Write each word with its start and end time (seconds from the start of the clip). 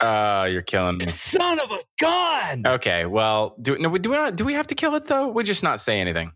Uh, 0.00 0.48
you're 0.50 0.62
killing 0.62 0.98
me. 0.98 1.06
Son 1.06 1.58
of 1.58 1.70
a 1.70 1.78
gun! 1.98 2.62
Okay, 2.66 3.06
well, 3.06 3.54
do 3.60 3.78
no, 3.78 3.96
do 3.96 4.10
we 4.10 4.16
not, 4.16 4.36
do 4.36 4.44
we 4.44 4.52
have 4.54 4.66
to 4.66 4.74
kill 4.74 4.94
it 4.94 5.06
though? 5.06 5.28
We 5.28 5.42
just 5.42 5.62
not 5.62 5.80
say 5.80 6.00
anything. 6.00 6.32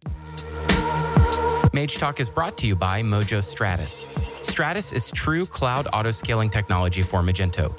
Mage 1.72 1.96
Talk 1.98 2.18
is 2.20 2.28
brought 2.28 2.56
to 2.58 2.66
you 2.66 2.74
by 2.74 3.02
Mojo 3.02 3.44
Stratus. 3.44 4.06
Stratus 4.42 4.92
is 4.92 5.10
true 5.10 5.46
cloud 5.46 5.86
auto 5.92 6.10
scaling 6.10 6.50
technology 6.50 7.02
for 7.02 7.22
Magento. 7.22 7.74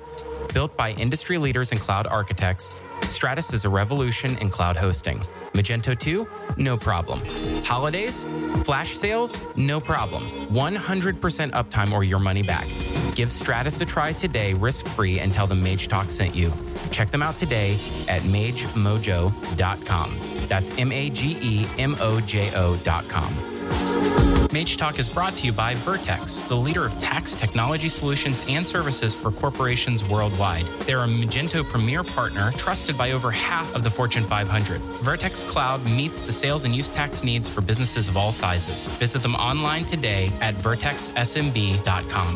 Built 0.53 0.77
by 0.77 0.91
industry 0.91 1.37
leaders 1.37 1.71
and 1.71 1.79
cloud 1.79 2.07
architects, 2.07 2.77
Stratus 3.11 3.53
is 3.53 3.65
a 3.65 3.69
revolution 3.69 4.37
in 4.37 4.49
cloud 4.49 4.77
hosting. 4.77 5.19
Magento 5.53 5.97
2? 5.97 6.27
No 6.57 6.77
problem. 6.77 7.21
Holidays? 7.63 8.25
Flash 8.63 8.95
sales? 8.95 9.37
No 9.55 9.79
problem. 9.79 10.27
100% 10.49 11.51
uptime 11.51 11.91
or 11.91 12.03
your 12.03 12.19
money 12.19 12.41
back. 12.41 12.67
Give 13.13 13.31
Stratus 13.31 13.81
a 13.81 13.85
try 13.85 14.13
today, 14.13 14.53
risk 14.53 14.87
free, 14.87 15.19
and 15.19 15.33
tell 15.33 15.45
them 15.45 15.61
Mage 15.61 15.87
Talk 15.89 16.09
sent 16.09 16.33
you. 16.33 16.51
Check 16.89 17.11
them 17.11 17.21
out 17.21 17.37
today 17.37 17.73
at 18.07 18.21
magemojo.com. 18.23 20.15
That's 20.47 20.77
M 20.77 20.91
A 20.91 21.09
G 21.09 21.37
E 21.41 21.67
M 21.77 21.95
O 21.99 22.21
J 22.21 22.51
O.com. 22.55 24.30
Mage 24.53 24.75
Talk 24.75 24.99
is 24.99 25.07
brought 25.07 25.37
to 25.37 25.45
you 25.45 25.53
by 25.53 25.75
Vertex, 25.75 26.41
the 26.41 26.55
leader 26.55 26.85
of 26.85 26.99
tax 26.99 27.33
technology 27.33 27.87
solutions 27.87 28.43
and 28.49 28.67
services 28.67 29.15
for 29.15 29.31
corporations 29.31 30.03
worldwide. 30.03 30.65
They're 30.85 31.05
a 31.05 31.07
Magento 31.07 31.63
premier 31.63 32.03
partner 32.03 32.51
trusted 32.57 32.97
by 32.97 33.11
over 33.11 33.31
half 33.31 33.73
of 33.75 33.85
the 33.85 33.89
Fortune 33.89 34.25
500. 34.25 34.81
Vertex 34.81 35.43
Cloud 35.43 35.85
meets 35.85 36.21
the 36.21 36.33
sales 36.33 36.65
and 36.65 36.75
use 36.75 36.91
tax 36.91 37.23
needs 37.23 37.47
for 37.47 37.61
businesses 37.61 38.09
of 38.09 38.17
all 38.17 38.33
sizes. 38.33 38.87
Visit 38.97 39.21
them 39.21 39.35
online 39.35 39.85
today 39.85 40.29
at 40.41 40.53
vertexsmb.com. 40.55 42.35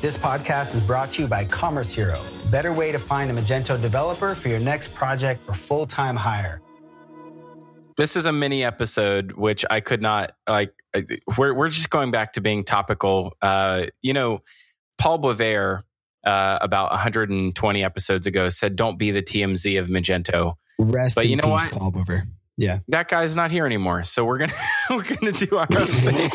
This 0.00 0.18
podcast 0.18 0.74
is 0.74 0.80
brought 0.80 1.10
to 1.10 1.22
you 1.22 1.28
by 1.28 1.44
Commerce 1.44 1.92
Hero. 1.92 2.20
Better 2.50 2.72
way 2.72 2.90
to 2.90 2.98
find 2.98 3.30
a 3.30 3.34
Magento 3.34 3.80
developer 3.80 4.34
for 4.34 4.48
your 4.48 4.58
next 4.58 4.92
project 4.94 5.48
or 5.48 5.54
full 5.54 5.86
time 5.86 6.16
hire. 6.16 6.60
This 8.00 8.16
is 8.16 8.24
a 8.24 8.32
mini 8.32 8.64
episode, 8.64 9.32
which 9.32 9.62
I 9.68 9.80
could 9.80 10.00
not 10.00 10.32
like. 10.48 10.72
We're 11.36 11.52
we're 11.52 11.68
just 11.68 11.90
going 11.90 12.10
back 12.10 12.32
to 12.32 12.40
being 12.40 12.64
topical. 12.64 13.36
Uh, 13.42 13.88
you 14.00 14.14
know, 14.14 14.40
Paul 14.96 15.18
Boisvert 15.18 15.82
uh, 16.24 16.58
about 16.62 16.92
120 16.92 17.84
episodes 17.84 18.26
ago 18.26 18.48
said, 18.48 18.74
"Don't 18.74 18.98
be 18.98 19.10
the 19.10 19.20
TMZ 19.20 19.78
of 19.78 19.88
Magento." 19.88 20.54
Rest 20.78 21.14
But 21.14 21.26
in 21.26 21.30
you 21.32 21.36
know 21.36 21.42
peace, 21.42 21.66
what? 21.66 21.72
Paul 21.72 21.92
Boisvert. 21.92 22.22
Yeah. 22.56 22.78
That 22.88 23.08
guy's 23.08 23.36
not 23.36 23.50
here 23.50 23.66
anymore, 23.66 24.02
so 24.04 24.24
we're 24.24 24.38
gonna 24.38 24.52
we're 24.90 25.02
gonna 25.02 25.32
do 25.32 25.58
our 25.58 25.66
own 25.70 25.86
thing. 25.86 26.30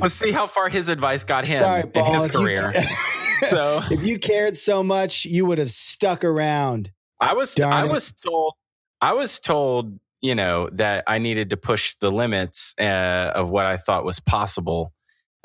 Let's 0.00 0.14
see 0.14 0.30
how 0.30 0.46
far 0.46 0.68
his 0.68 0.86
advice 0.86 1.24
got 1.24 1.48
him 1.48 1.58
Sorry, 1.58 1.80
in 1.80 1.90
Paul. 1.90 2.14
his 2.14 2.26
you- 2.26 2.30
career. 2.30 2.72
so 3.48 3.80
if 3.90 4.06
you 4.06 4.20
cared 4.20 4.56
so 4.56 4.84
much, 4.84 5.24
you 5.24 5.46
would 5.46 5.58
have 5.58 5.72
stuck 5.72 6.22
around. 6.22 6.92
I 7.20 7.34
was 7.34 7.56
Darn 7.56 7.72
I 7.72 7.86
it. 7.86 7.90
was 7.90 8.12
told 8.12 8.54
I 9.00 9.12
was 9.14 9.38
told 9.38 9.98
you 10.20 10.34
know 10.34 10.68
that 10.72 11.04
I 11.06 11.18
needed 11.18 11.50
to 11.50 11.56
push 11.56 11.94
the 12.00 12.10
limits 12.10 12.74
uh, 12.80 13.32
of 13.34 13.50
what 13.50 13.66
I 13.66 13.76
thought 13.76 14.04
was 14.04 14.20
possible. 14.20 14.92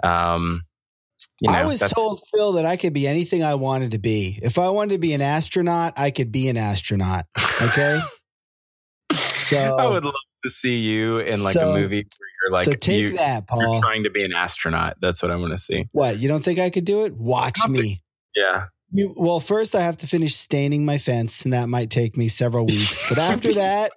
Um, 0.04 0.64
you 1.40 1.52
know, 1.52 1.58
I 1.58 1.66
was 1.66 1.80
told, 1.80 2.22
Phil, 2.34 2.54
that 2.54 2.66
I 2.66 2.78
could 2.78 2.94
be 2.94 3.08
anything 3.08 3.44
I 3.44 3.56
wanted 3.56 3.92
to 3.92 4.00
be. 4.00 4.40
If 4.42 4.58
I 4.58 4.70
wanted 4.70 4.92
to 4.94 5.00
be 5.00 5.14
an 5.14 5.22
astronaut, 5.22 5.94
I 5.98 6.10
could 6.10 6.32
be 6.32 6.48
an 6.48 6.58
astronaut. 6.58 7.26
Okay. 7.62 8.00
so 9.12 9.58
I 9.78 9.88
would 9.88 10.06
love 10.06 10.14
to 10.44 10.50
see 10.50 10.80
you 10.80 11.20
in 11.20 11.44
like 11.44 11.56
So- 11.56 11.72
a 11.72 11.80
movie 11.80 12.06
where 12.18 12.30
you're 12.44 12.52
like 12.52 12.66
so 12.66 12.72
take 12.74 13.02
you, 13.02 13.18
that, 13.18 13.44
you're 13.52 13.66
Paul. 13.66 13.82
trying 13.82 14.04
to 14.04 14.10
be 14.10 14.24
an 14.24 14.34
astronaut. 14.34 14.96
That's 15.02 15.22
what 15.22 15.32
I 15.32 15.36
want 15.36 15.52
to 15.52 15.58
see. 15.58 15.88
What? 15.92 16.18
You 16.18 16.28
don't 16.30 16.44
think 16.44 16.60
I 16.60 16.70
could 16.70 16.86
do 16.86 17.04
it? 17.06 17.14
Watch 17.18 17.60
me. 17.68 18.02
Yeah. 18.36 18.68
You, 18.94 19.14
well, 19.18 19.40
first 19.40 19.76
I 19.76 19.82
have 19.82 19.98
to 19.98 20.08
finish 20.08 20.36
staining 20.36 20.86
my 20.86 20.98
fence, 21.00 21.44
and 21.44 21.54
that 21.54 21.68
might 21.68 21.90
take 21.90 22.16
me 22.16 22.28
several 22.28 22.66
weeks. 22.68 23.02
But 23.10 23.18
after 23.34 23.54
that, 23.56 23.92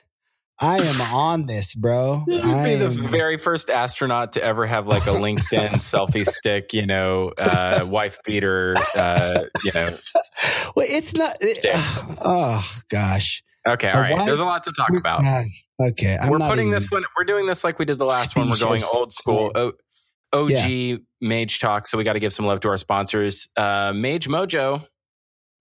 I 0.59 0.79
am 0.79 1.01
on 1.15 1.45
this, 1.47 1.75
bro. 1.75 2.25
You'd 2.27 2.43
I 2.43 2.65
be 2.65 2.75
the 2.77 2.87
am- 2.87 3.09
very 3.09 3.37
first 3.37 3.69
astronaut 3.69 4.33
to 4.35 4.43
ever 4.43 4.65
have 4.65 4.89
like 4.89 5.05
a 5.07 5.11
LinkedIn 5.11 5.69
selfie 5.75 6.25
stick, 6.27 6.73
you 6.73 6.87
know, 6.87 7.33
uh, 7.39 7.85
wife 7.87 8.19
beater, 8.25 8.75
uh, 8.97 9.43
you 9.65 9.71
know. 9.75 9.91
well, 10.75 10.87
it's 10.89 11.13
not. 11.15 11.37
it- 11.43 11.59
oh 12.25 12.67
gosh. 12.89 13.43
Okay, 13.69 13.91
all 13.91 13.99
A 13.99 14.01
right. 14.01 14.13
wife- 14.15 14.25
There's 14.27 14.41
a 14.41 14.45
lot 14.47 14.65
to 14.65 14.73
talk 14.73 14.97
about. 14.97 15.23
Okay, 15.83 16.17
I'm 16.19 16.31
we're 16.31 16.39
putting 16.39 16.71
this 16.71 16.91
one. 16.91 17.05
We're 17.19 17.25
doing 17.25 17.47
this 17.47 17.63
like 17.63 17.79
we 17.79 17.85
did 17.85 17.99
the 17.99 18.07
last 18.07 18.35
one. 18.35 18.49
We're 18.49 18.57
going 18.57 18.83
old 18.95 19.13
school. 19.13 19.53
O, 19.55 19.73
OG 20.33 21.01
Mage 21.21 21.61
Talk. 21.61 21.87
So 21.87 21.99
we 21.99 22.05
got 22.05 22.15
to 22.15 22.21
give 22.21 22.33
some 22.33 22.47
love 22.47 22.61
to 22.61 22.69
our 22.69 22.77
sponsors. 22.79 23.49
Uh, 23.57 23.93
Mage 23.95 24.27
Mojo, 24.29 24.87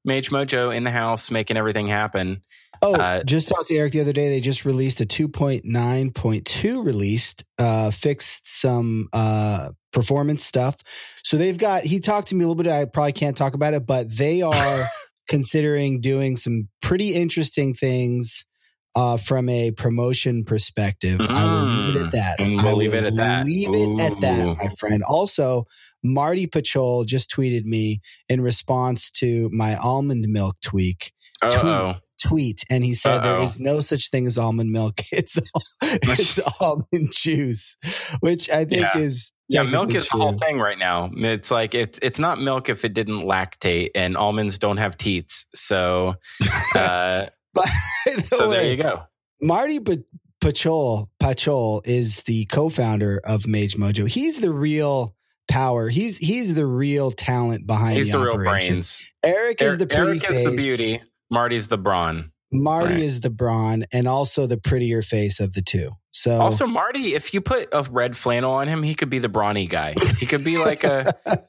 Mage 0.06 0.30
Mojo 0.30 0.74
in 0.76 0.84
the 0.84 0.92
house, 0.92 1.32
making 1.32 1.58
everything 1.58 1.88
happen. 1.88 2.42
Oh, 2.82 2.96
Uh, 2.96 3.24
just 3.24 3.48
talked 3.48 3.68
to 3.68 3.76
Eric 3.76 3.94
the 3.94 4.02
other 4.02 4.14
day. 4.14 4.30
They 4.30 4.42
just 4.42 4.66
released 4.66 5.02
a 5.02 5.06
2.9.2 5.06 6.86
released, 6.86 7.44
uh, 7.58 7.92
fixed 7.92 8.48
some 8.62 9.08
uh, 9.14 9.70
performance 9.92 10.46
stuff. 10.46 10.76
So 11.24 11.38
they've 11.38 11.58
got, 11.58 11.84
he 11.84 12.00
talked 12.00 12.28
to 12.30 12.36
me 12.36 12.44
a 12.44 12.48
little 12.48 12.62
bit. 12.62 12.72
I 12.72 12.86
probably 12.86 13.14
can't 13.14 13.36
talk 13.38 13.54
about 13.54 13.74
it, 13.74 13.86
but 13.86 14.16
they 14.16 14.42
are 14.42 14.88
considering 15.28 16.02
doing 16.02 16.36
some 16.36 16.68
pretty 16.82 17.14
interesting 17.14 17.74
things 17.74 18.46
uh, 18.96 19.18
from 19.18 19.50
a 19.50 19.72
promotion 19.72 20.44
perspective. 20.44 21.20
I 21.30 21.46
will 21.46 21.66
leave 21.66 21.96
it 21.96 22.00
Mm, 22.02 22.06
at 22.08 22.12
that. 22.14 22.40
and 22.40 22.60
I 22.60 22.64
we'll 22.64 22.72
will 22.74 22.80
leave 22.80 22.94
it 22.94 23.04
at 23.04 23.16
that. 23.16 23.46
Leave 23.46 23.70
it 23.74 24.00
at 24.02 24.20
that, 24.22 24.58
my 24.58 24.70
friend. 24.80 25.04
Also, 25.04 25.66
Marty 26.04 26.48
Pachol 26.48 27.06
just 27.06 27.30
tweeted 27.32 27.66
me 27.66 28.00
in 28.30 28.42
response 28.42 29.10
to 29.12 29.50
my 29.52 29.76
almond 29.76 30.26
milk 30.30 30.56
tweak 30.62 31.12
Uh-oh. 31.42 31.96
tweet 32.24 32.64
and 32.70 32.84
he 32.86 32.94
said 32.94 33.20
there 33.24 33.36
Uh-oh. 33.36 33.44
is 33.44 33.60
no 33.60 33.82
such 33.82 34.10
thing 34.12 34.26
as 34.28 34.38
almond 34.38 34.72
milk 34.72 35.02
it's 35.12 35.38
it's 35.82 36.40
almond 36.62 37.12
juice 37.12 37.76
which 38.22 38.50
i 38.52 38.64
think 38.66 38.82
Yeah. 38.82 38.98
is 39.00 39.32
Yeah, 39.50 39.64
milk 39.64 39.94
is 39.94 40.08
the 40.10 40.18
whole 40.18 40.38
thing 40.38 40.58
right 40.60 40.78
now. 40.78 41.12
It's 41.16 41.52
like 41.52 41.76
it's 41.76 42.00
it's 42.02 42.20
not 42.20 42.40
milk 42.40 42.68
if 42.70 42.84
it 42.86 42.94
didn't 42.96 43.28
lactate, 43.28 43.90
and 43.94 44.18
almonds 44.18 44.58
don't 44.58 44.78
have 44.78 44.98
teats. 44.98 45.46
So, 45.54 46.16
uh, 46.76 47.28
by 47.56 47.70
the 48.06 48.22
so 48.30 48.50
there 48.50 48.70
you 48.70 48.78
go. 48.78 49.04
marty 49.42 49.80
Pa- 49.80 49.94
pachol 50.44 51.08
pachol 51.22 51.82
is 51.86 52.22
the 52.24 52.46
co-founder 52.46 53.20
of 53.26 53.48
mage 53.48 53.76
mojo 53.78 54.08
he's 54.08 54.40
the 54.40 54.52
real 54.52 55.16
power 55.48 55.90
he's 55.90 56.18
he's 56.18 56.54
the 56.54 56.66
real 56.68 57.12
talent 57.12 57.66
behind 57.66 57.98
He's 57.98 58.12
the 58.12 58.20
real 58.20 58.34
operation. 58.34 58.76
brains. 58.76 59.04
eric 59.24 59.62
is 59.62 59.74
er-, 59.74 59.78
the 59.78 59.88
pretty 59.88 60.08
Eric 60.20 60.30
is 60.30 60.44
the 60.44 60.52
beauty. 60.52 61.02
Marty's 61.32 61.68
the 61.68 61.78
brawn. 61.78 62.32
marty 62.52 62.94
Right. 62.96 63.04
is 63.04 63.22
the 63.22 63.30
brawn 63.32 63.86
and 63.92 64.08
also 64.08 64.46
the 64.48 64.58
prettier 64.58 65.02
face 65.02 65.40
of 65.40 65.54
the 65.54 65.62
two 65.64 65.92
so 66.12 66.40
Also, 66.40 66.66
Marty, 66.66 67.14
if 67.14 67.34
you 67.34 67.42
put 67.42 67.68
a 67.74 67.84
red 67.92 68.16
flannel 68.16 68.54
on 68.54 68.70
him, 68.70 68.84
he 68.84 68.96
could 68.96 69.10
be 69.10 69.20
the 69.20 69.28
brawny 69.28 69.68
guy. 69.68 69.96
He 70.18 70.26
could 70.26 70.46
be 70.46 70.58
like 70.58 70.86
a. 70.86 71.14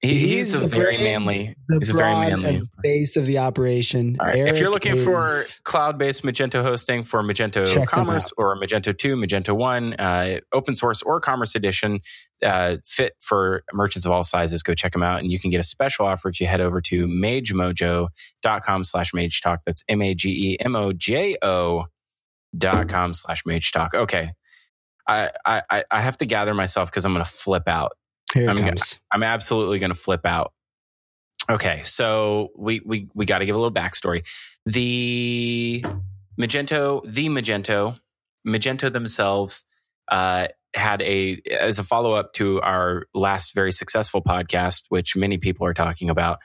He, 0.00 0.14
he's, 0.28 0.54
a 0.54 0.60
very 0.60 0.84
brains, 0.96 1.02
manly. 1.02 1.56
the 1.68 1.78
He's 1.80 1.88
a 1.88 1.92
very 1.92 2.14
manly. 2.14 2.62
base 2.84 3.16
of 3.16 3.26
the 3.26 3.38
operation. 3.38 4.16
Right. 4.20 4.36
if 4.36 4.60
you're 4.60 4.70
looking 4.70 4.94
for 5.02 5.42
cloud-based 5.64 6.22
Magento 6.22 6.62
hosting 6.62 7.02
for 7.02 7.20
Magento 7.24 7.84
Commerce 7.84 8.30
or 8.38 8.56
Magento 8.56 8.96
2, 8.96 9.16
Magento 9.16 9.56
1, 9.56 9.94
uh, 9.94 10.38
open 10.52 10.76
source 10.76 11.02
or 11.02 11.18
Commerce 11.20 11.56
Edition, 11.56 11.98
uh, 12.46 12.76
fit 12.86 13.14
for 13.20 13.64
merchants 13.72 14.06
of 14.06 14.12
all 14.12 14.22
sizes, 14.22 14.62
go 14.62 14.72
check 14.72 14.92
them 14.92 15.02
out. 15.02 15.18
And 15.20 15.32
you 15.32 15.40
can 15.40 15.50
get 15.50 15.58
a 15.58 15.64
special 15.64 16.06
offer 16.06 16.28
if 16.28 16.40
you 16.40 16.46
head 16.46 16.60
over 16.60 16.80
to 16.82 17.08
magemojo.com 17.08 18.84
slash 18.84 19.12
mage 19.12 19.40
talk. 19.40 19.62
That's 19.66 19.82
M-A-G-E-M-O-J-O 19.88 21.86
dot 22.56 22.88
com 22.88 23.14
slash 23.14 23.44
mage 23.44 23.72
talk. 23.72 23.94
Okay. 23.94 24.30
I, 25.08 25.30
I, 25.44 25.62
I- 25.70 25.84
I 25.90 26.00
have 26.02 26.18
to 26.18 26.26
gather 26.26 26.54
myself 26.54 26.88
because 26.90 27.04
I'm 27.04 27.12
going 27.14 27.24
to 27.24 27.30
flip 27.30 27.66
out. 27.66 27.92
Here 28.34 28.50
I'm 28.50 28.58
comes. 28.58 28.98
I'm 29.12 29.22
absolutely 29.22 29.78
going 29.78 29.92
to 29.92 29.98
flip 29.98 30.24
out. 30.24 30.52
Okay, 31.50 31.82
so 31.82 32.50
we 32.56 32.80
we 32.84 33.08
we 33.14 33.24
got 33.24 33.38
to 33.38 33.46
give 33.46 33.56
a 33.56 33.58
little 33.58 33.72
backstory. 33.72 34.26
The 34.66 35.84
Magento, 36.38 37.02
the 37.10 37.28
Magento, 37.28 37.98
Magento 38.46 38.92
themselves 38.92 39.64
uh, 40.08 40.48
had 40.74 41.00
a 41.02 41.40
as 41.50 41.78
a 41.78 41.84
follow 41.84 42.12
up 42.12 42.32
to 42.34 42.60
our 42.60 43.06
last 43.14 43.54
very 43.54 43.72
successful 43.72 44.22
podcast, 44.22 44.84
which 44.90 45.16
many 45.16 45.38
people 45.38 45.66
are 45.66 45.74
talking 45.74 46.10
about. 46.10 46.38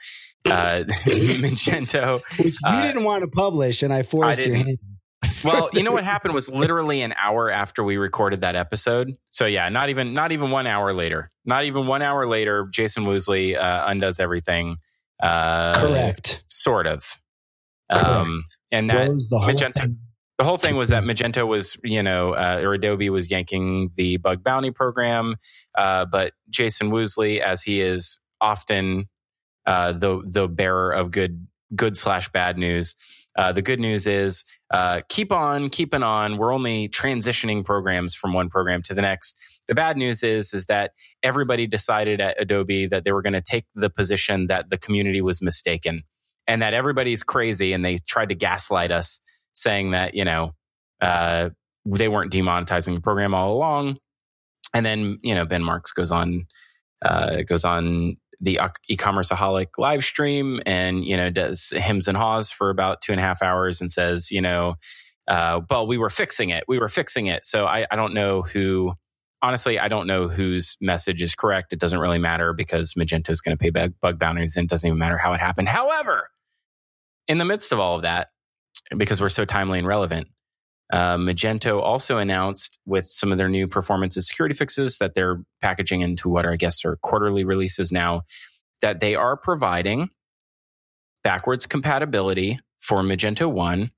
Uh, 0.46 0.84
Magento. 0.86 2.22
Which 2.38 2.54
you 2.62 2.68
uh, 2.68 2.82
didn't 2.82 3.04
want 3.04 3.22
to 3.22 3.28
publish, 3.28 3.82
and 3.82 3.92
I 3.92 4.02
forced 4.02 4.44
your 4.44 4.56
hand. 4.56 4.78
Well, 5.44 5.70
you 5.72 5.82
know 5.82 5.92
what 5.92 6.04
happened 6.04 6.34
was 6.34 6.48
literally 6.50 7.02
an 7.02 7.14
hour 7.20 7.50
after 7.50 7.84
we 7.84 7.96
recorded 7.96 8.40
that 8.42 8.56
episode. 8.56 9.16
So 9.30 9.46
yeah, 9.46 9.68
not 9.68 9.88
even 9.90 10.14
not 10.14 10.32
even 10.32 10.50
one 10.50 10.66
hour 10.66 10.92
later. 10.92 11.30
Not 11.44 11.64
even 11.64 11.86
one 11.86 12.02
hour 12.02 12.26
later, 12.26 12.66
Jason 12.70 13.04
Woosley 13.04 13.56
uh, 13.56 13.84
undoes 13.86 14.18
everything. 14.18 14.76
Uh, 15.22 15.74
Correct. 15.74 16.42
Sort 16.46 16.86
of. 16.86 17.20
Correct. 17.92 18.06
Um, 18.06 18.44
and 18.72 18.90
that 18.90 19.08
the 19.30 19.38
whole 19.38 19.56
thing. 19.56 19.98
the 20.38 20.44
whole 20.44 20.58
thing 20.58 20.76
was 20.76 20.88
that 20.88 21.04
Magento 21.04 21.46
was, 21.46 21.76
you 21.84 22.02
know, 22.02 22.32
uh, 22.32 22.60
or 22.62 22.74
Adobe 22.74 23.10
was 23.10 23.30
yanking 23.30 23.90
the 23.96 24.16
bug 24.16 24.42
bounty 24.42 24.70
program, 24.70 25.36
uh, 25.76 26.06
but 26.06 26.32
Jason 26.48 26.90
Woosley, 26.90 27.38
as 27.38 27.62
he 27.62 27.80
is 27.80 28.20
often 28.40 29.08
uh, 29.66 29.92
the 29.92 30.22
the 30.26 30.48
bearer 30.48 30.90
of 30.90 31.10
good 31.10 31.46
good 31.74 31.96
slash 31.96 32.30
bad 32.30 32.58
news. 32.58 32.96
Uh, 33.36 33.52
the 33.52 33.62
good 33.62 33.80
news 33.80 34.06
is 34.06 34.44
uh, 34.70 35.02
keep 35.08 35.30
on 35.30 35.68
keeping 35.70 36.02
on. 36.02 36.36
We're 36.36 36.52
only 36.52 36.88
transitioning 36.88 37.64
programs 37.64 38.14
from 38.14 38.32
one 38.32 38.48
program 38.48 38.82
to 38.82 38.94
the 38.94 39.02
next. 39.02 39.38
The 39.68 39.74
bad 39.74 39.96
news 39.96 40.22
is 40.22 40.52
is 40.52 40.66
that 40.66 40.92
everybody 41.22 41.66
decided 41.66 42.20
at 42.20 42.40
Adobe 42.40 42.86
that 42.86 43.04
they 43.04 43.12
were 43.12 43.22
going 43.22 43.34
to 43.34 43.42
take 43.42 43.66
the 43.74 43.90
position 43.90 44.46
that 44.48 44.70
the 44.70 44.78
community 44.78 45.20
was 45.20 45.42
mistaken 45.42 46.02
and 46.46 46.62
that 46.62 46.74
everybody's 46.74 47.22
crazy, 47.22 47.72
and 47.72 47.84
they 47.84 47.98
tried 48.06 48.28
to 48.30 48.34
gaslight 48.34 48.90
us, 48.90 49.20
saying 49.52 49.92
that 49.92 50.14
you 50.14 50.24
know 50.24 50.52
uh, 51.00 51.50
they 51.86 52.08
weren't 52.08 52.32
demonetizing 52.32 52.94
the 52.94 53.00
program 53.00 53.34
all 53.34 53.54
along. 53.54 53.98
And 54.72 54.84
then 54.84 55.18
you 55.22 55.34
know 55.34 55.44
Ben 55.44 55.62
Marks 55.62 55.92
goes 55.92 56.10
on 56.10 56.46
uh, 57.04 57.42
goes 57.42 57.64
on 57.64 58.16
the 58.44 58.60
e-commerce 58.88 59.30
aholic 59.30 59.78
live 59.78 60.04
stream 60.04 60.60
and 60.66 61.04
you 61.04 61.16
know 61.16 61.30
does 61.30 61.72
hems 61.76 62.06
and 62.06 62.16
haws 62.16 62.50
for 62.50 62.70
about 62.70 63.00
two 63.00 63.10
and 63.10 63.20
a 63.20 63.24
half 63.24 63.42
hours 63.42 63.80
and 63.80 63.90
says 63.90 64.30
you 64.30 64.40
know 64.40 64.74
uh, 65.28 65.62
well 65.70 65.86
we 65.86 65.98
were 65.98 66.10
fixing 66.10 66.50
it. 66.50 66.64
We 66.68 66.78
were 66.78 66.88
fixing 66.88 67.26
it. 67.26 67.44
So 67.46 67.64
I, 67.64 67.86
I 67.90 67.96
don't 67.96 68.12
know 68.14 68.42
who 68.42 68.94
honestly 69.42 69.78
i 69.78 69.88
don't 69.88 70.06
know 70.06 70.28
whose 70.28 70.76
message 70.80 71.22
is 71.22 71.34
correct. 71.34 71.72
It 71.72 71.80
doesn't 71.80 71.98
really 71.98 72.18
matter 72.18 72.52
because 72.52 72.94
magento 72.94 73.30
is 73.30 73.40
going 73.40 73.56
to 73.56 73.60
pay 73.60 73.70
bug, 73.70 73.94
bug 74.00 74.18
bounties 74.18 74.56
and 74.56 74.64
it 74.64 74.70
doesn't 74.70 74.86
even 74.86 74.98
matter 74.98 75.18
how 75.18 75.32
it 75.32 75.40
happened. 75.40 75.68
However 75.68 76.28
in 77.26 77.38
the 77.38 77.44
midst 77.44 77.72
of 77.72 77.80
all 77.80 77.96
of 77.96 78.02
that 78.02 78.28
because 78.96 79.20
we're 79.20 79.30
so 79.30 79.44
timely 79.44 79.78
and 79.78 79.88
relevant 79.88 80.28
uh, 80.94 81.16
Magento 81.16 81.82
also 81.82 82.18
announced 82.18 82.78
with 82.86 83.04
some 83.04 83.32
of 83.32 83.38
their 83.38 83.48
new 83.48 83.66
performance 83.66 84.14
and 84.14 84.24
security 84.24 84.54
fixes 84.54 84.98
that 84.98 85.14
they're 85.14 85.42
packaging 85.60 86.02
into 86.02 86.28
what 86.28 86.46
I 86.46 86.54
guess 86.54 86.84
are 86.84 86.98
quarterly 87.02 87.44
releases 87.44 87.90
now, 87.90 88.22
that 88.80 89.00
they 89.00 89.16
are 89.16 89.36
providing 89.36 90.10
backwards 91.24 91.66
compatibility 91.66 92.60
for 92.78 93.00
Magento 93.00 93.50
1 93.50 93.90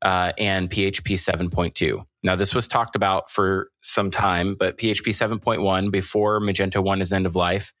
uh, 0.00 0.32
and 0.38 0.70
PHP 0.70 1.18
7.2. 1.18 2.02
Now, 2.22 2.36
this 2.36 2.54
was 2.54 2.68
talked 2.68 2.96
about 2.96 3.30
for 3.30 3.68
some 3.82 4.10
time, 4.10 4.56
but 4.58 4.78
PHP 4.78 5.08
7.1, 5.08 5.90
before 5.90 6.40
Magento 6.40 6.82
1 6.82 7.02
is 7.02 7.12
end 7.12 7.26
of 7.26 7.36
life, 7.36 7.74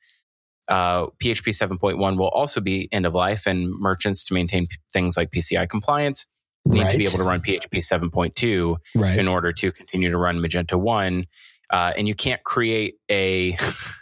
uh, 0.68 1.06
PHP 1.22 1.56
7.1 1.78 2.18
will 2.18 2.28
also 2.28 2.60
be 2.60 2.90
end 2.92 3.06
of 3.06 3.14
life, 3.14 3.46
and 3.46 3.70
merchants 3.70 4.22
to 4.24 4.34
maintain 4.34 4.66
p- 4.66 4.76
things 4.92 5.16
like 5.16 5.30
PCI 5.30 5.66
compliance 5.66 6.26
need 6.64 6.82
right. 6.82 6.90
to 6.92 6.98
be 6.98 7.04
able 7.04 7.18
to 7.18 7.24
run 7.24 7.40
PHP 7.40 7.68
7.2 7.70 8.76
right. 8.94 9.18
in 9.18 9.28
order 9.28 9.52
to 9.52 9.72
continue 9.72 10.10
to 10.10 10.16
run 10.16 10.38
Magento 10.38 10.80
1. 10.80 11.26
Uh, 11.70 11.92
and 11.96 12.08
you 12.08 12.14
can't 12.14 12.42
create 12.44 12.96
a 13.10 13.56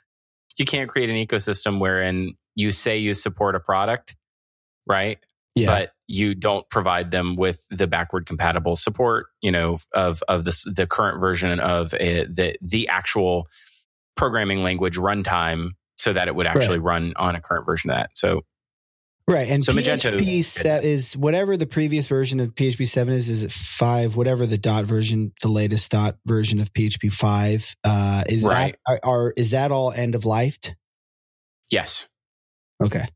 you 0.59 0.65
can't 0.65 0.89
create 0.89 1.11
an 1.11 1.17
ecosystem 1.17 1.81
wherein 1.81 2.35
you 2.55 2.73
say 2.73 2.99
you 2.99 3.15
support 3.15 3.55
a 3.55 3.61
product, 3.61 4.17
right? 4.87 5.19
Yeah. 5.55 5.67
But 5.67 5.93
you 6.07 6.35
don't 6.35 6.69
provide 6.71 7.11
them 7.11 7.37
with 7.37 7.67
the 7.71 7.87
backward 7.87 8.27
compatible 8.27 8.77
support, 8.77 9.27
you 9.41 9.51
know, 9.51 9.79
of 9.95 10.23
of 10.29 10.45
the 10.45 10.73
the 10.75 10.87
current 10.87 11.21
version 11.21 11.61
of 11.61 11.95
a, 11.95 12.25
the 12.25 12.57
the 12.63 12.89
actual 12.89 13.47
programming 14.17 14.63
language 14.63 14.97
runtime, 14.97 15.71
so 15.97 16.13
that 16.13 16.29
it 16.29 16.35
would 16.35 16.47
actually 16.47 16.79
right. 16.79 16.95
run 16.95 17.13
on 17.17 17.37
a 17.37 17.41
current 17.41 17.67
version 17.67 17.91
of 17.91 17.97
that. 17.97 18.11
So 18.17 18.43
Right. 19.29 19.49
And 19.49 19.63
so 19.63 19.73
PHP 19.73 20.45
7 20.45 20.85
is 20.85 21.17
whatever 21.17 21.57
the 21.57 21.67
previous 21.67 22.07
version 22.07 22.41
of 22.41 22.55
PHP 22.55 22.87
7 22.89 23.15
is, 23.15 23.29
is 23.29 23.45
it 23.45 23.53
5, 23.53 24.17
whatever 24.17 24.47
the 24.47 24.59
dot 24.59 24.85
version, 24.85 25.33
the 25.43 25.49
latest 25.49 25.91
dot 25.93 26.17
version 26.27 26.59
of 26.61 26.73
PHP 26.73 27.13
5, 27.13 27.77
uh, 27.85 28.25
is 28.29 28.43
right. 28.43 28.77
that, 28.87 29.01
are, 29.05 29.11
are, 29.27 29.35
is 29.37 29.51
that 29.53 29.71
all 29.71 29.93
end 29.93 30.15
of 30.15 30.25
life? 30.25 30.59
Yes. 31.71 32.07
Okay. 32.83 33.07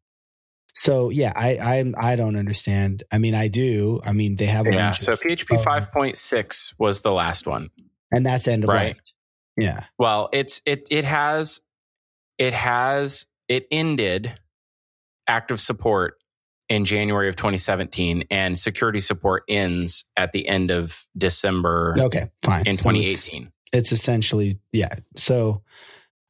So 0.74 1.08
yeah, 1.08 1.32
I 1.34 1.56
I 1.56 2.12
I 2.12 2.16
don't 2.16 2.36
understand. 2.36 3.02
I 3.10 3.16
mean, 3.16 3.34
I 3.34 3.48
do. 3.48 3.98
I 4.04 4.12
mean, 4.12 4.36
they 4.36 4.44
have 4.44 4.66
a 4.66 4.72
yeah. 4.72 4.90
So 4.90 5.14
of, 5.14 5.20
PHP 5.20 5.64
five 5.64 5.90
point 5.90 6.18
six 6.18 6.74
was 6.78 7.00
the 7.00 7.10
last 7.10 7.46
one, 7.46 7.70
and 8.12 8.26
that's 8.26 8.46
end 8.46 8.64
of 8.64 8.68
right. 8.68 8.88
life. 8.88 9.00
Yeah. 9.56 9.84
Well, 9.98 10.28
it's 10.34 10.60
it 10.66 10.86
it 10.90 11.04
has 11.04 11.60
it 12.36 12.52
has 12.52 13.24
it 13.48 13.66
ended 13.70 14.38
active 15.28 15.60
support 15.60 16.18
in 16.68 16.84
January 16.84 17.28
of 17.28 17.36
2017, 17.36 18.24
and 18.30 18.58
security 18.58 19.00
support 19.00 19.44
ends 19.48 20.04
at 20.16 20.32
the 20.32 20.48
end 20.48 20.70
of 20.70 21.04
December. 21.16 21.94
Okay, 21.98 22.26
fine. 22.42 22.66
In 22.66 22.76
so 22.76 22.90
2018, 22.90 23.52
it's, 23.72 23.92
it's, 23.92 23.92
essentially 23.92 24.58
yeah. 24.72 24.88
So, 25.14 25.62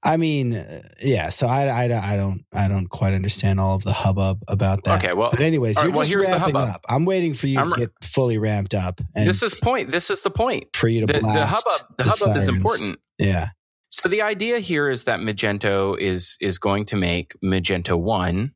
I 0.03 0.17
mean, 0.19 0.55
uh, 0.55 0.81
yeah. 1.03 1.31
So 1.31 1.47
I, 1.47 1.67
I, 1.69 2.13
I 2.13 2.17
don't 2.17 2.45
I 2.53 2.69
don't 2.69 2.89
quite 2.89 3.15
understand 3.15 3.61
all 3.61 3.77
of 3.77 3.83
the 3.83 3.93
hubbub 3.93 4.43
about 4.49 4.85
that. 4.85 5.03
Okay, 5.03 5.15
well, 5.15 5.31
but 5.31 5.41
anyways, 5.41 5.83
you're 5.83 5.91
well, 5.91 6.07
just 6.07 6.31
ramping 6.31 6.57
up. 6.57 6.85
I'm 6.89 7.07
waiting 7.07 7.33
for 7.33 7.47
you 7.47 7.59
I'm, 7.59 7.73
to 7.73 7.81
get 7.81 7.91
fully 8.03 8.37
ramped 8.37 8.75
up. 8.75 9.01
And 9.15 9.27
this 9.27 9.43
is 9.43 9.55
point. 9.55 9.91
This 9.91 10.11
is 10.11 10.21
the 10.21 10.31
point 10.31 10.67
for 10.75 10.89
you 10.89 11.07
to 11.07 11.13
the, 11.13 11.21
blast 11.21 11.39
the 11.39 11.47
hubbub. 11.47 11.97
The, 11.97 12.05
the 12.05 12.11
hubbub 12.11 12.29
sirens. 12.29 12.43
is 12.43 12.49
important. 12.49 12.99
Yeah. 13.19 13.49
So 13.89 14.09
the 14.09 14.21
idea 14.21 14.59
here 14.59 14.91
is 14.91 15.05
that 15.05 15.21
Magento 15.21 15.99
is 15.99 16.37
is 16.41 16.59
going 16.59 16.85
to 16.87 16.97
make 16.97 17.35
Magento 17.43 17.99
one 17.99 18.53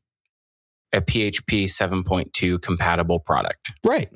a 0.93 1.01
PHP 1.01 1.65
7.2 1.65 2.61
compatible 2.61 3.19
product. 3.19 3.71
Right. 3.83 4.09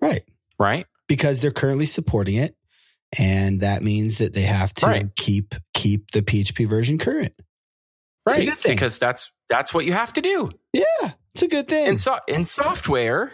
Right. 0.00 0.22
Right. 0.58 0.86
Because 1.08 1.40
they're 1.40 1.50
currently 1.50 1.86
supporting 1.86 2.36
it. 2.36 2.56
And 3.18 3.60
that 3.60 3.82
means 3.82 4.18
that 4.18 4.32
they 4.32 4.42
have 4.42 4.72
to 4.74 4.86
right. 4.86 5.16
keep 5.16 5.54
keep 5.74 6.12
the 6.12 6.22
PHP 6.22 6.66
version 6.66 6.96
current. 6.96 7.34
Right. 8.24 8.50
Because 8.62 8.98
that's 8.98 9.30
that's 9.50 9.74
what 9.74 9.84
you 9.84 9.92
have 9.92 10.14
to 10.14 10.22
do. 10.22 10.50
Yeah. 10.72 11.10
It's 11.34 11.42
a 11.42 11.48
good 11.48 11.68
thing. 11.68 11.86
In, 11.88 11.96
so, 11.96 12.18
in 12.28 12.44
software, 12.44 13.32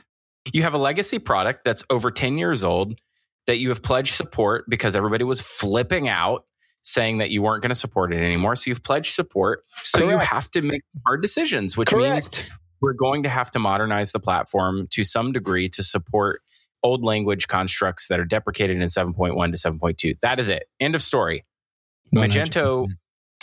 you 0.52 0.62
have 0.62 0.74
a 0.74 0.78
legacy 0.78 1.18
product 1.18 1.64
that's 1.64 1.84
over 1.90 2.10
10 2.10 2.38
years 2.38 2.64
old 2.64 2.98
that 3.46 3.58
you 3.58 3.68
have 3.68 3.82
pledged 3.82 4.14
support 4.14 4.64
because 4.68 4.96
everybody 4.96 5.24
was 5.24 5.40
flipping 5.40 6.08
out 6.08 6.46
saying 6.84 7.18
that 7.18 7.30
you 7.30 7.42
weren't 7.42 7.62
going 7.62 7.70
to 7.70 7.74
support 7.74 8.12
it 8.12 8.18
anymore. 8.18 8.54
So 8.54 8.70
you've 8.70 8.82
pledged 8.82 9.14
support. 9.14 9.64
So 9.82 9.98
Correct. 10.00 10.12
you 10.12 10.18
have 10.18 10.50
to 10.52 10.62
make 10.62 10.82
hard 11.06 11.22
decisions, 11.22 11.76
which 11.76 11.88
Correct. 11.88 12.36
means 12.36 12.50
we're 12.80 12.92
going 12.92 13.22
to 13.24 13.28
have 13.28 13.50
to 13.52 13.58
modernize 13.58 14.12
the 14.12 14.20
platform 14.20 14.86
to 14.90 15.02
some 15.02 15.32
degree 15.32 15.68
to 15.70 15.82
support 15.82 16.40
old 16.82 17.02
language 17.02 17.48
constructs 17.48 18.08
that 18.08 18.20
are 18.20 18.26
deprecated 18.26 18.76
in 18.76 18.82
7.1 18.82 19.34
to 19.52 19.70
7.2. 19.70 20.18
That 20.20 20.38
is 20.38 20.48
it. 20.48 20.64
End 20.78 20.94
of 20.94 21.02
story. 21.02 21.44
Magento 22.14 22.86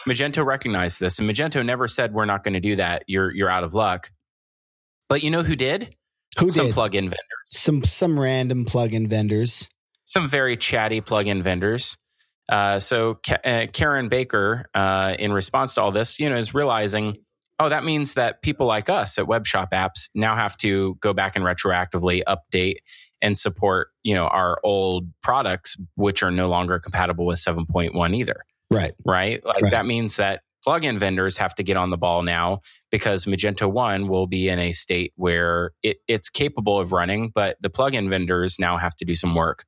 Magento 0.08 0.46
recognized 0.46 1.00
this 1.00 1.20
and 1.20 1.30
Magento 1.30 1.66
never 1.66 1.88
said 1.88 2.14
we're 2.14 2.26
not 2.26 2.44
going 2.44 2.54
to 2.54 2.60
do 2.60 2.76
that. 2.78 3.04
You're 3.08 3.34
you're 3.34 3.50
out 3.50 3.64
of 3.64 3.74
luck. 3.74 4.12
But 5.10 5.24
you 5.24 5.32
know 5.32 5.44
who 5.44 5.56
did? 5.56 5.96
Who 6.40 6.48
some 6.50 6.68
did? 6.68 6.76
plugin 6.76 7.02
vendors. 7.02 7.18
Some 7.48 7.84
some 7.84 8.20
random 8.20 8.66
plugin 8.66 9.10
vendors. 9.10 9.68
Some 10.06 10.30
very 10.30 10.56
chatty 10.56 11.02
plugin 11.02 11.42
vendors. 11.42 11.98
Uh, 12.52 12.80
so 12.80 13.18
uh, 13.46 13.66
Karen 13.72 14.10
Baker, 14.10 14.66
uh, 14.74 15.16
in 15.18 15.32
response 15.32 15.74
to 15.76 15.82
all 15.82 15.92
this, 15.94 16.20
you 16.20 16.30
know, 16.30 16.36
is 16.36 16.54
realizing, 16.54 17.18
oh, 17.60 17.70
that 17.70 17.86
means 17.86 18.16
that 18.16 18.42
people 18.42 18.68
like 18.68 18.90
us 18.90 19.18
at 19.18 19.26
WebShopApps 19.26 20.10
now 20.14 20.36
have 20.36 20.58
to 20.58 20.96
go 20.96 21.14
back 21.14 21.38
and 21.38 21.46
retroactively 21.46 22.22
update 22.28 22.80
and 23.22 23.38
support, 23.38 23.88
you 24.04 24.14
know, 24.14 24.28
our 24.28 24.60
old 24.66 25.08
products, 25.24 25.78
which 25.96 26.22
are 26.24 26.32
no 26.32 26.50
longer 26.50 26.78
compatible 26.78 27.26
with 27.26 27.40
7.1 27.40 28.16
either. 28.16 28.42
Right. 28.70 28.92
Right. 29.06 29.46
Like 29.46 29.62
right. 29.64 29.72
that 29.72 29.86
means 29.86 30.18
that 30.18 30.42
plugin 30.66 30.98
vendors 30.98 31.38
have 31.38 31.56
to 31.56 31.64
get 31.64 31.78
on 31.78 31.90
the 31.90 31.98
ball 31.98 32.22
now 32.22 32.62
because 32.92 33.26
Magento 33.26 33.72
1 33.72 34.08
will 34.08 34.28
be 34.28 34.50
in 34.50 34.60
a 34.60 34.72
state 34.74 35.14
where 35.16 35.72
it, 35.84 35.98
it's 36.08 36.30
capable 36.30 36.80
of 36.80 36.92
running, 36.92 37.32
but 37.34 37.58
the 37.62 37.70
plugin 37.70 38.10
vendors 38.10 38.60
now 38.60 38.78
have 38.78 38.96
to 38.98 39.06
do 39.06 39.16
some 39.16 39.36
work. 39.36 39.66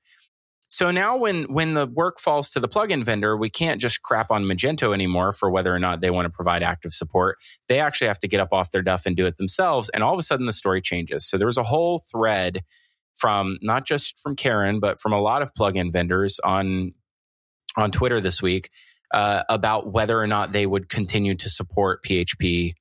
So 0.74 0.90
now 0.90 1.16
when 1.16 1.44
when 1.54 1.76
the 1.76 1.86
work 1.86 2.20
falls 2.20 2.50
to 2.50 2.60
the 2.60 2.68
plugin 2.68 3.04
vendor, 3.04 3.38
we 3.38 3.52
can't 3.52 3.80
just 3.80 4.02
crap 4.02 4.32
on 4.32 4.46
Magento 4.46 4.92
anymore 4.92 5.32
for 5.32 5.52
whether 5.52 5.72
or 5.72 5.78
not 5.78 6.02
they 6.02 6.10
want 6.10 6.26
to 6.26 6.32
provide 6.32 6.64
active 6.64 6.94
support. 6.94 7.38
They 7.68 7.80
actually 7.80 8.08
have 8.08 8.18
to 8.20 8.28
get 8.28 8.40
up 8.40 8.52
off 8.52 8.72
their 8.72 8.82
duff 8.82 9.06
and 9.06 9.16
do 9.16 9.28
it 9.28 9.38
themselves. 9.38 9.90
And 9.90 10.04
all 10.04 10.14
of 10.14 10.20
a 10.20 10.24
sudden 10.24 10.48
the 10.48 10.52
story 10.52 10.82
changes. 10.82 11.28
So 11.28 11.38
there 11.38 11.46
was 11.46 11.60
a 11.60 11.64
whole 11.64 12.00
thread 12.12 12.62
from 13.14 13.60
not 13.62 13.86
just 13.86 14.18
from 14.18 14.36
Karen, 14.36 14.80
but 14.80 15.00
from 15.00 15.14
a 15.14 15.22
lot 15.22 15.44
of 15.44 15.54
plugin 15.54 15.92
vendors 15.92 16.40
on 16.40 16.96
on 17.78 17.92
Twitter 17.92 18.20
this 18.20 18.42
week 18.42 18.72
uh, 19.14 19.44
about 19.50 19.94
whether 19.94 20.20
or 20.20 20.26
not 20.26 20.54
they 20.54 20.66
would 20.66 20.90
continue 20.90 21.36
to 21.36 21.52
support 21.52 22.04
PHP 22.04 22.74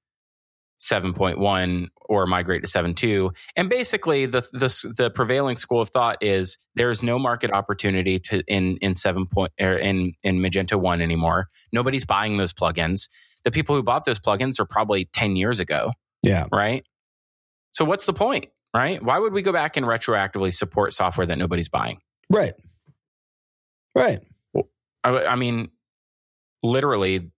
7.1 0.80 1.88
or 2.12 2.26
migrate 2.26 2.62
to 2.62 2.68
7.2. 2.68 3.34
And 3.56 3.70
basically 3.70 4.26
the, 4.26 4.42
the, 4.52 4.92
the 4.94 5.10
prevailing 5.10 5.56
school 5.56 5.80
of 5.80 5.88
thought 5.88 6.22
is 6.22 6.58
there's 6.74 7.02
no 7.02 7.18
market 7.18 7.50
opportunity 7.50 8.18
to 8.18 8.42
in 8.46 8.76
in 8.82 8.92
7 8.92 9.26
point 9.26 9.50
or 9.58 9.72
in 9.72 10.12
in 10.22 10.40
Magento 10.40 10.78
1 10.78 11.00
anymore. 11.00 11.48
Nobody's 11.72 12.04
buying 12.04 12.36
those 12.36 12.52
plugins. 12.52 13.08
The 13.44 13.50
people 13.50 13.74
who 13.74 13.82
bought 13.82 14.04
those 14.04 14.18
plugins 14.20 14.60
are 14.60 14.66
probably 14.66 15.06
10 15.06 15.36
years 15.36 15.58
ago. 15.58 15.92
Yeah. 16.22 16.44
Right? 16.52 16.84
So 17.70 17.86
what's 17.86 18.04
the 18.04 18.12
point, 18.12 18.48
right? 18.74 19.02
Why 19.02 19.18
would 19.18 19.32
we 19.32 19.40
go 19.40 19.52
back 19.52 19.78
and 19.78 19.86
retroactively 19.86 20.52
support 20.52 20.92
software 20.92 21.26
that 21.26 21.38
nobody's 21.38 21.70
buying? 21.70 21.98
Right. 22.28 22.52
Right. 23.96 24.20
I, 25.02 25.24
I 25.24 25.36
mean 25.36 25.70
literally 26.62 27.32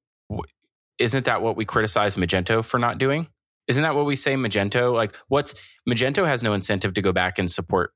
isn't 0.99 1.26
that 1.26 1.43
what 1.43 1.57
we 1.57 1.64
criticize 1.64 2.16
Magento 2.16 2.64
for 2.64 2.78
not 2.78 2.99
doing? 2.99 3.28
Isn't 3.68 3.83
that 3.83 3.94
what 3.94 4.06
we 4.06 4.16
say 4.16 4.35
Magento? 4.35 4.92
Like, 4.92 5.16
what's 5.28 5.54
Magento 5.88 6.26
has 6.26 6.42
no 6.42 6.52
incentive 6.52 6.94
to 6.94 7.02
go 7.02 7.12
back 7.12 7.38
and 7.38 7.50
support 7.50 7.92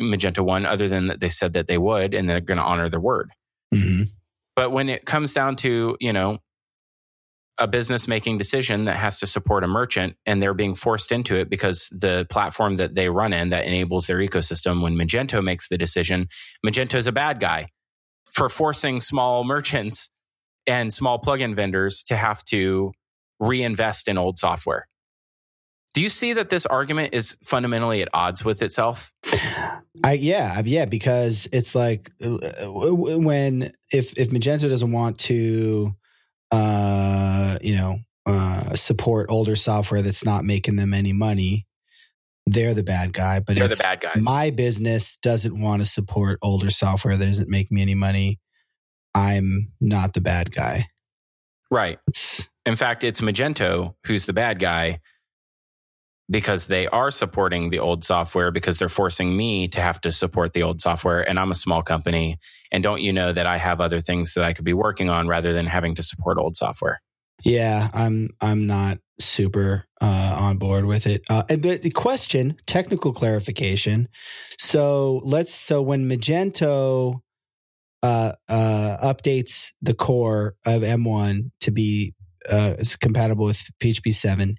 Magento 0.00 0.44
1 0.44 0.66
other 0.66 0.88
than 0.88 1.08
that 1.08 1.20
they 1.20 1.28
said 1.28 1.52
that 1.52 1.66
they 1.66 1.78
would 1.78 2.14
and 2.14 2.28
they're 2.28 2.40
going 2.40 2.58
to 2.58 2.64
honor 2.64 2.88
their 2.88 3.00
word. 3.00 3.30
Mm-hmm. 3.74 4.04
But 4.56 4.72
when 4.72 4.88
it 4.88 5.04
comes 5.04 5.32
down 5.32 5.56
to, 5.56 5.96
you 6.00 6.12
know, 6.12 6.38
a 7.58 7.66
business 7.66 8.08
making 8.08 8.38
decision 8.38 8.86
that 8.86 8.96
has 8.96 9.20
to 9.20 9.26
support 9.26 9.62
a 9.62 9.68
merchant 9.68 10.16
and 10.24 10.42
they're 10.42 10.54
being 10.54 10.74
forced 10.74 11.12
into 11.12 11.36
it 11.36 11.50
because 11.50 11.88
the 11.92 12.26
platform 12.30 12.76
that 12.76 12.94
they 12.94 13.08
run 13.08 13.32
in 13.32 13.50
that 13.50 13.66
enables 13.66 14.06
their 14.06 14.18
ecosystem 14.18 14.82
when 14.82 14.96
Magento 14.96 15.44
makes 15.44 15.68
the 15.68 15.78
decision, 15.78 16.28
Magento 16.66 16.94
is 16.94 17.06
a 17.06 17.12
bad 17.12 17.40
guy 17.40 17.66
for 18.32 18.48
forcing 18.48 19.00
small 19.00 19.44
merchants 19.44 20.10
and 20.66 20.92
small 20.92 21.20
plugin 21.20 21.54
vendors 21.54 22.02
to 22.04 22.16
have 22.16 22.42
to 22.44 22.92
reinvest 23.38 24.08
in 24.08 24.16
old 24.16 24.38
software. 24.38 24.88
Do 25.94 26.00
you 26.00 26.08
see 26.08 26.32
that 26.32 26.48
this 26.48 26.64
argument 26.64 27.12
is 27.12 27.36
fundamentally 27.44 28.00
at 28.02 28.08
odds 28.14 28.44
with 28.44 28.62
itself? 28.62 29.12
I 30.04 30.14
yeah 30.14 30.62
yeah 30.64 30.86
because 30.86 31.48
it's 31.52 31.74
like 31.74 32.10
uh, 32.24 32.72
when 32.72 33.72
if 33.92 34.18
if 34.18 34.30
Magento 34.30 34.68
doesn't 34.68 34.90
want 34.90 35.18
to 35.20 35.94
uh 36.50 37.58
you 37.60 37.76
know 37.76 37.96
uh 38.26 38.74
support 38.74 39.26
older 39.30 39.56
software 39.56 40.02
that's 40.02 40.24
not 40.24 40.44
making 40.44 40.76
them 40.76 40.94
any 40.94 41.12
money 41.12 41.66
they're 42.46 42.74
the 42.74 42.82
bad 42.82 43.12
guy. 43.12 43.38
But 43.40 43.56
they're 43.56 43.68
the 43.68 43.76
bad 43.76 44.00
guys. 44.00 44.24
my 44.24 44.50
business 44.50 45.16
doesn't 45.22 45.60
want 45.60 45.80
to 45.82 45.86
support 45.86 46.38
older 46.42 46.70
software 46.70 47.16
that 47.16 47.28
isn't 47.28 47.48
making 47.48 47.74
me 47.76 47.82
any 47.82 47.94
money 47.94 48.40
I'm 49.14 49.72
not 49.78 50.14
the 50.14 50.22
bad 50.22 50.52
guy. 50.52 50.86
Right. 51.70 51.98
It's, 52.08 52.48
in 52.64 52.76
fact 52.76 53.04
it's 53.04 53.20
Magento 53.20 53.94
who's 54.06 54.24
the 54.24 54.32
bad 54.32 54.58
guy 54.58 55.00
because 56.32 56.66
they 56.66 56.88
are 56.88 57.10
supporting 57.10 57.68
the 57.68 57.78
old 57.78 58.02
software 58.02 58.50
because 58.50 58.78
they're 58.78 58.88
forcing 58.88 59.36
me 59.36 59.68
to 59.68 59.80
have 59.80 60.00
to 60.00 60.10
support 60.10 60.54
the 60.54 60.62
old 60.62 60.80
software 60.80 61.20
and 61.28 61.38
I'm 61.38 61.50
a 61.50 61.54
small 61.54 61.82
company 61.82 62.38
and 62.72 62.82
don't 62.82 63.02
you 63.02 63.12
know 63.12 63.32
that 63.32 63.46
I 63.46 63.58
have 63.58 63.80
other 63.80 64.00
things 64.00 64.32
that 64.34 64.42
I 64.42 64.54
could 64.54 64.64
be 64.64 64.72
working 64.72 65.10
on 65.10 65.28
rather 65.28 65.52
than 65.52 65.66
having 65.66 65.94
to 65.96 66.02
support 66.02 66.38
old 66.38 66.56
software. 66.56 67.02
Yeah, 67.44 67.88
I'm 67.92 68.30
I'm 68.40 68.66
not 68.66 68.98
super 69.20 69.84
uh, 70.00 70.36
on 70.40 70.56
board 70.58 70.86
with 70.86 71.06
it. 71.06 71.22
Uh, 71.28 71.42
but 71.56 71.82
the 71.82 71.90
question, 71.90 72.56
technical 72.66 73.12
clarification. 73.12 74.08
So 74.58 75.20
let's 75.24 75.54
so 75.54 75.82
when 75.82 76.08
Magento 76.08 77.20
uh, 78.02 78.32
uh, 78.48 78.96
updates 79.02 79.72
the 79.82 79.94
core 79.94 80.54
of 80.66 80.82
M1 80.82 81.50
to 81.60 81.70
be 81.70 82.14
uh, 82.48 82.74
compatible 83.00 83.44
with 83.44 83.62
PHP 83.80 84.12
7, 84.12 84.56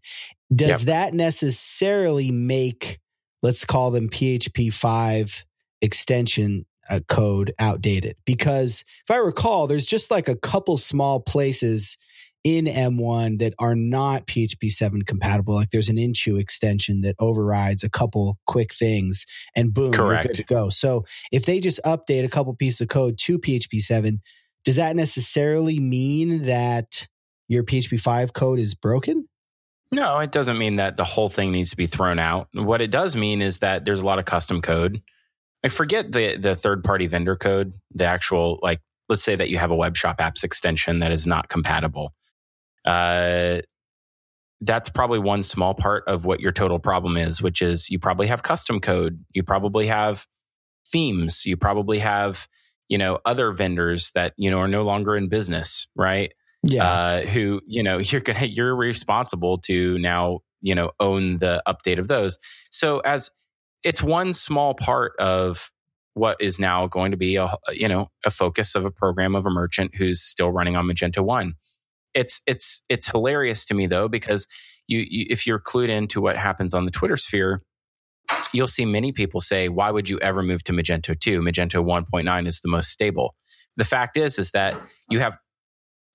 does 0.53 0.69
yep. 0.69 0.79
that 0.81 1.13
necessarily 1.13 2.31
make, 2.31 2.99
let's 3.41 3.65
call 3.65 3.91
them 3.91 4.09
PHP 4.09 4.73
5 4.73 5.45
extension 5.81 6.65
uh, 6.89 6.99
code 7.07 7.53
outdated? 7.59 8.15
Because 8.25 8.83
if 9.07 9.15
I 9.15 9.17
recall, 9.17 9.67
there's 9.67 9.85
just 9.85 10.11
like 10.11 10.27
a 10.27 10.35
couple 10.35 10.77
small 10.77 11.19
places 11.19 11.97
in 12.43 12.65
M1 12.65 13.39
that 13.39 13.53
are 13.57 13.75
not 13.75 14.27
PHP 14.27 14.69
7 14.69 15.03
compatible. 15.03 15.53
Like 15.53 15.69
there's 15.71 15.89
an 15.89 15.97
Inchoo 15.97 16.37
extension 16.37 17.01
that 17.01 17.15
overrides 17.19 17.83
a 17.83 17.89
couple 17.89 18.37
quick 18.45 18.73
things 18.73 19.25
and 19.55 19.73
boom, 19.73 19.93
Correct. 19.93 20.25
you're 20.25 20.33
good 20.33 20.37
to 20.37 20.43
go. 20.43 20.69
So 20.69 21.05
if 21.31 21.45
they 21.45 21.61
just 21.61 21.79
update 21.85 22.25
a 22.25 22.29
couple 22.29 22.53
pieces 22.53 22.81
of 22.81 22.89
code 22.89 23.17
to 23.19 23.39
PHP 23.39 23.79
7, 23.79 24.21
does 24.65 24.75
that 24.75 24.95
necessarily 24.95 25.79
mean 25.79 26.43
that 26.43 27.07
your 27.47 27.63
PHP 27.63 27.99
5 27.99 28.33
code 28.33 28.59
is 28.59 28.75
broken? 28.75 29.27
No, 29.93 30.19
it 30.19 30.31
doesn't 30.31 30.57
mean 30.57 30.75
that 30.75 30.97
the 30.97 31.03
whole 31.03 31.29
thing 31.29 31.51
needs 31.51 31.69
to 31.69 31.77
be 31.77 31.85
thrown 31.85 32.17
out. 32.17 32.47
What 32.53 32.81
it 32.81 32.89
does 32.89 33.15
mean 33.15 33.41
is 33.41 33.59
that 33.59 33.85
there's 33.85 34.01
a 34.01 34.05
lot 34.05 34.19
of 34.19 34.25
custom 34.25 34.61
code. 34.61 35.01
I 35.63 35.69
forget 35.69 36.11
the 36.11 36.35
the 36.35 36.55
third 36.55 36.83
party 36.83 37.07
vendor 37.07 37.35
code, 37.35 37.73
the 37.93 38.05
actual 38.05 38.59
like 38.61 38.81
let's 39.07 39.23
say 39.23 39.35
that 39.35 39.49
you 39.49 39.57
have 39.57 39.71
a 39.71 39.75
WebShopApps 39.75 40.43
extension 40.43 40.99
that 40.99 41.11
is 41.11 41.27
not 41.27 41.47
compatible. 41.47 42.13
Uh, 42.83 43.59
that's 44.61 44.89
probably 44.89 45.19
one 45.19 45.43
small 45.43 45.73
part 45.73 46.05
of 46.07 46.25
what 46.25 46.39
your 46.39 46.51
total 46.51 46.79
problem 46.79 47.15
is, 47.15 47.41
which 47.41 47.61
is 47.61 47.89
you 47.89 47.99
probably 47.99 48.27
have 48.27 48.43
custom 48.43 48.79
code, 48.79 49.23
you 49.31 49.43
probably 49.43 49.87
have 49.87 50.25
themes, 50.87 51.45
you 51.45 51.55
probably 51.55 51.99
have 51.99 52.47
you 52.89 52.97
know 52.97 53.19
other 53.25 53.51
vendors 53.51 54.11
that 54.15 54.33
you 54.37 54.49
know 54.49 54.59
are 54.59 54.67
no 54.67 54.83
longer 54.83 55.15
in 55.15 55.29
business, 55.29 55.87
right? 55.95 56.33
Yeah. 56.63 56.83
Uh, 56.83 57.21
who 57.21 57.61
you 57.67 57.83
know 57.83 57.97
you're 57.99 58.21
gonna 58.21 58.45
you're 58.45 58.75
responsible 58.75 59.57
to 59.59 59.97
now 59.99 60.39
you 60.61 60.73
know 60.73 60.91
own 60.99 61.39
the 61.39 61.61
update 61.67 61.99
of 61.99 62.07
those. 62.07 62.37
So 62.71 62.99
as 62.99 63.29
it's 63.83 64.01
one 64.01 64.33
small 64.33 64.73
part 64.73 65.13
of 65.19 65.69
what 66.13 66.39
is 66.39 66.59
now 66.59 66.87
going 66.87 67.11
to 67.11 67.17
be 67.17 67.35
a 67.35 67.49
you 67.71 67.87
know 67.87 68.09
a 68.25 68.31
focus 68.31 68.75
of 68.75 68.85
a 68.85 68.91
program 68.91 69.35
of 69.35 69.45
a 69.45 69.49
merchant 69.49 69.95
who's 69.95 70.21
still 70.21 70.51
running 70.51 70.75
on 70.75 70.85
Magento 70.87 71.23
One. 71.23 71.53
It's 72.13 72.41
it's 72.47 72.83
it's 72.89 73.09
hilarious 73.09 73.65
to 73.65 73.73
me 73.73 73.87
though 73.87 74.07
because 74.07 74.47
you, 74.87 74.99
you 74.99 75.25
if 75.29 75.47
you're 75.47 75.59
clued 75.59 75.89
into 75.89 76.21
what 76.21 76.37
happens 76.37 76.73
on 76.73 76.85
the 76.85 76.91
Twitter 76.91 77.17
sphere, 77.17 77.63
you'll 78.53 78.67
see 78.67 78.85
many 78.85 79.11
people 79.11 79.41
say, 79.41 79.69
"Why 79.69 79.89
would 79.89 80.07
you 80.07 80.19
ever 80.19 80.43
move 80.43 80.63
to 80.65 80.71
Magento 80.71 81.19
2? 81.19 81.41
Magento 81.41 81.83
1.9 81.83 82.47
is 82.47 82.61
the 82.61 82.69
most 82.69 82.89
stable." 82.89 83.35
The 83.75 83.85
fact 83.85 84.17
is, 84.17 84.37
is 84.37 84.51
that 84.51 84.75
you 85.09 85.19
have 85.19 85.37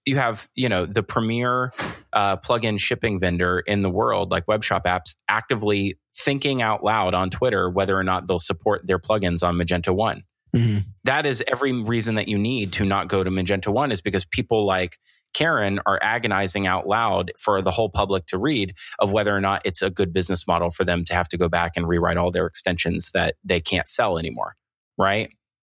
you 0.08 0.16
have 0.16 0.48
you 0.54 0.68
know 0.68 0.86
the 0.86 1.02
premier 1.02 1.70
uh, 2.12 2.36
plugin 2.38 2.80
shipping 2.80 3.20
vendor 3.20 3.60
in 3.60 3.82
the 3.82 3.90
world 3.90 4.30
like 4.30 4.46
WebShopApps 4.46 5.16
actively 5.28 5.98
thinking 6.16 6.62
out 6.62 6.82
loud 6.82 7.14
on 7.14 7.30
twitter 7.30 7.68
whether 7.68 7.96
or 7.96 8.02
not 8.02 8.26
they'll 8.26 8.38
support 8.38 8.86
their 8.86 8.98
plugins 8.98 9.46
on 9.46 9.54
magento 9.56 9.94
one 9.94 10.24
mm-hmm. 10.56 10.78
that 11.04 11.26
is 11.26 11.44
every 11.46 11.72
reason 11.72 12.14
that 12.14 12.26
you 12.26 12.38
need 12.38 12.72
to 12.72 12.84
not 12.84 13.06
go 13.08 13.22
to 13.22 13.30
magento 13.30 13.68
one 13.68 13.92
is 13.92 14.00
because 14.00 14.24
people 14.24 14.64
like 14.64 14.98
karen 15.34 15.78
are 15.84 15.98
agonizing 16.02 16.66
out 16.66 16.88
loud 16.88 17.30
for 17.38 17.60
the 17.60 17.70
whole 17.70 17.90
public 17.90 18.24
to 18.26 18.38
read 18.38 18.74
of 18.98 19.12
whether 19.12 19.36
or 19.36 19.40
not 19.40 19.60
it's 19.64 19.82
a 19.82 19.90
good 19.90 20.12
business 20.12 20.46
model 20.46 20.70
for 20.70 20.84
them 20.84 21.04
to 21.04 21.12
have 21.12 21.28
to 21.28 21.36
go 21.36 21.48
back 21.48 21.72
and 21.76 21.86
rewrite 21.86 22.16
all 22.16 22.30
their 22.30 22.46
extensions 22.46 23.12
that 23.12 23.34
they 23.44 23.60
can't 23.60 23.86
sell 23.86 24.18
anymore 24.18 24.56
right 24.96 25.30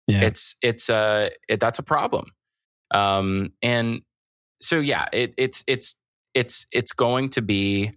yeah. 0.07 0.23
it's 0.23 0.55
it's 0.63 0.91
uh 0.91 1.31
it, 1.49 1.61
that's 1.61 1.79
a 1.79 1.83
problem 1.83 2.31
um 2.93 3.53
and 3.63 4.03
so 4.61 4.79
yeah, 4.81 5.07
it, 5.13 5.35
it's 5.37 5.65
it's 5.67 5.95
it's 6.35 6.67
it's 6.73 6.93
going 6.93 7.31
to 7.31 7.43
be. 7.43 7.93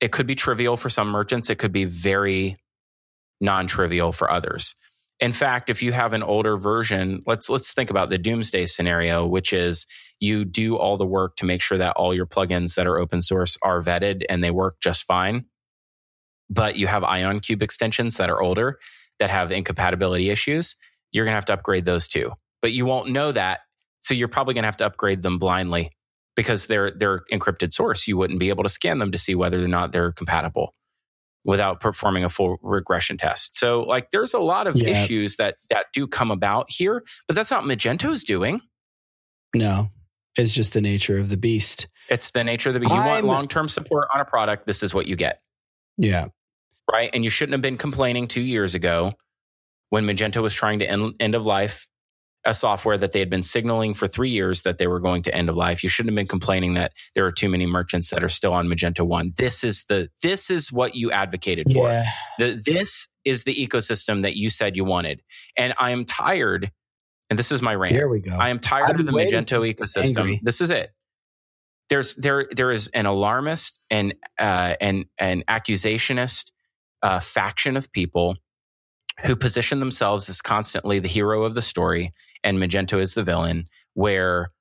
It 0.00 0.12
could 0.12 0.28
be 0.28 0.36
trivial 0.36 0.76
for 0.76 0.88
some 0.88 1.08
merchants. 1.08 1.50
It 1.50 1.56
could 1.56 1.72
be 1.72 1.84
very 1.84 2.56
non-trivial 3.40 4.12
for 4.12 4.30
others. 4.30 4.76
In 5.20 5.32
fact, 5.32 5.70
if 5.70 5.82
you 5.82 5.90
have 5.90 6.12
an 6.12 6.22
older 6.22 6.56
version, 6.56 7.22
let's 7.26 7.50
let's 7.50 7.72
think 7.72 7.90
about 7.90 8.08
the 8.08 8.18
doomsday 8.18 8.66
scenario, 8.66 9.26
which 9.26 9.52
is 9.52 9.86
you 10.20 10.44
do 10.44 10.76
all 10.76 10.96
the 10.96 11.06
work 11.06 11.36
to 11.36 11.44
make 11.44 11.60
sure 11.60 11.78
that 11.78 11.96
all 11.96 12.14
your 12.14 12.26
plugins 12.26 12.76
that 12.76 12.86
are 12.86 12.98
open 12.98 13.22
source 13.22 13.58
are 13.62 13.82
vetted 13.82 14.22
and 14.28 14.42
they 14.42 14.52
work 14.52 14.76
just 14.80 15.04
fine. 15.04 15.46
But 16.48 16.76
you 16.76 16.86
have 16.86 17.02
IonCube 17.02 17.62
extensions 17.62 18.16
that 18.16 18.30
are 18.30 18.40
older 18.40 18.78
that 19.18 19.30
have 19.30 19.50
incompatibility 19.50 20.30
issues. 20.30 20.76
You're 21.10 21.24
going 21.24 21.32
to 21.32 21.36
have 21.36 21.44
to 21.46 21.54
upgrade 21.54 21.84
those 21.84 22.06
too. 22.08 22.32
But 22.62 22.72
you 22.72 22.86
won't 22.86 23.10
know 23.10 23.32
that 23.32 23.60
so 24.00 24.14
you're 24.14 24.28
probably 24.28 24.54
going 24.54 24.62
to 24.62 24.68
have 24.68 24.76
to 24.78 24.86
upgrade 24.86 25.22
them 25.22 25.38
blindly 25.38 25.90
because 26.36 26.66
they're 26.66 26.90
they're 26.92 27.24
encrypted 27.32 27.72
source. 27.72 28.06
You 28.06 28.16
wouldn't 28.16 28.38
be 28.38 28.48
able 28.48 28.62
to 28.62 28.68
scan 28.68 28.98
them 28.98 29.10
to 29.12 29.18
see 29.18 29.34
whether 29.34 29.62
or 29.62 29.68
not 29.68 29.92
they're 29.92 30.12
compatible 30.12 30.74
without 31.44 31.80
performing 31.80 32.24
a 32.24 32.28
full 32.28 32.58
regression 32.62 33.16
test. 33.16 33.56
So 33.56 33.82
like 33.82 34.10
there's 34.10 34.34
a 34.34 34.38
lot 34.38 34.66
of 34.66 34.76
yeah. 34.76 34.88
issues 34.90 35.36
that 35.36 35.56
that 35.70 35.86
do 35.92 36.06
come 36.06 36.30
about 36.30 36.70
here, 36.70 37.02
but 37.26 37.34
that's 37.34 37.50
not 37.50 37.64
Magento's 37.64 38.24
doing. 38.24 38.60
No. 39.54 39.88
It's 40.36 40.52
just 40.52 40.74
the 40.74 40.80
nature 40.80 41.18
of 41.18 41.30
the 41.30 41.36
beast. 41.36 41.88
It's 42.08 42.30
the 42.30 42.44
nature 42.44 42.68
of 42.68 42.74
the 42.74 42.80
beast. 42.80 42.92
You 42.92 42.98
I'm, 42.98 43.06
want 43.06 43.24
long-term 43.24 43.68
support 43.68 44.08
on 44.14 44.20
a 44.20 44.24
product, 44.24 44.66
this 44.66 44.82
is 44.82 44.94
what 44.94 45.06
you 45.06 45.16
get. 45.16 45.40
Yeah. 45.96 46.26
Right? 46.90 47.10
And 47.12 47.24
you 47.24 47.30
shouldn't 47.30 47.54
have 47.54 47.62
been 47.62 47.76
complaining 47.76 48.28
2 48.28 48.40
years 48.40 48.74
ago 48.74 49.14
when 49.90 50.04
Magento 50.04 50.42
was 50.42 50.54
trying 50.54 50.78
to 50.78 50.88
end, 50.88 51.14
end 51.18 51.34
of 51.34 51.44
life 51.46 51.88
a 52.48 52.54
software 52.54 52.96
that 52.96 53.12
they 53.12 53.18
had 53.20 53.28
been 53.28 53.42
signaling 53.42 53.92
for 53.92 54.08
three 54.08 54.30
years 54.30 54.62
that 54.62 54.78
they 54.78 54.86
were 54.86 55.00
going 55.00 55.22
to 55.22 55.34
end 55.34 55.50
of 55.50 55.56
life. 55.56 55.82
You 55.82 55.90
shouldn't 55.90 56.12
have 56.12 56.16
been 56.16 56.26
complaining 56.26 56.74
that 56.74 56.94
there 57.14 57.26
are 57.26 57.30
too 57.30 57.50
many 57.50 57.66
merchants 57.66 58.08
that 58.08 58.24
are 58.24 58.28
still 58.30 58.54
on 58.54 58.68
Magento 58.68 59.06
One. 59.06 59.34
This 59.36 59.62
is 59.62 59.84
the 59.88 60.08
this 60.22 60.50
is 60.50 60.72
what 60.72 60.94
you 60.94 61.12
advocated 61.12 61.66
yeah. 61.68 62.04
for. 62.38 62.42
The, 62.42 62.62
this 62.64 63.06
is 63.24 63.44
the 63.44 63.54
ecosystem 63.54 64.22
that 64.22 64.34
you 64.34 64.48
said 64.48 64.76
you 64.76 64.84
wanted, 64.84 65.20
and 65.58 65.74
I 65.78 65.90
am 65.90 66.06
tired. 66.06 66.72
And 67.28 67.38
this 67.38 67.52
is 67.52 67.60
my 67.60 67.74
rant. 67.74 67.94
Here 67.94 68.08
we 68.08 68.20
go. 68.20 68.34
I 68.34 68.48
am 68.48 68.58
tired 68.58 68.98
of 68.98 69.04
the 69.04 69.12
Magento 69.12 69.70
ecosystem. 69.70 70.16
Angry. 70.16 70.40
This 70.42 70.62
is 70.62 70.70
it. 70.70 70.90
There's 71.90 72.16
there 72.16 72.46
there 72.50 72.70
is 72.70 72.88
an 72.88 73.04
alarmist 73.04 73.78
and 73.90 74.14
uh, 74.38 74.74
and 74.80 75.04
an 75.18 75.44
accusationist 75.46 76.50
uh, 77.02 77.20
faction 77.20 77.76
of 77.76 77.92
people 77.92 78.38
who 79.24 79.36
position 79.36 79.80
themselves 79.80 80.28
as 80.28 80.40
constantly 80.40 80.98
the 80.98 81.08
hero 81.08 81.44
of 81.44 81.54
the 81.54 81.62
story 81.62 82.12
and 82.44 82.58
Magento 82.58 83.00
is 83.00 83.14
the 83.14 83.24
villain, 83.24 83.66
where 83.94 84.52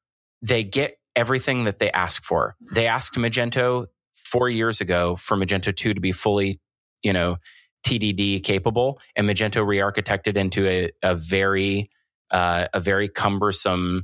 they 0.42 0.64
get 0.64 0.96
everything 1.16 1.66
that 1.66 1.80
they 1.80 1.92
ask 1.92 2.24
for. 2.24 2.56
They 2.74 2.88
asked 2.88 3.16
Magento 3.16 3.88
four 4.14 4.50
years 4.50 4.82
ago 4.82 5.16
for 5.16 5.38
Magento 5.38 5.76
2 5.76 5.94
to 5.94 6.02
be 6.02 6.12
fully, 6.12 6.60
you 7.04 7.14
know, 7.14 7.38
TDD 7.86 8.44
capable, 8.44 9.00
and 9.16 9.30
Magento 9.30 9.66
re-architected 9.66 10.36
into 10.36 10.68
a, 10.68 10.92
a 11.04 11.16
very 11.16 11.90
uh, 12.32 12.68
a 12.74 12.82
very 12.82 13.08
cumbersome 13.08 14.04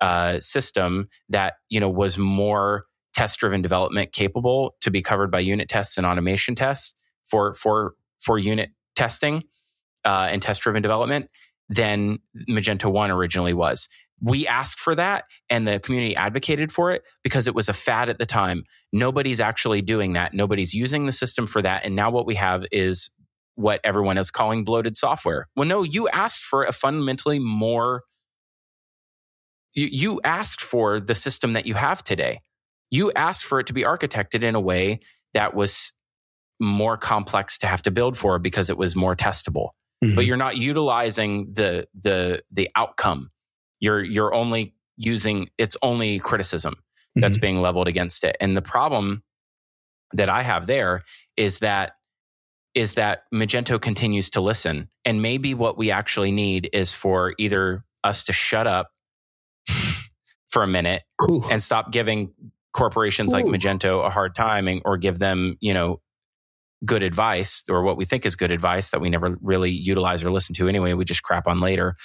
uh, 0.00 0.38
system 0.40 1.08
that 1.30 1.54
you 1.70 1.80
know 1.80 1.88
was 1.88 2.18
more 2.18 2.84
test 3.14 3.38
driven 3.38 3.62
development 3.62 4.12
capable 4.12 4.74
to 4.80 4.90
be 4.90 5.00
covered 5.00 5.30
by 5.30 5.38
unit 5.38 5.68
tests 5.68 5.96
and 5.96 6.06
automation 6.06 6.54
tests 6.54 6.94
for 7.24 7.54
for 7.54 7.94
for 8.18 8.38
unit 8.38 8.70
testing 8.94 9.42
uh, 10.04 10.28
and 10.30 10.42
test 10.42 10.62
driven 10.62 10.82
development 10.82 11.28
than 11.68 12.18
Magento 12.48 12.90
1 12.90 13.10
originally 13.10 13.54
was. 13.54 13.88
We 14.20 14.46
asked 14.46 14.78
for 14.78 14.94
that 14.94 15.24
and 15.50 15.66
the 15.66 15.80
community 15.80 16.14
advocated 16.14 16.70
for 16.70 16.92
it 16.92 17.02
because 17.24 17.48
it 17.48 17.54
was 17.54 17.68
a 17.68 17.72
fad 17.72 18.08
at 18.08 18.18
the 18.18 18.26
time. 18.26 18.64
Nobody's 18.92 19.40
actually 19.40 19.82
doing 19.82 20.12
that. 20.12 20.32
Nobody's 20.32 20.72
using 20.72 21.06
the 21.06 21.12
system 21.12 21.46
for 21.46 21.60
that. 21.62 21.84
And 21.84 21.96
now 21.96 22.10
what 22.10 22.26
we 22.26 22.36
have 22.36 22.64
is 22.70 23.10
what 23.56 23.80
everyone 23.82 24.18
is 24.18 24.30
calling 24.30 24.64
bloated 24.64 24.96
software. 24.96 25.48
Well, 25.56 25.66
no, 25.66 25.82
you 25.82 26.08
asked 26.08 26.42
for 26.44 26.64
a 26.64 26.72
fundamentally 26.72 27.38
more, 27.38 28.04
you, 29.74 29.88
you 29.90 30.20
asked 30.24 30.60
for 30.60 31.00
the 31.00 31.14
system 31.14 31.54
that 31.54 31.66
you 31.66 31.74
have 31.74 32.04
today. 32.04 32.40
You 32.90 33.10
asked 33.12 33.44
for 33.44 33.58
it 33.58 33.66
to 33.68 33.72
be 33.72 33.82
architected 33.82 34.44
in 34.44 34.54
a 34.54 34.60
way 34.60 35.00
that 35.34 35.54
was 35.54 35.92
more 36.60 36.96
complex 36.96 37.58
to 37.58 37.66
have 37.66 37.82
to 37.82 37.90
build 37.90 38.16
for 38.16 38.38
because 38.38 38.70
it 38.70 38.78
was 38.78 38.94
more 38.94 39.16
testable. 39.16 39.70
Mm-hmm. 40.02 40.14
But 40.16 40.26
you're 40.26 40.36
not 40.36 40.56
utilizing 40.56 41.52
the 41.52 41.86
the 41.94 42.42
the 42.50 42.70
outcome. 42.74 43.30
You're 43.80 44.02
you're 44.02 44.34
only 44.34 44.74
using 44.96 45.48
it's 45.58 45.76
only 45.82 46.18
criticism 46.18 46.74
that's 47.14 47.36
mm-hmm. 47.36 47.40
being 47.40 47.60
leveled 47.60 47.88
against 47.88 48.24
it. 48.24 48.36
And 48.40 48.56
the 48.56 48.62
problem 48.62 49.22
that 50.12 50.28
I 50.28 50.42
have 50.42 50.66
there 50.66 51.02
is 51.36 51.60
that 51.60 51.92
is 52.74 52.94
that 52.94 53.24
Magento 53.34 53.80
continues 53.80 54.30
to 54.30 54.40
listen. 54.40 54.88
And 55.04 55.20
maybe 55.20 55.54
what 55.54 55.76
we 55.76 55.90
actually 55.90 56.32
need 56.32 56.70
is 56.72 56.92
for 56.92 57.34
either 57.38 57.84
us 58.02 58.24
to 58.24 58.32
shut 58.32 58.66
up 58.66 58.90
for 60.48 60.62
a 60.62 60.66
minute 60.66 61.02
Ooh. 61.22 61.44
and 61.50 61.62
stop 61.62 61.92
giving 61.92 62.32
corporations 62.72 63.32
Ooh. 63.32 63.36
like 63.36 63.44
Magento 63.44 64.04
a 64.04 64.10
hard 64.10 64.34
time 64.34 64.68
and, 64.68 64.80
or 64.84 64.96
give 64.96 65.18
them, 65.18 65.56
you 65.60 65.74
know, 65.74 66.00
good 66.84 67.02
advice 67.02 67.64
or 67.68 67.82
what 67.82 67.96
we 67.96 68.04
think 68.04 68.26
is 68.26 68.36
good 68.36 68.50
advice 68.50 68.90
that 68.90 69.00
we 69.00 69.10
never 69.10 69.38
really 69.40 69.70
utilize 69.70 70.24
or 70.24 70.30
listen 70.30 70.54
to 70.56 70.68
anyway. 70.68 70.92
We 70.94 71.04
just 71.04 71.22
crap 71.22 71.46
on 71.46 71.60
later. 71.60 71.96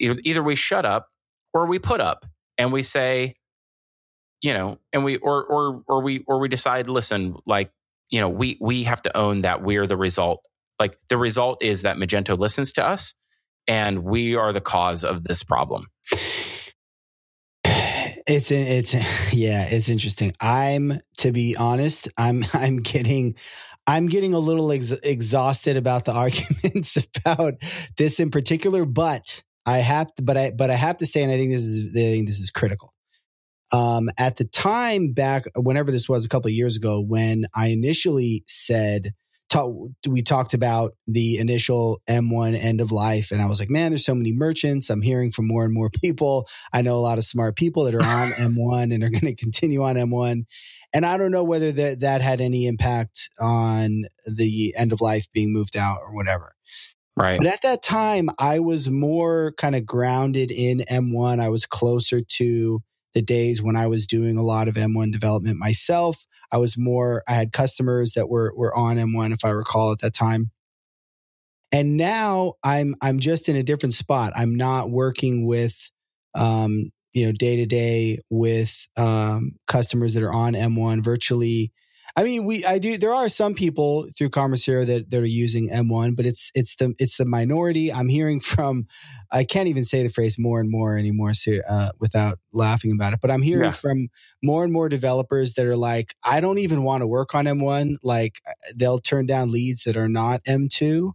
Either 0.00 0.42
we 0.42 0.56
shut 0.56 0.86
up 0.86 1.08
or 1.52 1.66
we 1.66 1.78
put 1.78 2.00
up 2.00 2.24
and 2.58 2.72
we 2.72 2.82
say, 2.82 3.36
you 4.42 4.52
know, 4.52 4.78
and 4.92 5.04
we 5.04 5.16
or 5.16 5.44
or 5.44 5.82
or 5.86 6.02
we 6.02 6.24
or 6.26 6.38
we 6.38 6.48
decide, 6.48 6.88
listen, 6.88 7.36
like, 7.46 7.70
you 8.10 8.20
know, 8.20 8.28
we 8.28 8.58
we 8.60 8.84
have 8.84 9.02
to 9.02 9.16
own 9.16 9.42
that 9.42 9.62
we're 9.62 9.86
the 9.86 9.96
result. 9.96 10.42
Like 10.78 10.98
the 11.08 11.16
result 11.16 11.62
is 11.62 11.82
that 11.82 11.96
Magento 11.96 12.36
listens 12.36 12.72
to 12.74 12.86
us 12.86 13.14
and 13.66 14.04
we 14.04 14.34
are 14.34 14.52
the 14.52 14.60
cause 14.60 15.04
of 15.04 15.24
this 15.24 15.42
problem. 15.42 15.86
It's 18.26 18.50
it's 18.50 18.94
yeah, 19.34 19.66
it's 19.66 19.88
interesting. 19.88 20.32
I'm 20.40 20.98
to 21.18 21.30
be 21.30 21.56
honest, 21.56 22.08
I'm 22.16 22.44
I'm 22.54 22.78
getting 22.78 23.36
I'm 23.86 24.06
getting 24.06 24.34
a 24.34 24.38
little 24.38 24.72
ex- 24.72 24.90
exhausted 24.90 25.76
about 25.76 26.04
the 26.04 26.12
arguments 26.14 26.96
about 26.96 27.54
this 27.96 28.20
in 28.20 28.30
particular, 28.30 28.84
but 28.84 29.42
I 29.66 29.78
have 29.78 30.14
to, 30.14 30.22
but 30.22 30.36
I, 30.36 30.52
but 30.56 30.70
I 30.70 30.74
have 30.74 30.98
to 30.98 31.06
say, 31.06 31.22
and 31.22 31.32
I 31.32 31.36
think 31.36 31.50
this 31.50 31.62
is, 31.62 31.92
I 31.92 32.00
think 32.00 32.26
this 32.26 32.38
is 32.38 32.50
critical. 32.50 32.92
Um, 33.72 34.08
at 34.18 34.36
the 34.36 34.44
time 34.44 35.12
back, 35.12 35.44
whenever 35.56 35.90
this 35.90 36.08
was 36.08 36.24
a 36.24 36.28
couple 36.28 36.48
of 36.48 36.54
years 36.54 36.76
ago, 36.76 37.00
when 37.00 37.46
I 37.54 37.68
initially 37.68 38.44
said, 38.46 39.14
we 40.08 40.22
talked 40.22 40.54
about 40.54 40.92
the 41.06 41.38
initial 41.38 42.00
M1 42.08 42.58
end 42.60 42.80
of 42.80 42.90
life. 42.90 43.30
And 43.30 43.40
I 43.40 43.46
was 43.46 43.60
like, 43.60 43.70
man, 43.70 43.92
there's 43.92 44.04
so 44.04 44.14
many 44.14 44.32
merchants. 44.32 44.90
I'm 44.90 45.02
hearing 45.02 45.30
from 45.30 45.46
more 45.46 45.64
and 45.64 45.72
more 45.72 45.90
people. 45.90 46.48
I 46.72 46.82
know 46.82 46.96
a 46.96 47.00
lot 47.00 47.18
of 47.18 47.24
smart 47.24 47.56
people 47.56 47.84
that 47.84 47.94
are 47.94 48.04
on 48.04 48.30
M1 48.32 48.92
and 48.92 49.04
are 49.04 49.10
going 49.10 49.20
to 49.26 49.34
continue 49.34 49.82
on 49.84 49.96
M1. 49.96 50.44
And 50.94 51.04
I 51.04 51.18
don't 51.18 51.32
know 51.32 51.42
whether 51.42 51.72
that, 51.72 52.00
that 52.00 52.22
had 52.22 52.40
any 52.40 52.66
impact 52.66 53.28
on 53.40 54.04
the 54.26 54.74
end 54.76 54.92
of 54.92 55.00
life 55.00 55.26
being 55.32 55.52
moved 55.52 55.76
out 55.76 55.98
or 56.00 56.14
whatever. 56.14 56.54
Right. 57.16 57.38
But 57.38 57.48
at 57.48 57.62
that 57.62 57.82
time, 57.82 58.28
I 58.38 58.60
was 58.60 58.88
more 58.88 59.52
kind 59.58 59.74
of 59.74 59.84
grounded 59.84 60.52
in 60.52 60.78
M1. 60.78 61.40
I 61.40 61.48
was 61.48 61.66
closer 61.66 62.20
to 62.22 62.82
the 63.12 63.22
days 63.22 63.60
when 63.60 63.76
I 63.76 63.88
was 63.88 64.06
doing 64.06 64.36
a 64.36 64.42
lot 64.42 64.68
of 64.68 64.74
M1 64.74 65.12
development 65.12 65.58
myself. 65.58 66.26
I 66.50 66.58
was 66.58 66.78
more, 66.78 67.22
I 67.28 67.32
had 67.32 67.52
customers 67.52 68.12
that 68.12 68.28
were, 68.28 68.52
were 68.56 68.76
on 68.76 68.96
M1, 68.96 69.32
if 69.32 69.44
I 69.44 69.50
recall 69.50 69.92
at 69.92 70.00
that 70.00 70.14
time. 70.14 70.50
And 71.72 71.96
now 71.96 72.54
I'm, 72.62 72.94
I'm 73.00 73.18
just 73.18 73.48
in 73.48 73.56
a 73.56 73.64
different 73.64 73.94
spot. 73.94 74.32
I'm 74.36 74.54
not 74.54 74.90
working 74.90 75.44
with, 75.44 75.90
um, 76.36 76.90
you 77.14 77.24
know 77.24 77.32
day 77.32 77.56
to 77.56 77.64
day 77.64 78.18
with 78.28 78.86
um, 78.96 79.52
customers 79.66 80.14
that 80.14 80.22
are 80.22 80.32
on 80.32 80.52
M1 80.52 81.02
virtually. 81.02 81.72
I 82.16 82.22
mean, 82.22 82.44
we 82.44 82.64
I 82.64 82.78
do. 82.78 82.96
There 82.96 83.14
are 83.14 83.28
some 83.28 83.54
people 83.54 84.08
through 84.16 84.30
Commerce 84.30 84.64
Hero 84.64 84.84
that, 84.84 85.10
that 85.10 85.20
are 85.20 85.24
using 85.24 85.68
M1, 85.68 86.14
but 86.16 86.26
it's 86.26 86.50
it's 86.54 86.76
the 86.76 86.94
it's 86.98 87.16
the 87.16 87.24
minority. 87.24 87.92
I'm 87.92 88.08
hearing 88.08 88.40
from. 88.40 88.86
I 89.32 89.42
can't 89.44 89.68
even 89.68 89.84
say 89.84 90.02
the 90.02 90.10
phrase 90.10 90.38
more 90.38 90.60
and 90.60 90.70
more 90.70 90.96
anymore 90.96 91.32
uh, 91.68 91.90
without 91.98 92.38
laughing 92.52 92.92
about 92.92 93.14
it. 93.14 93.20
But 93.20 93.32
I'm 93.32 93.42
hearing 93.42 93.64
yeah. 93.64 93.72
from 93.72 94.08
more 94.44 94.62
and 94.62 94.72
more 94.72 94.88
developers 94.88 95.54
that 95.54 95.66
are 95.66 95.76
like, 95.76 96.14
I 96.24 96.40
don't 96.40 96.58
even 96.58 96.84
want 96.84 97.00
to 97.00 97.06
work 97.08 97.34
on 97.34 97.46
M1. 97.46 97.96
Like 98.04 98.40
they'll 98.76 99.00
turn 99.00 99.26
down 99.26 99.50
leads 99.50 99.82
that 99.84 99.96
are 99.96 100.08
not 100.08 100.44
M2 100.44 101.14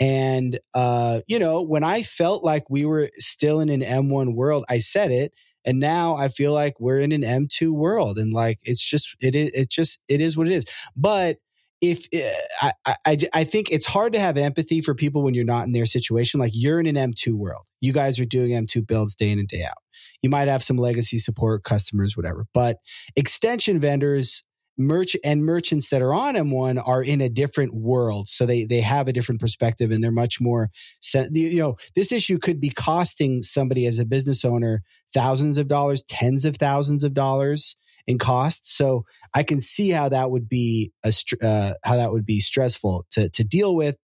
and, 0.00 0.58
uh, 0.74 1.20
you 1.26 1.38
know, 1.38 1.62
when 1.62 1.82
I 1.82 2.02
felt 2.02 2.44
like 2.44 2.70
we 2.70 2.84
were 2.84 3.10
still 3.14 3.60
in 3.60 3.68
an 3.68 3.80
M1 3.80 4.34
world, 4.34 4.64
I 4.68 4.78
said 4.78 5.10
it. 5.10 5.32
And 5.64 5.80
now 5.80 6.14
I 6.14 6.28
feel 6.28 6.52
like 6.52 6.80
we're 6.80 7.00
in 7.00 7.12
an 7.12 7.22
M2 7.22 7.72
world. 7.72 8.18
And 8.18 8.32
like, 8.32 8.58
it's 8.62 8.86
just, 8.86 9.16
it 9.20 9.34
is, 9.34 9.50
it 9.50 9.70
just, 9.70 10.00
it 10.08 10.20
is 10.20 10.36
what 10.36 10.46
it 10.46 10.52
is. 10.52 10.64
But 10.96 11.38
if 11.80 12.06
eh, 12.12 12.32
I, 12.60 12.72
I, 13.06 13.18
I 13.34 13.44
think 13.44 13.70
it's 13.70 13.86
hard 13.86 14.12
to 14.12 14.20
have 14.20 14.36
empathy 14.36 14.80
for 14.80 14.94
people 14.94 15.22
when 15.22 15.34
you're 15.34 15.44
not 15.44 15.66
in 15.66 15.72
their 15.72 15.86
situation. 15.86 16.40
Like 16.40 16.52
you're 16.54 16.80
in 16.80 16.86
an 16.86 17.12
M2 17.12 17.34
world. 17.34 17.66
You 17.80 17.92
guys 17.92 18.18
are 18.18 18.24
doing 18.24 18.50
M2 18.50 18.86
builds 18.86 19.14
day 19.14 19.30
in 19.30 19.38
and 19.38 19.48
day 19.48 19.64
out. 19.64 19.76
You 20.22 20.30
might 20.30 20.48
have 20.48 20.62
some 20.62 20.76
legacy 20.76 21.18
support 21.18 21.64
customers, 21.64 22.16
whatever, 22.16 22.46
but 22.52 22.78
extension 23.14 23.78
vendors 23.78 24.42
merch 24.78 25.16
and 25.24 25.44
merchants 25.44 25.90
that 25.90 26.00
are 26.00 26.14
on 26.14 26.34
M1 26.34 26.80
are 26.86 27.02
in 27.02 27.20
a 27.20 27.28
different 27.28 27.74
world. 27.74 28.28
So 28.28 28.46
they, 28.46 28.64
they 28.64 28.80
have 28.80 29.08
a 29.08 29.12
different 29.12 29.40
perspective 29.40 29.90
and 29.90 30.02
they're 30.02 30.12
much 30.12 30.40
more, 30.40 30.70
you 31.12 31.58
know, 31.58 31.76
this 31.96 32.12
issue 32.12 32.38
could 32.38 32.60
be 32.60 32.70
costing 32.70 33.42
somebody 33.42 33.86
as 33.86 33.98
a 33.98 34.04
business 34.04 34.44
owner 34.44 34.82
thousands 35.12 35.58
of 35.58 35.66
dollars, 35.66 36.04
tens 36.04 36.44
of 36.44 36.56
thousands 36.56 37.02
of 37.02 37.12
dollars 37.12 37.76
in 38.06 38.18
cost. 38.18 38.76
So 38.76 39.04
I 39.34 39.42
can 39.42 39.60
see 39.60 39.90
how 39.90 40.08
that 40.08 40.30
would 40.30 40.48
be 40.48 40.92
a, 41.04 41.12
uh, 41.42 41.74
how 41.84 41.96
that 41.96 42.12
would 42.12 42.24
be 42.24 42.40
stressful 42.40 43.06
to, 43.10 43.28
to 43.30 43.44
deal 43.44 43.74
with. 43.74 43.96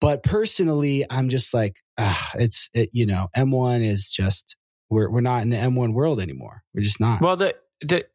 But 0.00 0.22
personally, 0.22 1.04
I'm 1.10 1.28
just 1.28 1.54
like, 1.54 1.76
ah, 1.98 2.30
it's, 2.34 2.68
it, 2.74 2.90
you 2.92 3.06
know, 3.06 3.28
M1 3.36 3.82
is 3.82 4.10
just, 4.10 4.56
we're, 4.88 5.10
we're 5.10 5.20
not 5.20 5.42
in 5.42 5.50
the 5.50 5.56
M1 5.56 5.94
world 5.94 6.20
anymore. 6.20 6.62
We're 6.74 6.82
just 6.82 7.00
not. 7.00 7.20
Well, 7.20 7.36
the, 7.36 7.54
the, 7.80 8.06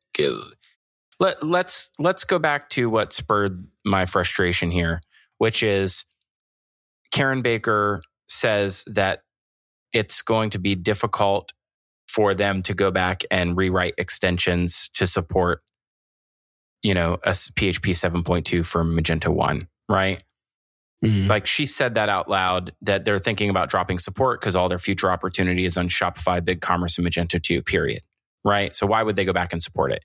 let, 1.19 1.43
let's 1.43 1.91
let's 1.99 2.23
go 2.23 2.39
back 2.39 2.69
to 2.71 2.89
what 2.89 3.13
spurred 3.13 3.67
my 3.85 4.05
frustration 4.05 4.71
here, 4.71 5.01
which 5.37 5.63
is 5.63 6.05
Karen 7.11 7.41
Baker 7.41 8.01
says 8.27 8.83
that 8.87 9.21
it's 9.93 10.21
going 10.21 10.49
to 10.51 10.59
be 10.59 10.75
difficult 10.75 11.53
for 12.07 12.33
them 12.33 12.61
to 12.63 12.73
go 12.73 12.91
back 12.91 13.23
and 13.31 13.57
rewrite 13.57 13.93
extensions 13.97 14.89
to 14.89 15.07
support 15.07 15.61
you 16.83 16.93
know 16.93 17.13
a 17.23 17.31
php 17.31 17.91
7.2 17.91 18.65
for 18.65 18.83
magento 18.83 19.33
1 19.33 19.67
right? 19.89 20.23
Mm-hmm. 21.03 21.27
like 21.27 21.45
she 21.45 21.65
said 21.65 21.95
that 21.95 22.09
out 22.09 22.29
loud 22.29 22.73
that 22.81 23.05
they're 23.05 23.19
thinking 23.19 23.49
about 23.49 23.69
dropping 23.69 23.99
support 23.99 24.39
because 24.39 24.55
all 24.55 24.69
their 24.69 24.79
future 24.79 25.11
opportunity 25.11 25.65
is 25.65 25.77
on 25.77 25.89
shopify 25.89 26.39
BigCommerce 26.39 26.97
and 26.97 27.07
magento 27.07 27.41
2 27.41 27.61
period 27.63 28.01
right? 28.43 28.75
So 28.75 28.85
why 28.85 29.01
would 29.01 29.15
they 29.15 29.25
go 29.25 29.33
back 29.33 29.51
and 29.53 29.61
support 29.61 29.91
it 29.91 30.03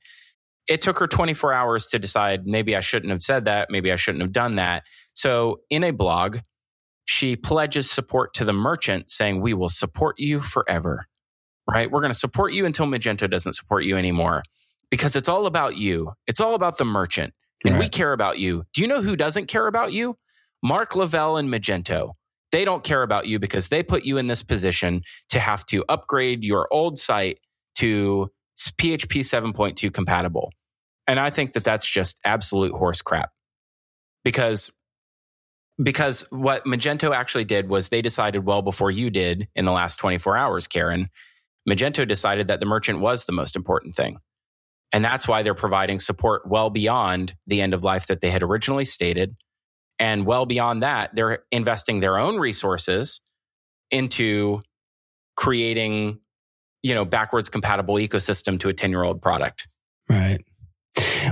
it 0.69 0.81
took 0.81 0.99
her 0.99 1.07
24 1.07 1.53
hours 1.53 1.87
to 1.87 1.99
decide 1.99 2.47
maybe 2.47 2.77
I 2.77 2.81
shouldn't 2.81 3.11
have 3.11 3.23
said 3.23 3.45
that, 3.47 3.71
maybe 3.71 3.91
I 3.91 3.97
shouldn't 3.97 4.23
have 4.23 4.33
done 4.33 4.57
that. 4.57 4.85
So 5.15 5.61
in 5.71 5.85
a 5.85 5.91
blog, 5.91 6.39
she 7.05 7.35
pledges 7.35 7.91
support 7.91 8.35
to 8.35 8.45
the 8.45 8.53
merchant 8.53 9.11
saying, 9.11 9.41
We 9.41 9.55
will 9.55 9.69
support 9.69 10.17
you 10.19 10.41
forever, 10.41 11.07
right? 11.69 11.91
We're 11.91 12.01
going 12.01 12.13
to 12.13 12.19
support 12.19 12.53
you 12.53 12.67
until 12.67 12.87
Magento 12.87 13.29
doesn't 13.29 13.55
support 13.55 13.85
you 13.85 13.97
anymore 13.97 14.43
because 14.91 15.17
it's 15.17 15.29
all 15.29 15.47
about 15.47 15.77
you. 15.77 16.13
It's 16.27 16.41
all 16.41 16.55
about 16.55 16.79
the 16.79 16.85
merchant. 16.85 17.35
And 17.65 17.75
right. 17.75 17.81
we 17.81 17.89
care 17.89 18.13
about 18.13 18.39
you. 18.39 18.65
Do 18.75 18.81
you 18.81 18.87
know 18.87 19.03
who 19.03 19.17
doesn't 19.17 19.47
care 19.47 19.67
about 19.67 19.93
you? 19.93 20.17
Mark 20.63 20.95
Lavelle 20.95 21.37
and 21.37 21.53
Magento. 21.53 22.13
They 22.53 22.65
don't 22.65 22.83
care 22.83 23.03
about 23.03 23.27
you 23.27 23.39
because 23.39 23.69
they 23.69 23.83
put 23.83 24.05
you 24.05 24.19
in 24.19 24.27
this 24.27 24.43
position 24.43 25.03
to 25.29 25.39
have 25.39 25.65
to 25.67 25.85
upgrade 25.89 26.45
your 26.45 26.69
old 26.71 26.99
site 26.99 27.39
to 27.77 28.31
PHP 28.79 29.21
7.2 29.21 29.93
compatible. 29.93 30.53
And 31.07 31.19
I 31.19 31.31
think 31.31 31.55
that 31.55 31.65
that's 31.65 31.89
just 31.89 32.21
absolute 32.25 32.73
horse 32.73 33.03
crap 33.03 33.31
because 34.25 34.71
because 35.83 36.27
what 36.31 36.65
Magento 36.67 37.15
actually 37.15 37.45
did 37.45 37.69
was 37.69 37.89
they 37.89 38.03
decided 38.03 38.45
well 38.45 38.61
before 38.61 38.91
you 38.91 39.09
did 39.09 39.49
in 39.55 39.65
the 39.65 39.73
last 39.73 39.97
24 39.97 40.37
hours, 40.37 40.67
Karen. 40.67 41.09
Magento 41.69 42.07
decided 42.07 42.49
that 42.49 42.61
the 42.61 42.67
merchant 42.67 43.01
was 43.01 43.25
the 43.25 43.33
most 43.33 43.57
important 43.57 43.95
thing. 43.95 44.19
And 44.93 45.05
that's 45.05 45.29
why 45.29 45.43
they're 45.43 45.55
providing 45.55 46.01
support 46.01 46.43
well 46.47 46.69
beyond 46.69 47.35
the 47.47 47.61
end 47.61 47.75
of 47.75 47.85
life 47.85 48.09
that 48.09 48.21
they 48.21 48.31
had 48.31 48.43
originally 48.43 48.85
stated. 48.85 49.37
And 49.99 50.27
well 50.27 50.47
beyond 50.47 50.83
that, 50.83 51.15
they're 51.15 51.45
investing 51.53 52.01
their 52.01 52.19
own 52.19 52.39
resources 52.39 53.21
into 53.91 54.63
creating, 55.37 56.21
you 56.83 56.95
know, 56.95 57.05
backwards 57.05 57.49
compatible 57.49 57.95
ecosystem 57.97 58.59
to 58.61 58.69
a 58.69 58.73
10 58.73 58.91
year 58.91 59.03
old 59.03 59.21
product. 59.23 59.69
Right. 60.09 60.39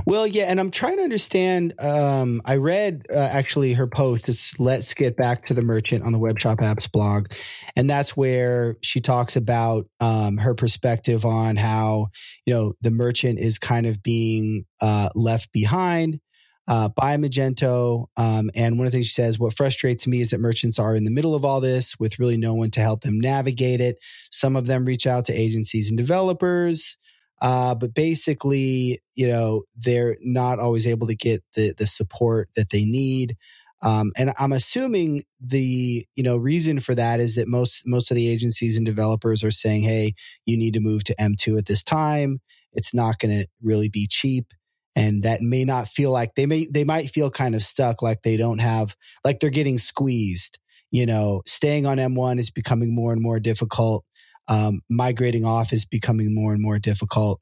Well, 0.07 0.27
yeah, 0.27 0.45
and 0.45 0.61
I'm 0.61 0.71
trying 0.71 0.99
to 0.99 1.03
understand. 1.03 1.75
Um, 1.81 2.41
I 2.45 2.57
read 2.57 3.07
uh, 3.13 3.19
actually 3.19 3.73
her 3.75 3.87
post. 3.87 4.29
It's 4.29 4.59
"Let's 4.61 4.95
Get 4.95 5.17
Back 5.17 5.43
to 5.47 5.55
the 5.55 5.63
Merchant" 5.63 6.05
on 6.05 6.13
the 6.13 6.19
WebShopApps 6.19 6.91
blog, 6.93 7.33
and 7.75 7.91
that's 7.91 8.17
where 8.17 8.77
she 8.83 9.01
talks 9.01 9.35
about 9.37 9.87
um, 10.01 10.39
her 10.39 10.55
perspective 10.55 11.25
on 11.25 11.57
how 11.57 12.07
you 12.47 12.55
know 12.55 12.73
the 12.81 12.91
merchant 12.91 13.39
is 13.39 13.59
kind 13.59 13.87
of 13.87 14.03
being 14.03 14.65
uh, 14.81 15.09
left 15.15 15.53
behind. 15.53 16.21
Uh, 16.69 16.91
by 16.91 17.17
Magento. 17.17 18.09
Um, 18.19 18.51
and 18.55 18.77
one 18.77 18.87
of 18.87 18.93
the 18.93 18.99
things 18.99 19.07
she 19.07 19.15
says, 19.15 19.39
what 19.39 19.57
frustrates 19.57 20.07
me 20.07 20.21
is 20.21 20.31
that 20.31 20.39
merchants 20.39 20.79
are 20.79 20.95
in 20.95 21.05
the 21.05 21.11
middle 21.11 21.35
of 21.35 21.43
all 21.43 21.63
this 21.63 21.99
with 21.99 22.19
really 22.19 22.37
no 22.37 22.55
one 22.55 22.71
to 22.73 22.81
help 22.81 23.01
them 23.01 23.19
navigate 23.19 23.81
it. 23.81 23.99
Some 24.31 24.55
of 24.55 24.67
them 24.67 24.85
reach 24.85 25.07
out 25.07 25.25
to 25.25 25.33
agencies 25.33 25.89
and 25.89 25.97
developers. 25.97 26.99
Uh, 27.41 27.75
but 27.75 27.95
basically, 27.95 29.01
you 29.15 29.27
know, 29.27 29.63
they're 29.77 30.17
not 30.21 30.59
always 30.59 30.87
able 30.87 31.07
to 31.07 31.15
get 31.15 31.43
the 31.55 31.73
the 31.79 31.87
support 31.87 32.49
that 32.57 32.71
they 32.71 32.85
need. 32.85 33.37
Um, 33.83 34.11
and 34.17 34.33
I'm 34.39 34.53
assuming 34.53 35.23
the 35.41 36.07
you 36.17 36.23
know 36.23 36.37
reason 36.37 36.81
for 36.81 36.95
that 36.95 37.21
is 37.21 37.37
that 37.37 37.47
most 37.47 37.83
most 37.87 38.11
of 38.11 38.17
the 38.17 38.29
agencies 38.29 38.77
and 38.77 38.85
developers 38.85 39.45
are 39.45 39.53
saying, 39.53 39.83
"Hey, 39.83 40.15
you 40.47 40.57
need 40.57 40.75
to 40.75 40.81
move 40.81 41.05
to 41.05 41.15
M2 41.21 41.59
at 41.59 41.67
this 41.67 41.85
time. 41.85 42.41
It's 42.73 42.93
not 42.93 43.19
going 43.21 43.39
to 43.39 43.47
really 43.63 43.89
be 43.89 44.09
cheap." 44.09 44.53
And 44.97 45.23
that 45.23 45.41
may 45.43 45.65
not 45.65 45.89
feel 45.89 46.11
like 46.11 46.35
they 46.35 46.47
may 46.47 46.67
they 46.71 46.85
might 46.85 47.09
feel 47.09 47.31
kind 47.31 47.55
of 47.55 47.63
stuck, 47.63 48.03
like 48.03 48.23
they 48.23 48.37
don't 48.37 48.59
have 48.59 48.97
like 49.25 49.41
they're 49.41 49.51
getting 49.51 49.79
squeezed. 49.79 50.59
You 50.91 51.07
know, 51.07 51.43
staying 51.47 51.87
on 51.87 51.99
M1 51.99 52.39
is 52.39 52.51
becoming 52.51 52.95
more 52.95 53.13
and 53.13 53.23
more 53.23 53.39
difficult 53.39 54.05
um, 54.49 54.81
migrating 54.89 55.45
off 55.45 55.73
is 55.73 55.85
becoming 55.85 56.35
more 56.35 56.53
and 56.53 56.63
more 56.63 56.79
difficult. 56.79 57.41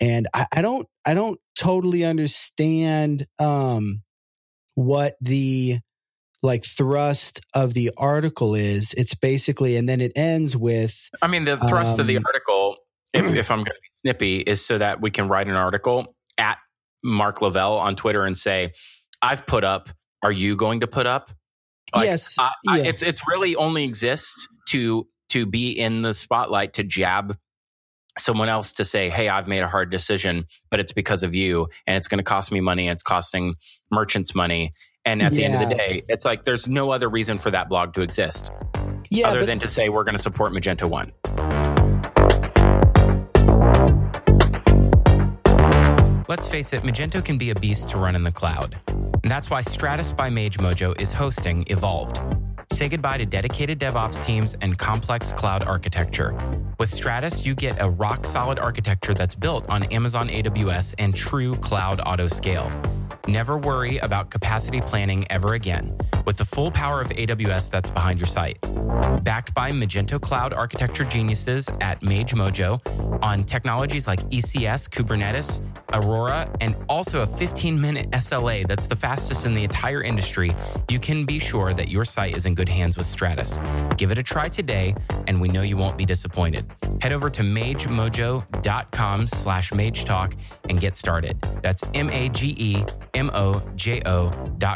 And 0.00 0.26
I, 0.34 0.46
I 0.54 0.62
don't, 0.62 0.86
I 1.06 1.14
don't 1.14 1.38
totally 1.58 2.04
understand 2.04 3.26
um, 3.38 4.02
what 4.74 5.16
the 5.20 5.78
like 6.42 6.64
thrust 6.64 7.40
of 7.54 7.74
the 7.74 7.90
article 7.96 8.54
is. 8.54 8.94
It's 8.96 9.14
basically, 9.14 9.76
and 9.76 9.88
then 9.88 10.00
it 10.00 10.12
ends 10.16 10.56
with. 10.56 11.10
I 11.22 11.28
mean, 11.28 11.44
the 11.44 11.56
thrust 11.56 11.94
um, 11.94 12.00
of 12.00 12.06
the 12.06 12.18
um, 12.18 12.24
article, 12.26 12.76
if, 13.12 13.24
if 13.36 13.50
I'm 13.50 13.58
going 13.58 13.66
to 13.66 13.72
be 13.72 13.88
snippy, 13.92 14.40
is 14.40 14.64
so 14.64 14.78
that 14.78 15.00
we 15.00 15.10
can 15.10 15.28
write 15.28 15.46
an 15.46 15.56
article 15.56 16.14
at 16.38 16.58
Mark 17.06 17.40
Lavelle 17.40 17.76
on 17.76 17.96
Twitter 17.96 18.24
and 18.24 18.36
say, 18.36 18.72
"I've 19.22 19.46
put 19.46 19.64
up. 19.64 19.88
Are 20.22 20.32
you 20.32 20.56
going 20.56 20.80
to 20.80 20.86
put 20.86 21.06
up?" 21.06 21.30
Like, 21.94 22.06
yes, 22.06 22.36
yeah. 22.38 22.76
it's 22.76 23.02
it's 23.02 23.22
really 23.28 23.56
only 23.56 23.84
exists 23.84 24.48
to 24.70 25.06
to 25.30 25.46
be 25.46 25.70
in 25.70 26.02
the 26.02 26.14
spotlight 26.14 26.74
to 26.74 26.84
jab 26.84 27.36
someone 28.18 28.48
else 28.48 28.72
to 28.74 28.84
say, 28.84 29.10
Hey, 29.10 29.28
I've 29.28 29.46
made 29.46 29.60
a 29.60 29.68
hard 29.68 29.90
decision, 29.90 30.46
but 30.70 30.80
it's 30.80 30.92
because 30.92 31.22
of 31.22 31.34
you. 31.34 31.68
And 31.86 31.96
it's 31.96 32.08
going 32.08 32.18
to 32.18 32.24
cost 32.24 32.50
me 32.50 32.60
money. 32.60 32.88
And 32.88 32.94
it's 32.94 33.02
costing 33.02 33.56
merchants 33.90 34.34
money. 34.34 34.72
And 35.04 35.22
at 35.22 35.34
the 35.34 35.44
end 35.44 35.54
of 35.54 35.68
the 35.68 35.74
day, 35.74 36.02
it's 36.08 36.24
like 36.24 36.42
there's 36.42 36.66
no 36.66 36.90
other 36.90 37.08
reason 37.08 37.38
for 37.38 37.50
that 37.50 37.68
blog 37.68 37.92
to 37.94 38.02
exist 38.02 38.50
yeah, 39.10 39.28
other 39.28 39.40
but- 39.40 39.46
than 39.46 39.58
to 39.60 39.70
say 39.70 39.88
we're 39.88 40.04
going 40.04 40.16
to 40.16 40.22
support 40.22 40.52
Magento 40.52 40.88
1. 40.88 41.75
Let's 46.28 46.48
face 46.48 46.72
it, 46.72 46.82
Magento 46.82 47.24
can 47.24 47.38
be 47.38 47.50
a 47.50 47.54
beast 47.54 47.88
to 47.90 47.98
run 47.98 48.16
in 48.16 48.24
the 48.24 48.32
cloud. 48.32 48.76
And 48.88 49.30
that's 49.30 49.48
why 49.48 49.62
Stratus 49.62 50.10
by 50.10 50.28
Mage 50.28 50.58
Mojo 50.58 51.00
is 51.00 51.12
hosting 51.12 51.64
Evolved 51.68 52.20
Say 52.72 52.88
goodbye 52.88 53.18
to 53.18 53.24
dedicated 53.24 53.78
DevOps 53.78 54.22
teams 54.22 54.56
and 54.60 54.76
complex 54.76 55.32
cloud 55.32 55.62
architecture. 55.62 56.36
With 56.78 56.92
Stratus, 56.92 57.46
you 57.46 57.54
get 57.54 57.80
a 57.80 57.88
rock 57.88 58.26
solid 58.26 58.58
architecture 58.58 59.14
that's 59.14 59.34
built 59.34 59.66
on 59.70 59.84
Amazon 59.84 60.28
AWS 60.28 60.94
and 60.98 61.14
true 61.14 61.56
cloud 61.56 62.00
auto 62.04 62.28
scale. 62.28 62.70
Never 63.28 63.58
worry 63.58 63.98
about 63.98 64.30
capacity 64.30 64.80
planning 64.80 65.26
ever 65.30 65.54
again 65.54 65.96
with 66.26 66.36
the 66.36 66.44
full 66.44 66.70
power 66.70 67.00
of 67.00 67.08
AWS 67.08 67.70
that's 67.70 67.90
behind 67.90 68.20
your 68.20 68.26
site. 68.26 68.58
Backed 69.24 69.54
by 69.54 69.70
Magento 69.70 70.20
Cloud 70.20 70.52
architecture 70.52 71.04
geniuses 71.04 71.68
at 71.80 72.02
Mage 72.02 72.34
Mojo 72.34 72.80
on 73.22 73.44
technologies 73.44 74.06
like 74.06 74.20
ECS, 74.30 74.88
Kubernetes, 74.88 75.60
Aurora, 75.92 76.48
and 76.60 76.76
also 76.88 77.22
a 77.22 77.26
15 77.26 77.80
minute 77.80 78.10
SLA 78.10 78.66
that's 78.66 78.86
the 78.86 78.96
fastest 78.96 79.46
in 79.46 79.54
the 79.54 79.64
entire 79.64 80.02
industry, 80.02 80.54
you 80.90 80.98
can 80.98 81.24
be 81.24 81.38
sure 81.38 81.72
that 81.74 81.88
your 81.88 82.04
site 82.04 82.36
is 82.36 82.46
in 82.46 82.54
good 82.54 82.68
hands 82.68 82.96
with 82.96 83.06
Stratus. 83.06 83.58
Give 83.96 84.10
it 84.12 84.18
a 84.18 84.22
try 84.22 84.48
today, 84.48 84.94
and 85.26 85.40
we 85.40 85.48
know 85.48 85.62
you 85.62 85.76
won't 85.76 85.96
be 85.96 86.04
disappointed. 86.04 86.66
Head 87.00 87.12
over 87.12 87.30
to 87.30 87.42
magemojo.com 87.42 89.26
slash 89.28 89.70
magetalk 89.70 90.34
and 90.68 90.80
get 90.80 90.94
started. 90.94 91.40
That's 91.62 91.82
M-A-G-E-M-O-J-O 91.94 92.86
dot 92.86 93.15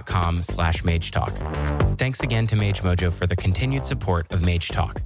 com 0.06 0.42
slash 0.42 0.82
magetalk. 0.82 1.98
Thanks 1.98 2.20
again 2.20 2.46
to 2.46 2.56
Mage 2.56 2.82
Mojo 2.82 3.12
for 3.12 3.26
the 3.26 3.36
continued 3.36 3.84
support 3.84 4.30
of 4.32 4.42
Mage 4.42 4.68
Talk. 4.68 5.00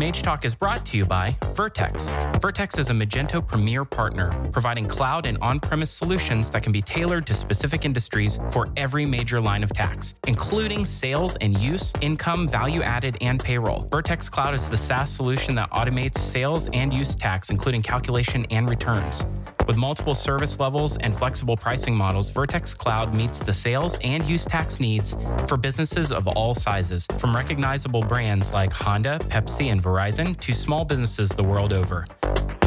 Mage 0.00 0.22
Talk 0.22 0.46
is 0.46 0.54
brought 0.54 0.86
to 0.86 0.96
you 0.96 1.04
by 1.04 1.36
Vertex. 1.52 2.08
Vertex 2.40 2.78
is 2.78 2.88
a 2.88 2.92
Magento 2.94 3.46
premier 3.46 3.84
partner, 3.84 4.32
providing 4.50 4.86
cloud 4.86 5.26
and 5.26 5.36
on 5.42 5.60
premise 5.60 5.90
solutions 5.90 6.48
that 6.52 6.62
can 6.62 6.72
be 6.72 6.80
tailored 6.80 7.26
to 7.26 7.34
specific 7.34 7.84
industries 7.84 8.40
for 8.50 8.70
every 8.78 9.04
major 9.04 9.42
line 9.42 9.62
of 9.62 9.70
tax, 9.74 10.14
including 10.26 10.86
sales 10.86 11.36
and 11.42 11.58
use, 11.58 11.92
income, 12.00 12.48
value 12.48 12.80
added, 12.80 13.18
and 13.20 13.44
payroll. 13.44 13.88
Vertex 13.90 14.26
Cloud 14.26 14.54
is 14.54 14.70
the 14.70 14.76
SaaS 14.78 15.10
solution 15.10 15.54
that 15.56 15.70
automates 15.70 16.16
sales 16.16 16.70
and 16.72 16.94
use 16.94 17.14
tax, 17.14 17.50
including 17.50 17.82
calculation 17.82 18.46
and 18.48 18.70
returns. 18.70 19.26
With 19.66 19.76
multiple 19.76 20.14
service 20.14 20.58
levels 20.58 20.96
and 20.96 21.16
flexible 21.16 21.56
pricing 21.56 21.94
models, 21.94 22.30
Vertex 22.30 22.72
Cloud 22.72 23.14
meets 23.14 23.38
the 23.38 23.52
sales 23.52 23.98
and 24.02 24.26
use 24.26 24.46
tax 24.46 24.80
needs 24.80 25.14
for 25.46 25.58
businesses 25.58 26.10
of 26.10 26.26
all 26.26 26.54
sizes, 26.54 27.06
from 27.18 27.36
recognizable 27.36 28.02
brands 28.02 28.50
like 28.50 28.72
Honda, 28.72 29.18
Pepsi, 29.28 29.70
and 29.70 29.80
Verizon 29.90 30.38
to 30.40 30.54
small 30.54 30.84
businesses 30.84 31.30
the 31.30 31.42
world 31.42 31.72
over. 31.72 32.06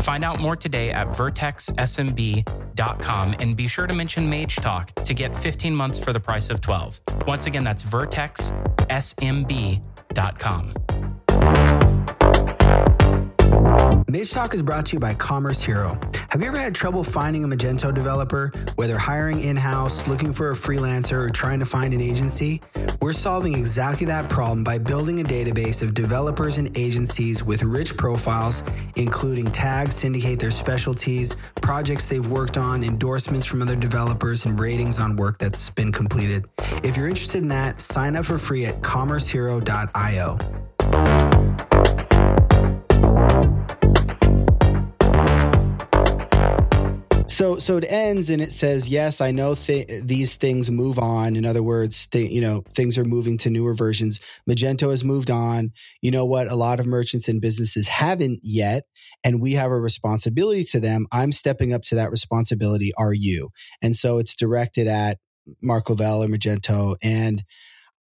Find 0.02 0.26
out 0.26 0.40
more 0.40 0.56
today 0.56 0.92
at 0.92 1.08
vertexsmb.com 1.08 3.36
and 3.40 3.56
be 3.56 3.68
sure 3.68 3.88
to 3.88 3.94
mention 3.94 4.30
Mage 4.30 4.58
Talk 4.58 4.94
to 5.04 5.14
get 5.14 5.34
15 5.34 5.74
months 5.74 5.98
for 5.98 6.12
the 6.12 6.20
price 6.20 6.50
of 6.50 6.60
12. 6.60 7.00
Once 7.26 7.46
again, 7.46 7.64
that's 7.64 7.84
vertexsmb.com. 7.84 10.74
Mage 14.08 14.32
Talk 14.32 14.54
is 14.54 14.62
brought 14.62 14.86
to 14.88 14.94
you 14.94 15.00
by 15.00 15.14
Commerce 15.14 15.64
Hero. 15.64 15.98
Have 16.34 16.42
you 16.42 16.48
ever 16.48 16.58
had 16.58 16.74
trouble 16.74 17.04
finding 17.04 17.44
a 17.44 17.48
Magento 17.48 17.94
developer, 17.94 18.52
whether 18.74 18.98
hiring 18.98 19.42
in 19.42 19.56
house, 19.56 20.08
looking 20.08 20.34
for 20.34 20.50
a 20.50 20.56
freelancer, 20.56 21.12
or 21.12 21.30
trying 21.30 21.60
to 21.60 21.66
find 21.68 21.94
an 21.94 22.02
agency? 22.02 22.60
We're 23.00 23.14
solving 23.14 23.54
exactly 23.54 24.08
that 24.08 24.32
problem 24.32 24.64
by 24.64 24.80
building 24.80 25.22
a 25.22 25.24
database 25.24 25.84
of 25.84 25.94
developers 25.94 26.58
and 26.58 26.76
agencies 26.76 27.44
with 27.44 27.62
rich 27.62 27.96
profiles, 27.98 28.64
including 28.96 29.52
tags 29.52 29.94
to 30.02 30.08
indicate 30.08 30.40
their 30.40 30.50
specialties, 30.50 31.36
projects 31.62 32.08
they've 32.08 32.26
worked 32.26 32.58
on, 32.58 32.84
endorsements 32.84 33.46
from 33.46 33.62
other 33.62 33.76
developers, 33.76 34.46
and 34.46 34.60
ratings 34.60 34.98
on 34.98 35.16
work 35.16 35.38
that's 35.38 35.70
been 35.70 35.92
completed. 35.92 36.46
If 36.84 36.98
you're 36.98 37.10
interested 37.10 37.44
in 37.44 37.48
that, 37.50 37.80
sign 37.80 38.16
up 38.16 38.26
for 38.26 38.40
free 38.40 38.66
at 38.66 38.82
commercehero.io. 38.82 40.40
So 47.34 47.58
so 47.58 47.78
it 47.78 47.86
ends 47.90 48.30
and 48.30 48.42
it 48.44 48.52
says, 48.52 48.88
"Yes, 48.88 49.20
I 49.20 49.32
know 49.32 49.56
th- 49.56 49.88
these 50.04 50.36
things 50.36 50.70
move 50.70 51.00
on. 51.00 51.36
In 51.36 51.46
other 51.46 51.64
words, 51.64 52.06
th- 52.08 52.32
you 52.32 52.42
know, 52.42 52.64
things 52.76 52.96
are 52.98 53.04
moving 53.04 53.40
to 53.40 53.50
newer 53.50 53.74
versions. 53.74 54.20
Magento 54.48 54.92
has 54.92 55.04
moved 55.04 55.32
on. 55.32 55.72
You 56.02 56.12
know 56.12 56.26
what? 56.26 56.48
A 56.48 56.56
lot 56.56 56.80
of 56.80 56.86
merchants 56.86 57.28
and 57.28 57.42
businesses 57.42 57.88
haven't 57.88 58.42
yet, 58.44 58.84
and 59.24 59.42
we 59.42 59.54
have 59.54 59.72
a 59.72 59.80
responsibility 59.80 60.64
to 60.66 60.80
them. 60.80 61.08
I'm 61.12 61.32
stepping 61.32 61.74
up 61.74 61.82
to 61.86 61.96
that 61.96 62.12
responsibility. 62.12 62.94
Are 62.98 63.14
you? 63.14 63.50
And 63.82 63.96
so 63.96 64.20
it's 64.20 64.36
directed 64.36 64.86
at 64.86 65.18
Mark 65.62 65.90
Lavelle 65.90 66.22
and 66.22 66.34
Magento 66.34 66.96
and 67.04 67.44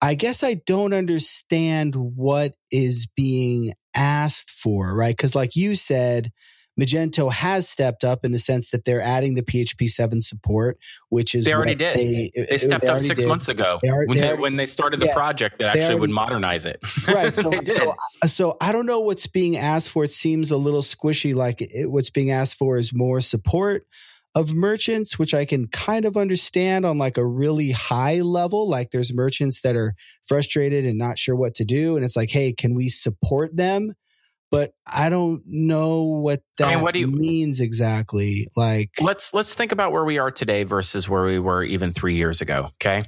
I 0.02 0.16
guess 0.16 0.44
I 0.44 0.56
don't 0.56 0.94
understand 0.94 1.96
what 1.96 2.56
is 2.72 3.08
being 3.16 3.74
asked 3.96 4.52
for, 4.52 4.96
right? 4.96 5.16
Because, 5.16 5.34
like 5.34 5.56
you 5.56 5.76
said, 5.76 6.32
Magento 6.80 7.32
has 7.32 7.70
stepped 7.70 8.04
up 8.04 8.26
in 8.26 8.32
the 8.32 8.40
sense 8.40 8.72
that 8.72 8.86
they're 8.86 9.02
adding 9.02 9.36
the 9.36 9.44
PHP 9.44 9.88
7 9.88 10.22
support, 10.22 10.78
which 11.10 11.36
is 11.36 11.46
they 11.46 11.54
already 11.54 11.76
did. 11.76 11.94
They, 11.94 12.32
they 12.36 12.58
stepped 12.58 12.86
they 12.86 12.92
up 12.92 13.00
six 13.00 13.20
did. 13.20 13.28
months 13.28 13.48
ago 13.48 13.80
they 13.84 13.90
are, 13.90 14.06
when, 14.06 14.18
they, 14.18 14.34
when 14.34 14.56
they 14.56 14.68
started 14.68 15.00
the 15.00 15.08
yeah, 15.08 15.14
project 15.14 15.60
that 15.60 15.68
actually 15.68 15.84
already, 15.84 16.00
would 16.00 16.10
modernize 16.10 16.66
it. 16.66 16.80
Right. 17.08 17.34
So, 17.44 17.52
so, 17.52 17.94
uh, 18.22 18.28
so, 18.28 18.58
I 18.62 18.72
don't 18.72 18.86
know 18.86 19.00
what's 19.00 19.28
being 19.28 19.58
asked 19.58 19.90
for. 19.90 20.04
It 20.04 20.12
seems 20.12 20.52
a 20.52 20.58
little 20.58 20.82
squishy. 20.82 21.34
Like 21.34 21.62
it, 21.62 21.90
what's 21.90 22.10
being 22.10 22.32
asked 22.32 22.56
for 22.56 22.78
is 22.78 22.94
more 22.94 23.22
support 23.22 23.86
of 24.36 24.54
merchants, 24.54 25.20
which 25.20 25.34
I 25.34 25.46
can 25.46 25.68
kind 25.68 26.06
of 26.06 26.18
understand 26.18 26.86
on 26.86 26.98
like 26.98 27.18
a 27.18 27.26
really 27.26 27.72
high 27.72 28.22
level. 28.22 28.68
Like 28.68 28.92
there's 28.92 29.14
merchants 29.14 29.62
that 29.62 29.76
are 29.76 29.96
frustrated 30.28 30.86
and 30.86 30.98
not 30.98 31.18
sure 31.18 31.36
what 31.36 31.56
to 31.56 31.66
do. 31.66 31.96
And 31.96 32.06
it's 32.06 32.16
like, 32.16 32.30
hey, 32.30 32.54
can 32.54 32.74
we 32.74 32.90
support 32.90 33.56
them? 33.56 33.94
But 34.54 34.76
I 34.86 35.10
don't 35.10 35.42
know 35.48 36.04
what 36.04 36.44
that 36.60 36.68
I 36.68 36.76
mean, 36.76 36.84
what 36.84 36.94
do 36.94 37.00
you, 37.00 37.08
means 37.08 37.60
exactly. 37.60 38.48
Like 38.56 38.92
let's 39.02 39.34
let's 39.34 39.56
think 39.56 39.72
about 39.72 39.92
where 39.92 40.06
we 40.06 40.20
are 40.20 40.30
today 40.30 40.64
versus 40.64 41.10
where 41.10 41.24
we 41.24 41.40
were 41.40 41.64
even 41.64 41.92
three 41.92 42.14
years 42.14 42.40
ago. 42.40 42.70
Okay. 42.76 43.06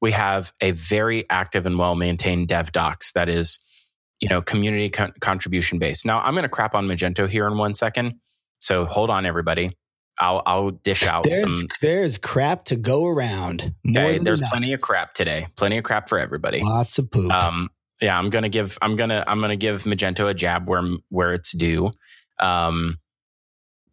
We 0.00 0.12
have 0.12 0.50
a 0.62 0.70
very 0.70 1.28
active 1.28 1.66
and 1.66 1.78
well 1.78 1.94
maintained 1.94 2.48
dev 2.48 2.72
docs 2.72 3.12
that 3.12 3.28
is, 3.28 3.58
you 4.18 4.30
know, 4.30 4.40
community 4.40 4.88
con- 4.88 5.12
contribution 5.20 5.78
based. 5.78 6.06
Now 6.06 6.20
I'm 6.20 6.32
going 6.32 6.44
to 6.44 6.48
crap 6.48 6.74
on 6.74 6.88
Magento 6.88 7.28
here 7.28 7.46
in 7.46 7.58
one 7.58 7.74
second. 7.74 8.14
So 8.58 8.86
hold 8.86 9.10
on, 9.10 9.26
everybody. 9.26 9.76
I'll 10.18 10.42
I'll 10.46 10.70
dish 10.70 11.04
out 11.04 11.24
there's, 11.24 11.40
some. 11.40 11.68
There's 11.82 12.16
crap 12.16 12.64
to 12.64 12.76
go 12.76 13.04
around. 13.04 13.74
okay, 13.86 14.16
there's 14.16 14.40
enough. 14.40 14.50
plenty 14.50 14.72
of 14.72 14.80
crap 14.80 15.12
today. 15.12 15.48
Plenty 15.54 15.76
of 15.76 15.84
crap 15.84 16.08
for 16.08 16.18
everybody. 16.18 16.62
Lots 16.62 16.96
of 16.96 17.10
poop. 17.10 17.30
Um, 17.30 17.68
yeah, 18.00 18.18
I'm 18.18 18.30
gonna 18.30 18.48
give 18.48 18.78
I'm 18.82 18.96
gonna 18.96 19.24
I'm 19.26 19.40
gonna 19.40 19.56
give 19.56 19.84
Magento 19.84 20.28
a 20.28 20.34
jab 20.34 20.68
where 20.68 20.82
where 21.08 21.32
it's 21.32 21.52
due. 21.52 21.92
Um, 22.38 22.98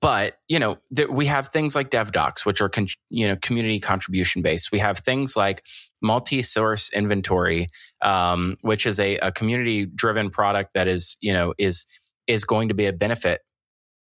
but 0.02 0.38
you 0.48 0.60
know 0.60 0.78
th- 0.96 1.10
we 1.10 1.26
have 1.26 1.48
things 1.50 1.76
like 1.76 1.90
DevDocs, 1.90 2.46
which 2.46 2.62
are 2.62 2.70
con- 2.70 2.88
you 3.10 3.28
know 3.28 3.36
community 3.38 3.80
contribution 3.80 4.42
based. 4.42 4.72
We 4.72 4.80
have 4.80 5.00
things 5.00 5.36
like 5.36 5.64
multi-source 6.02 6.92
inventory, 6.94 7.68
um, 8.02 8.58
which 8.62 8.86
is 8.86 9.00
a, 9.00 9.18
a 9.18 9.32
community 9.32 9.86
driven 9.86 10.30
product 10.30 10.74
that 10.76 10.88
is 10.88 11.18
you 11.22 11.34
know 11.34 11.54
is 11.58 11.86
is 12.28 12.44
going 12.44 12.70
to 12.70 12.74
be 12.74 12.86
a 12.86 12.94
benefit 12.94 13.42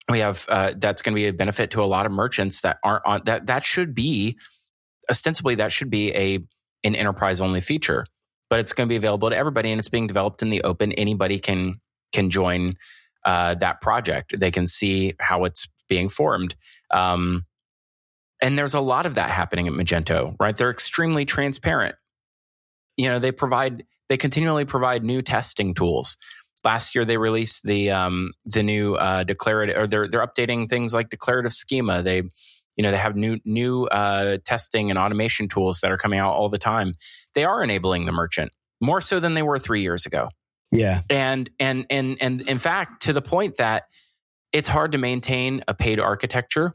we 0.08 0.20
have 0.20 0.46
uh, 0.48 0.72
that's 0.76 1.02
going 1.02 1.14
to 1.14 1.16
be 1.16 1.26
a 1.26 1.32
benefit 1.32 1.70
to 1.72 1.82
a 1.82 1.84
lot 1.84 2.06
of 2.06 2.12
merchants 2.12 2.60
that 2.60 2.78
aren't 2.84 3.04
on 3.04 3.20
that 3.24 3.46
that 3.46 3.62
should 3.62 3.94
be 3.94 4.38
ostensibly 5.10 5.54
that 5.56 5.72
should 5.72 5.90
be 5.90 6.14
a 6.14 6.38
an 6.84 6.94
enterprise 6.94 7.40
only 7.40 7.60
feature 7.60 8.06
but 8.48 8.60
it's 8.60 8.72
going 8.72 8.88
to 8.88 8.92
be 8.92 8.96
available 8.96 9.30
to 9.30 9.36
everybody 9.36 9.70
and 9.70 9.78
it's 9.78 9.88
being 9.88 10.06
developed 10.06 10.42
in 10.42 10.50
the 10.50 10.62
open. 10.62 10.92
Anybody 10.92 11.38
can 11.38 11.80
can 12.12 12.30
join 12.30 12.74
uh, 13.24 13.54
that 13.56 13.80
project. 13.80 14.38
They 14.38 14.50
can 14.50 14.66
see 14.66 15.14
how 15.18 15.44
it's 15.44 15.68
being 15.88 16.08
formed. 16.08 16.54
Um, 16.90 17.44
and 18.40 18.56
there's 18.56 18.74
a 18.74 18.80
lot 18.80 19.06
of 19.06 19.14
that 19.14 19.30
happening 19.30 19.66
at 19.66 19.72
magento 19.72 20.36
right? 20.38 20.56
They're 20.56 20.70
extremely 20.70 21.24
transparent. 21.24 21.96
You 22.96 23.08
know 23.08 23.18
they 23.18 23.32
provide 23.32 23.84
they 24.08 24.16
continually 24.16 24.64
provide 24.64 25.04
new 25.04 25.22
testing 25.22 25.74
tools. 25.74 26.16
Last 26.64 26.94
year 26.94 27.04
they 27.04 27.16
released 27.16 27.64
the 27.64 27.90
um, 27.90 28.32
the 28.44 28.62
new 28.62 28.94
uh, 28.94 29.24
declarative 29.24 29.76
or 29.76 29.86
they're 29.86 30.08
they're 30.08 30.26
updating 30.26 30.68
things 30.68 30.94
like 30.94 31.10
declarative 31.10 31.52
schema. 31.52 32.02
They 32.02 32.22
you 32.76 32.82
know 32.82 32.90
they 32.90 32.96
have 32.96 33.16
new 33.16 33.38
new 33.44 33.86
uh, 33.86 34.38
testing 34.44 34.90
and 34.90 34.98
automation 34.98 35.48
tools 35.48 35.80
that 35.80 35.90
are 35.90 35.96
coming 35.96 36.18
out 36.18 36.32
all 36.32 36.48
the 36.48 36.58
time. 36.58 36.94
They 37.34 37.44
are 37.44 37.62
enabling 37.62 38.06
the 38.06 38.12
merchant 38.12 38.52
more 38.80 39.00
so 39.00 39.20
than 39.20 39.34
they 39.34 39.42
were 39.42 39.58
three 39.58 39.82
years 39.82 40.06
ago. 40.06 40.28
Yeah, 40.72 41.02
and 41.10 41.50
and 41.58 41.86
and 41.90 42.16
and 42.20 42.48
in 42.48 42.58
fact, 42.58 43.02
to 43.02 43.12
the 43.12 43.22
point 43.22 43.56
that 43.56 43.84
it's 44.52 44.68
hard 44.68 44.92
to 44.92 44.98
maintain 44.98 45.62
a 45.68 45.74
paid 45.74 46.00
architecture, 46.00 46.72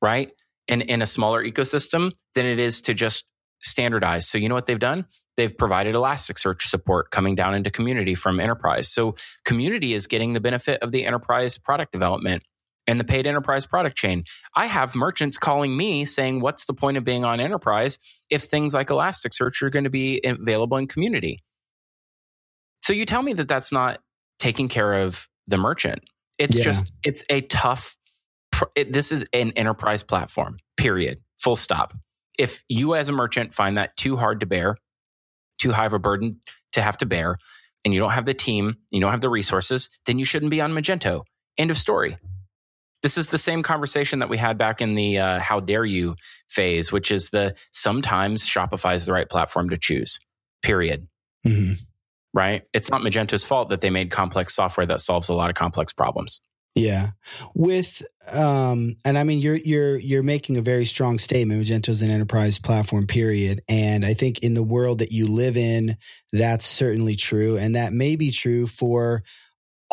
right? 0.00 0.30
In 0.68 0.80
in 0.80 1.02
a 1.02 1.06
smaller 1.06 1.44
ecosystem 1.44 2.12
than 2.34 2.46
it 2.46 2.58
is 2.58 2.80
to 2.82 2.94
just 2.94 3.24
standardize. 3.62 4.28
So 4.28 4.38
you 4.38 4.48
know 4.48 4.54
what 4.54 4.66
they've 4.66 4.78
done? 4.78 5.06
they've 5.36 5.56
provided 5.56 5.94
Elasticsearch 5.94 6.62
support 6.62 7.10
coming 7.10 7.34
down 7.34 7.54
into 7.54 7.70
community 7.70 8.14
from 8.14 8.40
enterprise. 8.40 8.88
So 8.88 9.14
community 9.44 9.94
is 9.94 10.06
getting 10.06 10.32
the 10.32 10.40
benefit 10.40 10.80
of 10.82 10.92
the 10.92 11.04
enterprise 11.04 11.58
product 11.58 11.92
development 11.92 12.42
and 12.86 13.00
the 13.00 13.04
paid 13.04 13.26
enterprise 13.26 13.66
product 13.66 13.96
chain. 13.96 14.24
I 14.54 14.66
have 14.66 14.94
merchants 14.94 15.38
calling 15.38 15.76
me 15.76 16.04
saying, 16.04 16.40
what's 16.40 16.66
the 16.66 16.74
point 16.74 16.96
of 16.96 17.04
being 17.04 17.24
on 17.24 17.40
enterprise 17.40 17.98
if 18.30 18.44
things 18.44 18.74
like 18.74 18.88
Elasticsearch 18.88 19.62
are 19.62 19.70
going 19.70 19.84
to 19.84 19.90
be 19.90 20.20
available 20.24 20.76
in 20.76 20.86
community? 20.86 21.42
So 22.82 22.92
you 22.92 23.06
tell 23.06 23.22
me 23.22 23.32
that 23.34 23.48
that's 23.48 23.72
not 23.72 24.00
taking 24.38 24.68
care 24.68 24.92
of 24.92 25.28
the 25.46 25.56
merchant. 25.56 26.02
It's 26.38 26.58
yeah. 26.58 26.64
just, 26.64 26.92
it's 27.02 27.24
a 27.30 27.40
tough, 27.40 27.96
it, 28.76 28.92
this 28.92 29.12
is 29.12 29.24
an 29.32 29.52
enterprise 29.52 30.02
platform, 30.02 30.58
period, 30.76 31.20
full 31.38 31.56
stop. 31.56 31.94
If 32.38 32.62
you 32.68 32.94
as 32.94 33.08
a 33.08 33.12
merchant 33.12 33.54
find 33.54 33.78
that 33.78 33.96
too 33.96 34.16
hard 34.16 34.40
to 34.40 34.46
bear, 34.46 34.76
too 35.58 35.72
high 35.72 35.86
of 35.86 35.92
a 35.92 35.98
burden 35.98 36.40
to 36.72 36.82
have 36.82 36.96
to 36.98 37.06
bear, 37.06 37.38
and 37.84 37.94
you 37.94 38.00
don't 38.00 38.10
have 38.10 38.26
the 38.26 38.34
team, 38.34 38.76
you 38.90 39.00
don't 39.00 39.10
have 39.10 39.20
the 39.20 39.30
resources, 39.30 39.88
then 40.06 40.18
you 40.18 40.24
shouldn't 40.24 40.50
be 40.50 40.60
on 40.60 40.72
Magento. 40.72 41.22
End 41.56 41.70
of 41.70 41.78
story. 41.78 42.18
This 43.04 43.18
is 43.18 43.28
the 43.28 43.36
same 43.36 43.62
conversation 43.62 44.20
that 44.20 44.30
we 44.30 44.38
had 44.38 44.56
back 44.56 44.80
in 44.80 44.94
the 44.94 45.18
uh, 45.18 45.38
how 45.38 45.60
dare 45.60 45.84
you 45.84 46.16
phase, 46.48 46.90
which 46.90 47.10
is 47.10 47.28
the 47.28 47.54
sometimes 47.70 48.46
Shopify 48.46 48.94
is 48.94 49.04
the 49.04 49.12
right 49.12 49.28
platform 49.28 49.68
to 49.68 49.76
choose, 49.76 50.18
period. 50.62 51.06
Mm-hmm. 51.46 51.74
Right? 52.32 52.62
It's 52.72 52.90
not 52.90 53.02
Magento's 53.02 53.44
fault 53.44 53.68
that 53.68 53.82
they 53.82 53.90
made 53.90 54.10
complex 54.10 54.54
software 54.54 54.86
that 54.86 55.02
solves 55.02 55.28
a 55.28 55.34
lot 55.34 55.50
of 55.50 55.54
complex 55.54 55.92
problems. 55.92 56.40
Yeah. 56.74 57.10
With 57.54 58.02
um 58.32 58.96
and 59.04 59.18
I 59.18 59.24
mean 59.24 59.38
you're 59.38 59.56
you're 59.56 59.96
you're 59.96 60.22
making 60.22 60.56
a 60.56 60.62
very 60.62 60.86
strong 60.86 61.18
statement 61.18 61.62
Magento's 61.62 62.00
an 62.00 62.10
enterprise 62.10 62.58
platform 62.58 63.06
period 63.06 63.60
and 63.68 64.04
I 64.04 64.14
think 64.14 64.38
in 64.38 64.54
the 64.54 64.62
world 64.62 65.00
that 65.00 65.12
you 65.12 65.28
live 65.28 65.58
in 65.58 65.98
that's 66.32 66.64
certainly 66.64 67.16
true 67.16 67.58
and 67.58 67.76
that 67.76 67.92
may 67.92 68.16
be 68.16 68.32
true 68.32 68.66
for 68.66 69.22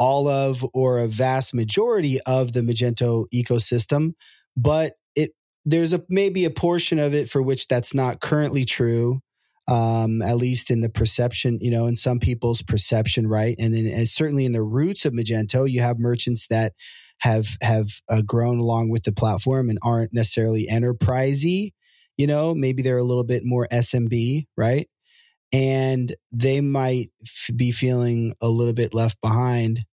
all 0.01 0.27
of 0.27 0.65
or 0.73 0.97
a 0.97 1.07
vast 1.07 1.53
majority 1.53 2.19
of 2.21 2.53
the 2.53 2.61
Magento 2.61 3.25
ecosystem 3.31 4.13
but 4.57 4.93
it 5.15 5.31
there's 5.63 5.93
a 5.93 6.03
maybe 6.09 6.43
a 6.43 6.49
portion 6.49 6.97
of 6.97 7.13
it 7.13 7.29
for 7.29 7.41
which 7.41 7.67
that's 7.67 7.93
not 7.93 8.19
currently 8.19 8.65
true 8.65 9.21
um, 9.67 10.21
at 10.21 10.37
least 10.37 10.71
in 10.71 10.81
the 10.81 10.89
perception, 10.89 11.57
you 11.61 11.71
know, 11.71 11.87
in 11.87 11.95
some 11.95 12.19
people's 12.19 12.61
perception, 12.61 13.27
right? 13.27 13.55
And 13.59 13.73
then, 13.73 13.85
and 13.85 14.07
certainly 14.07 14.43
in 14.43 14.51
the 14.51 14.63
roots 14.63 15.05
of 15.05 15.13
Magento, 15.13 15.69
you 15.69 15.81
have 15.81 15.99
merchants 15.99 16.47
that 16.47 16.73
have 17.19 17.57
have 17.61 17.87
uh, 18.09 18.21
grown 18.21 18.59
along 18.59 18.89
with 18.89 19.03
the 19.03 19.11
platform 19.11 19.69
and 19.69 19.79
aren't 19.83 20.13
necessarily 20.13 20.67
enterprisey. 20.69 21.71
You 22.17 22.27
know, 22.27 22.53
maybe 22.53 22.81
they're 22.81 22.97
a 22.97 23.03
little 23.03 23.23
bit 23.23 23.43
more 23.45 23.67
SMB, 23.71 24.45
right? 24.57 24.89
And 25.53 26.15
they 26.31 26.61
might 26.61 27.09
f- 27.23 27.55
be 27.55 27.71
feeling 27.71 28.33
a 28.41 28.47
little 28.47 28.73
bit 28.73 28.93
left 28.93 29.21
behind. 29.21 29.85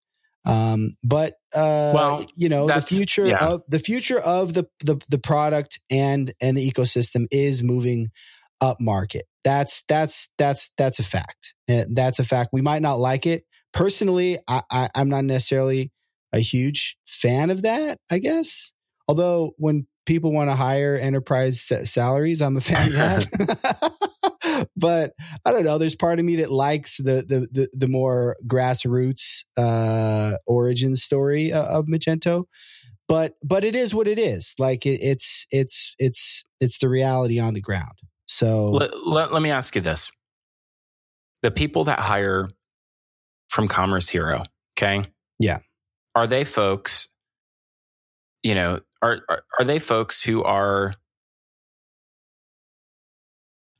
Um, 0.48 0.96
but 1.04 1.34
uh, 1.54 1.92
well, 1.94 2.26
you 2.34 2.48
know, 2.48 2.66
the 2.66 2.80
future 2.80 3.26
yeah. 3.26 3.44
of 3.44 3.62
the 3.68 3.78
future 3.78 4.18
of 4.18 4.54
the, 4.54 4.66
the 4.80 5.00
the 5.08 5.18
product 5.18 5.78
and 5.90 6.32
and 6.40 6.56
the 6.56 6.70
ecosystem 6.70 7.26
is 7.30 7.62
moving 7.62 8.08
up 8.60 8.80
market. 8.80 9.26
That's 9.44 9.82
that's 9.88 10.28
that's 10.38 10.70
that's 10.76 10.98
a 10.98 11.04
fact. 11.04 11.54
Eh, 11.68 11.84
that's 11.90 12.18
a 12.18 12.24
fact. 12.24 12.50
We 12.52 12.62
might 12.62 12.82
not 12.82 12.98
like 12.98 13.26
it 13.26 13.44
personally. 13.72 14.38
I, 14.48 14.62
I 14.70 14.88
I'm 14.94 15.08
not 15.08 15.24
necessarily 15.24 15.92
a 16.32 16.40
huge 16.40 16.96
fan 17.06 17.50
of 17.50 17.62
that. 17.62 17.98
I 18.10 18.18
guess. 18.18 18.72
Although 19.06 19.54
when 19.58 19.86
people 20.08 20.32
want 20.32 20.50
to 20.50 20.56
hire 20.56 20.96
enterprise 20.96 21.70
salaries, 21.84 22.42
I'm 22.42 22.56
a 22.56 22.60
fan 22.60 22.88
of 22.88 22.94
that. 22.94 23.92
but 24.76 25.12
I 25.44 25.52
don't 25.52 25.64
know. 25.64 25.78
There's 25.78 25.94
part 25.94 26.18
of 26.18 26.24
me 26.24 26.36
that 26.36 26.50
likes 26.50 26.96
the 26.96 27.24
the 27.26 27.48
the, 27.52 27.68
the 27.72 27.88
more 27.88 28.36
grassroots 28.46 29.44
uh, 29.56 30.36
origin 30.46 30.96
story 30.96 31.52
of 31.52 31.86
Magento. 31.86 32.44
But 33.06 33.34
but 33.42 33.64
it 33.64 33.74
is 33.74 33.94
what 33.94 34.08
it 34.08 34.18
is. 34.18 34.54
Like 34.58 34.84
it, 34.86 35.00
it's 35.02 35.46
it's 35.50 35.94
it's 35.98 36.44
it's 36.60 36.78
the 36.78 36.88
reality 36.88 37.38
on 37.38 37.54
the 37.54 37.60
ground. 37.60 37.98
So 38.26 38.64
let, 38.64 38.90
let, 39.06 39.32
let 39.32 39.42
me 39.42 39.50
ask 39.50 39.74
you 39.74 39.80
this. 39.80 40.10
The 41.42 41.50
people 41.50 41.84
that 41.84 42.00
hire 42.00 42.50
from 43.48 43.68
Commerce 43.68 44.08
Hero, 44.08 44.44
okay? 44.76 45.04
Yeah. 45.38 45.58
Are 46.14 46.26
they 46.26 46.44
folks, 46.44 47.08
you 48.42 48.54
know, 48.54 48.80
are, 49.02 49.20
are, 49.58 49.64
they 49.64 49.78
folks 49.78 50.22
who 50.22 50.42
are 50.42 50.94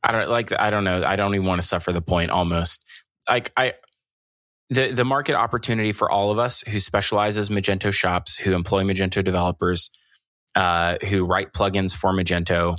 I 0.02 0.12
don't 0.12 0.28
like 0.28 0.52
I 0.58 0.70
don't 0.70 0.84
know. 0.84 1.02
I 1.04 1.16
don't 1.16 1.34
even 1.34 1.46
want 1.46 1.60
to 1.60 1.66
suffer 1.66 1.92
the 1.92 2.02
point 2.02 2.30
almost. 2.30 2.84
Like 3.28 3.52
I 3.56 3.74
the 4.70 4.92
the 4.92 5.04
market 5.04 5.34
opportunity 5.34 5.92
for 5.92 6.10
all 6.10 6.30
of 6.30 6.38
us 6.38 6.62
who 6.68 6.80
specializes 6.80 7.48
Magento 7.48 7.92
shops, 7.92 8.36
who 8.36 8.54
employ 8.54 8.84
Magento 8.84 9.24
developers, 9.24 9.90
uh, 10.54 10.98
who 11.08 11.24
write 11.24 11.52
plugins 11.52 11.94
for 11.94 12.12
Magento, 12.12 12.76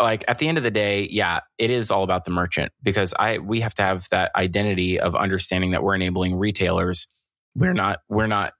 like 0.00 0.24
at 0.28 0.38
the 0.38 0.48
end 0.48 0.58
of 0.58 0.64
the 0.64 0.70
day, 0.70 1.06
yeah, 1.10 1.40
it 1.58 1.70
is 1.70 1.90
all 1.90 2.02
about 2.02 2.24
the 2.24 2.30
merchant 2.30 2.72
because 2.82 3.14
I 3.18 3.38
we 3.38 3.60
have 3.60 3.74
to 3.74 3.82
have 3.82 4.06
that 4.10 4.32
identity 4.34 4.98
of 4.98 5.14
understanding 5.14 5.70
that 5.70 5.82
we're 5.82 5.94
enabling 5.94 6.36
retailers. 6.36 7.06
We're 7.54 7.74
not 7.74 8.00
we're 8.08 8.26
not 8.26 8.52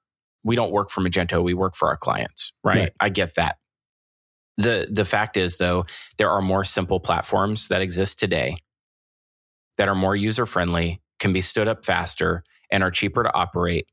we 0.44 0.56
don't 0.56 0.72
work 0.72 0.90
for 0.90 1.00
Magento, 1.00 1.42
we 1.42 1.54
work 1.54 1.74
for 1.76 1.88
our 1.88 1.96
clients, 1.96 2.52
right? 2.64 2.78
right. 2.78 2.90
I 3.00 3.08
get 3.08 3.34
that. 3.36 3.56
The 4.58 4.88
the 4.90 5.04
fact 5.04 5.36
is 5.36 5.56
though, 5.56 5.86
there 6.18 6.30
are 6.30 6.42
more 6.42 6.64
simple 6.64 7.00
platforms 7.00 7.68
that 7.68 7.80
exist 7.80 8.18
today 8.18 8.56
that 9.78 9.88
are 9.88 9.94
more 9.94 10.14
user 10.14 10.46
friendly, 10.46 11.00
can 11.18 11.32
be 11.32 11.40
stood 11.40 11.68
up 11.68 11.84
faster 11.84 12.42
and 12.70 12.82
are 12.82 12.90
cheaper 12.90 13.22
to 13.22 13.34
operate 13.34 13.86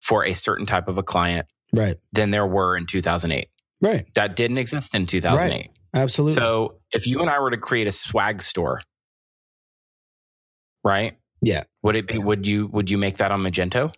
for 0.00 0.24
a 0.24 0.32
certain 0.32 0.66
type 0.66 0.88
of 0.88 0.96
a 0.96 1.02
client 1.02 1.46
right 1.72 1.96
than 2.12 2.30
there 2.30 2.46
were 2.46 2.76
in 2.76 2.86
2008. 2.86 3.48
Right. 3.82 4.04
That 4.14 4.36
didn't 4.36 4.58
exist 4.58 4.94
in 4.94 5.06
2008. 5.06 5.50
Right. 5.50 5.70
Absolutely. 5.94 6.34
So 6.34 6.76
if 6.92 7.06
you 7.06 7.20
and 7.20 7.30
I 7.30 7.40
were 7.40 7.50
to 7.50 7.56
create 7.56 7.86
a 7.86 7.92
swag 7.92 8.42
store, 8.42 8.80
right? 10.84 11.16
Yeah. 11.42 11.64
Would 11.82 11.96
it 11.96 12.06
be 12.06 12.18
would 12.18 12.46
you 12.46 12.66
would 12.68 12.90
you 12.90 12.98
make 12.98 13.18
that 13.18 13.32
on 13.32 13.42
Magento? 13.42 13.92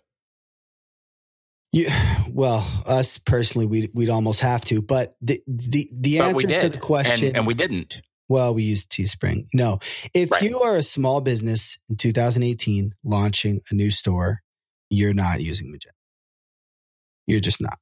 Yeah, 1.73 2.25
well, 2.29 2.65
us 2.85 3.17
personally, 3.17 3.65
we'd 3.65 3.89
we'd 3.95 4.11
almost 4.11 4.41
have 4.41 4.63
to, 4.65 4.79
but 4.79 5.15
the 5.21 5.41
the 5.47 5.89
the 5.91 6.19
but 6.19 6.27
answer 6.27 6.47
to 6.47 6.69
the 6.69 6.77
question, 6.77 7.29
and, 7.29 7.37
and, 7.37 7.47
we 7.47 7.55
didn't. 7.55 8.03
Well, 8.29 8.53
we 8.53 8.61
used 8.61 8.91
Teespring. 8.91 9.47
No, 9.55 9.79
if 10.13 10.29
right. 10.29 10.43
you 10.43 10.59
are 10.59 10.75
a 10.75 10.83
small 10.83 11.19
business 11.19 11.79
in 11.89 11.97
2018 11.97 12.91
launching 13.03 13.61
a 13.71 13.73
new 13.73 13.89
store, 13.89 14.41
you're 14.91 15.15
not 15.15 15.41
using 15.41 15.73
Magento. 15.73 15.89
You're 17.25 17.39
just 17.39 17.59
not. 17.59 17.79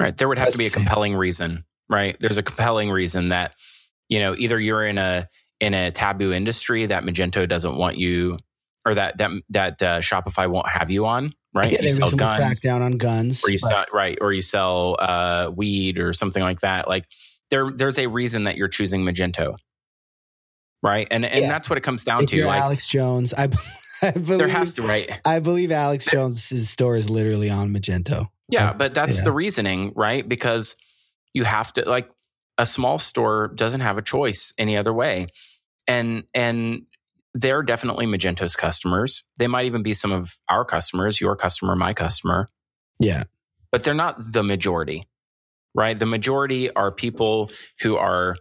Right. 0.00 0.16
There 0.16 0.26
would 0.26 0.38
have 0.38 0.46
That's 0.46 0.56
to 0.56 0.58
be 0.58 0.66
a 0.66 0.70
compelling 0.70 1.14
reason, 1.14 1.64
right? 1.90 2.16
There's 2.20 2.38
a 2.38 2.42
compelling 2.42 2.90
reason 2.90 3.28
that 3.28 3.52
you 4.08 4.18
know 4.18 4.34
either 4.38 4.58
you're 4.58 4.86
in 4.86 4.96
a 4.96 5.28
in 5.60 5.74
a 5.74 5.90
taboo 5.90 6.32
industry 6.32 6.86
that 6.86 7.04
Magento 7.04 7.46
doesn't 7.46 7.76
want 7.76 7.98
you, 7.98 8.38
or 8.86 8.94
that 8.94 9.18
that 9.18 9.30
that 9.50 9.82
uh, 9.82 9.98
Shopify 10.00 10.50
won't 10.50 10.68
have 10.68 10.90
you 10.90 11.04
on, 11.04 11.34
right? 11.54 11.72
Yeah, 11.72 11.82
you 11.82 11.92
sell 11.92 12.10
guns, 12.10 12.36
crack 12.36 12.60
down 12.60 12.82
on 12.82 12.98
guns, 12.98 13.44
or 13.44 13.50
you 13.50 13.58
sell 13.58 13.84
right, 13.92 14.18
or 14.20 14.32
you 14.32 14.42
sell 14.42 14.96
uh, 14.98 15.50
weed 15.54 15.98
or 15.98 16.12
something 16.12 16.42
like 16.42 16.60
that. 16.60 16.88
Like 16.88 17.04
there, 17.50 17.70
there's 17.70 17.98
a 17.98 18.06
reason 18.06 18.44
that 18.44 18.56
you're 18.56 18.68
choosing 18.68 19.02
Magento, 19.02 19.56
right? 20.82 21.06
And 21.10 21.24
and 21.24 21.40
yeah. 21.40 21.48
that's 21.48 21.68
what 21.68 21.78
it 21.78 21.82
comes 21.82 22.04
down 22.04 22.24
if 22.24 22.30
to. 22.30 22.46
Like, 22.46 22.60
Alex 22.60 22.86
Jones, 22.86 23.34
I, 23.34 23.48
I 24.02 24.10
believe, 24.12 24.38
there 24.38 24.48
has 24.48 24.74
to 24.74 24.82
right. 24.82 25.20
I 25.24 25.38
believe 25.38 25.70
Alex 25.70 26.06
Jones's 26.06 26.70
store 26.70 26.96
is 26.96 27.08
literally 27.08 27.50
on 27.50 27.70
Magento. 27.70 28.28
Yeah, 28.48 28.70
uh, 28.70 28.72
but 28.74 28.94
that's 28.94 29.18
yeah. 29.18 29.24
the 29.24 29.32
reasoning, 29.32 29.92
right? 29.94 30.26
Because 30.26 30.76
you 31.34 31.44
have 31.44 31.72
to 31.74 31.88
like 31.88 32.10
a 32.58 32.66
small 32.66 32.98
store 32.98 33.48
doesn't 33.48 33.80
have 33.80 33.98
a 33.98 34.02
choice 34.02 34.52
any 34.58 34.76
other 34.76 34.92
way, 34.92 35.28
and 35.86 36.24
and 36.34 36.82
they're 37.34 37.62
definitely 37.62 38.06
Magento's 38.06 38.56
customers. 38.56 39.24
They 39.38 39.46
might 39.46 39.66
even 39.66 39.82
be 39.82 39.94
some 39.94 40.12
of 40.12 40.38
our 40.48 40.64
customers, 40.64 41.20
your 41.20 41.36
customer, 41.36 41.74
my 41.74 41.94
customer. 41.94 42.50
Yeah. 43.00 43.24
But 43.70 43.84
they're 43.84 43.94
not 43.94 44.16
the 44.32 44.42
majority, 44.42 45.08
right? 45.74 45.98
The 45.98 46.06
majority 46.06 46.70
are 46.70 46.92
people 46.92 47.50
who 47.80 47.96
are, 47.96 48.36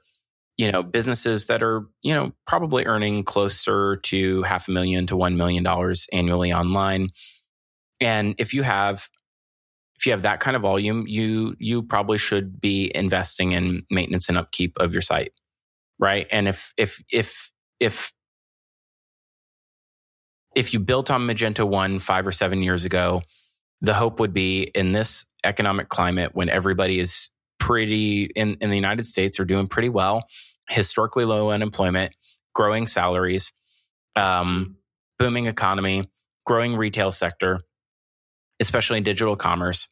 you 0.58 0.72
know, 0.72 0.84
businesses 0.84 1.46
that 1.46 1.64
are, 1.64 1.88
you 2.02 2.14
know, 2.14 2.34
probably 2.46 2.86
earning 2.86 3.24
closer 3.24 3.98
to 3.98 4.44
half 4.44 4.68
a 4.68 4.72
million 4.72 5.08
to 5.08 5.16
$1 5.16 5.36
million 5.36 5.66
annually 6.12 6.52
online. 6.52 7.10
And 8.02 8.36
if 8.40 8.54
you 8.54 8.64
have, 8.64 9.08
if 9.96 10.06
you 10.06 10.12
have 10.12 10.24
that 10.24 10.42
kind 10.42 10.56
of 10.56 10.64
volume, 10.64 11.06
you, 11.08 11.56
you 11.60 11.84
probably 11.84 12.18
should 12.18 12.60
be 12.60 12.92
investing 12.94 13.54
in 13.54 13.84
maintenance 13.90 14.28
and 14.28 14.38
upkeep 14.38 14.78
of 14.78 14.94
your 14.94 15.02
site. 15.02 15.32
Right. 15.98 16.28
And 16.32 16.48
if, 16.48 16.74
if, 16.76 17.02
if, 17.12 17.52
if 17.80 18.12
if 20.56 20.74
you 20.74 20.80
built 20.80 21.10
on 21.10 21.28
Magento 21.28 21.68
1 21.68 22.00
five 22.00 22.28
or 22.28 22.32
seven 22.32 22.62
years 22.62 22.86
ago, 22.86 23.22
the 23.82 23.94
hope 23.94 24.20
would 24.20 24.34
be 24.34 24.64
in 24.64 24.92
this 24.92 25.26
economic 25.44 25.90
climate 25.90 26.32
when 26.34 26.50
everybody 26.50 27.00
is 27.00 27.30
pretty 27.60 28.26
in, 28.36 28.58
in 28.62 28.70
the 28.70 28.76
United 28.76 29.06
States 29.06 29.40
are 29.40 29.46
doing 29.46 29.68
pretty 29.68 29.90
well, 29.90 30.28
historically 30.70 31.26
low 31.26 31.52
unemployment, 31.52 32.14
growing 32.54 32.88
salaries, 32.88 33.54
um, 34.16 34.78
booming 35.18 35.46
economy, 35.46 36.10
growing 36.46 36.76
retail 36.76 37.12
sector, 37.12 37.62
especially 38.60 38.98
in 38.98 39.04
digital 39.04 39.36
commerce. 39.36 39.88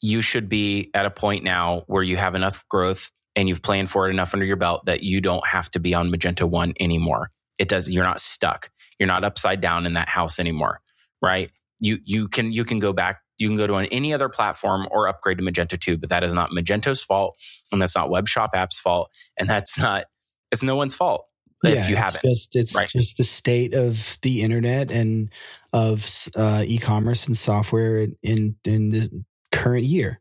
You 0.00 0.20
should 0.20 0.48
be 0.48 0.90
at 0.94 1.06
a 1.06 1.10
point 1.10 1.44
now 1.44 1.82
where 1.86 2.02
you 2.02 2.16
have 2.16 2.34
enough 2.34 2.64
growth 2.68 3.10
and 3.36 3.48
you've 3.48 3.62
planned 3.62 3.90
for 3.90 4.08
it 4.08 4.10
enough 4.10 4.34
under 4.34 4.44
your 4.44 4.56
belt 4.56 4.86
that 4.86 5.02
you 5.02 5.20
don't 5.20 5.46
have 5.46 5.70
to 5.72 5.80
be 5.80 5.94
on 5.94 6.10
Magento 6.10 6.48
1 6.48 6.74
anymore. 6.80 7.30
It 7.58 7.68
does, 7.68 7.88
you're 7.88 8.04
not 8.04 8.20
stuck. 8.20 8.70
You're 9.02 9.08
not 9.08 9.24
upside 9.24 9.60
down 9.60 9.84
in 9.84 9.94
that 9.94 10.08
house 10.08 10.38
anymore, 10.38 10.80
right? 11.20 11.50
You 11.80 11.98
you 12.04 12.28
can 12.28 12.52
you 12.52 12.64
can 12.64 12.78
go 12.78 12.92
back. 12.92 13.18
You 13.36 13.48
can 13.48 13.56
go 13.56 13.66
to 13.66 13.74
an, 13.74 13.86
any 13.86 14.14
other 14.14 14.28
platform 14.28 14.86
or 14.92 15.08
upgrade 15.08 15.38
to 15.38 15.42
Magento 15.42 15.76
2, 15.76 15.98
but 15.98 16.08
that 16.10 16.22
is 16.22 16.32
not 16.32 16.50
Magento's 16.50 17.02
fault, 17.02 17.36
and 17.72 17.82
that's 17.82 17.96
not 17.96 18.10
WebShopApps' 18.10 18.74
fault, 18.74 19.10
and 19.36 19.50
that's 19.50 19.76
not 19.76 20.04
it's 20.52 20.62
no 20.62 20.76
one's 20.76 20.94
fault 20.94 21.26
if 21.64 21.74
yeah, 21.74 21.88
you 21.88 21.96
haven't. 21.96 22.20
It's 22.22 22.46
just 22.46 22.54
it's 22.54 22.74
right? 22.76 22.88
just 22.88 23.16
the 23.16 23.24
state 23.24 23.74
of 23.74 24.20
the 24.22 24.42
internet 24.42 24.92
and 24.92 25.32
of 25.72 26.08
uh, 26.36 26.62
e-commerce 26.64 27.26
and 27.26 27.36
software 27.36 27.96
in 27.96 28.16
in, 28.22 28.54
in 28.64 28.90
this 28.90 29.08
current 29.50 29.84
year. 29.84 30.20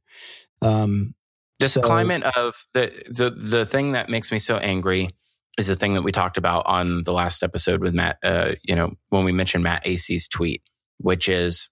Um, 0.64 1.14
this 1.60 1.74
so, 1.74 1.82
climate 1.82 2.24
of 2.24 2.56
the 2.74 2.92
the 3.12 3.30
the 3.30 3.68
thing 3.68 3.92
that 3.92 4.10
makes 4.10 4.32
me 4.32 4.40
so 4.40 4.58
angry 4.58 5.12
is 5.58 5.68
the 5.68 5.76
thing 5.76 5.94
that 5.94 6.04
we 6.04 6.12
talked 6.12 6.38
about 6.38 6.66
on 6.66 7.04
the 7.04 7.14
last 7.14 7.44
episode 7.44 7.82
with 7.82 7.94
Matt. 7.94 8.18
Uh, 8.24 8.54
you 8.64 8.76
know, 8.76 8.94
when 9.10 9.26
we 9.26 9.32
mentioned 9.32 9.64
Matt 9.64 9.86
AC's 9.86 10.28
tweet, 10.28 10.64
which 10.98 11.28
is 11.28 11.70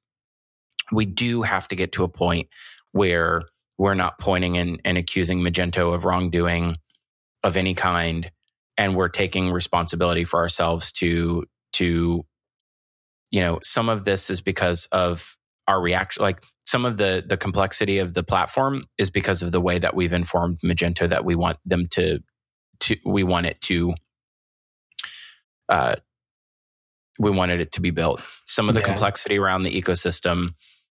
we 0.92 1.06
do 1.06 1.44
have 1.44 1.68
to 1.70 1.76
get 1.76 1.92
to 1.94 2.04
a 2.04 2.10
point 2.10 2.48
where 2.92 3.44
we're 3.78 3.94
not 3.94 4.20
pointing 4.20 4.58
and, 4.58 4.82
and 4.84 4.98
accusing 4.98 5.40
Magento 5.40 5.94
of 5.94 6.06
wrongdoing 6.06 6.78
of 7.44 7.56
any 7.56 7.74
kind, 7.74 8.30
and 8.78 8.96
we're 8.96 9.10
taking 9.10 9.52
responsibility 9.52 10.24
for 10.24 10.40
ourselves 10.40 10.92
to 10.94 11.46
to 11.74 12.26
you 13.32 13.42
know 13.42 13.60
some 13.62 13.90
of 13.90 14.06
this 14.06 14.30
is 14.30 14.42
because 14.42 14.88
of 14.92 15.38
our 15.68 15.80
reaction 15.80 16.24
like 16.24 16.44
some 16.66 16.84
of 16.84 16.98
the 16.98 17.24
the 17.26 17.38
complexity 17.38 18.00
of 18.00 18.14
the 18.14 18.24
platform 18.24 18.86
is 18.98 19.12
because 19.12 19.44
of 19.44 19.52
the 19.52 19.62
way 19.62 19.78
that 19.78 19.96
we've 19.96 20.14
informed 20.14 20.60
magento 20.66 21.08
that 21.08 21.24
we 21.24 21.36
want 21.36 21.58
them 21.64 21.88
to 21.92 22.20
to 22.82 22.98
we 23.06 23.24
want 23.24 23.46
it 23.46 23.60
to 23.62 23.94
uh, 25.70 25.96
we 27.20 27.30
wanted 27.30 27.60
it 27.60 27.72
to 27.74 27.82
be 27.82 27.92
built. 27.92 28.24
Some 28.46 28.70
of 28.70 28.76
the 28.76 28.82
yeah. 28.82 28.88
complexity 28.88 29.38
around 29.38 29.64
the 29.64 29.82
ecosystem 29.82 30.54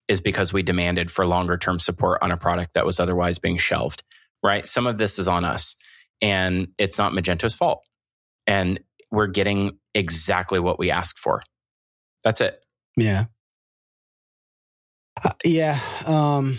is 0.09 0.21
because 0.21 0.53
we 0.53 0.63
demanded 0.63 1.11
for 1.11 1.27
longer 1.27 1.57
term 1.57 1.79
support 1.81 2.19
on 2.23 2.31
a 2.31 2.37
product 2.37 2.75
that 2.75 2.87
was 2.87 3.01
otherwise 3.01 3.39
being 3.39 3.59
shelved. 3.59 4.03
Right? 4.43 4.67
Some 4.67 4.87
of 4.87 4.99
this 4.99 5.19
is 5.19 5.29
on 5.29 5.45
us, 5.45 5.77
and 6.21 6.69
it's 6.79 6.99
not 6.99 7.13
Magento's 7.13 7.55
fault. 7.55 7.83
And 8.47 8.81
we're 9.11 9.29
getting 9.29 9.79
exactly 9.95 10.59
what 10.59 10.79
we 10.79 10.91
asked 10.91 11.19
for. 11.19 11.43
That's 12.25 12.41
it. 12.41 12.61
Yeah. 12.97 13.27
Uh, 15.23 15.31
yeah. 15.45 15.79
Um, 16.07 16.57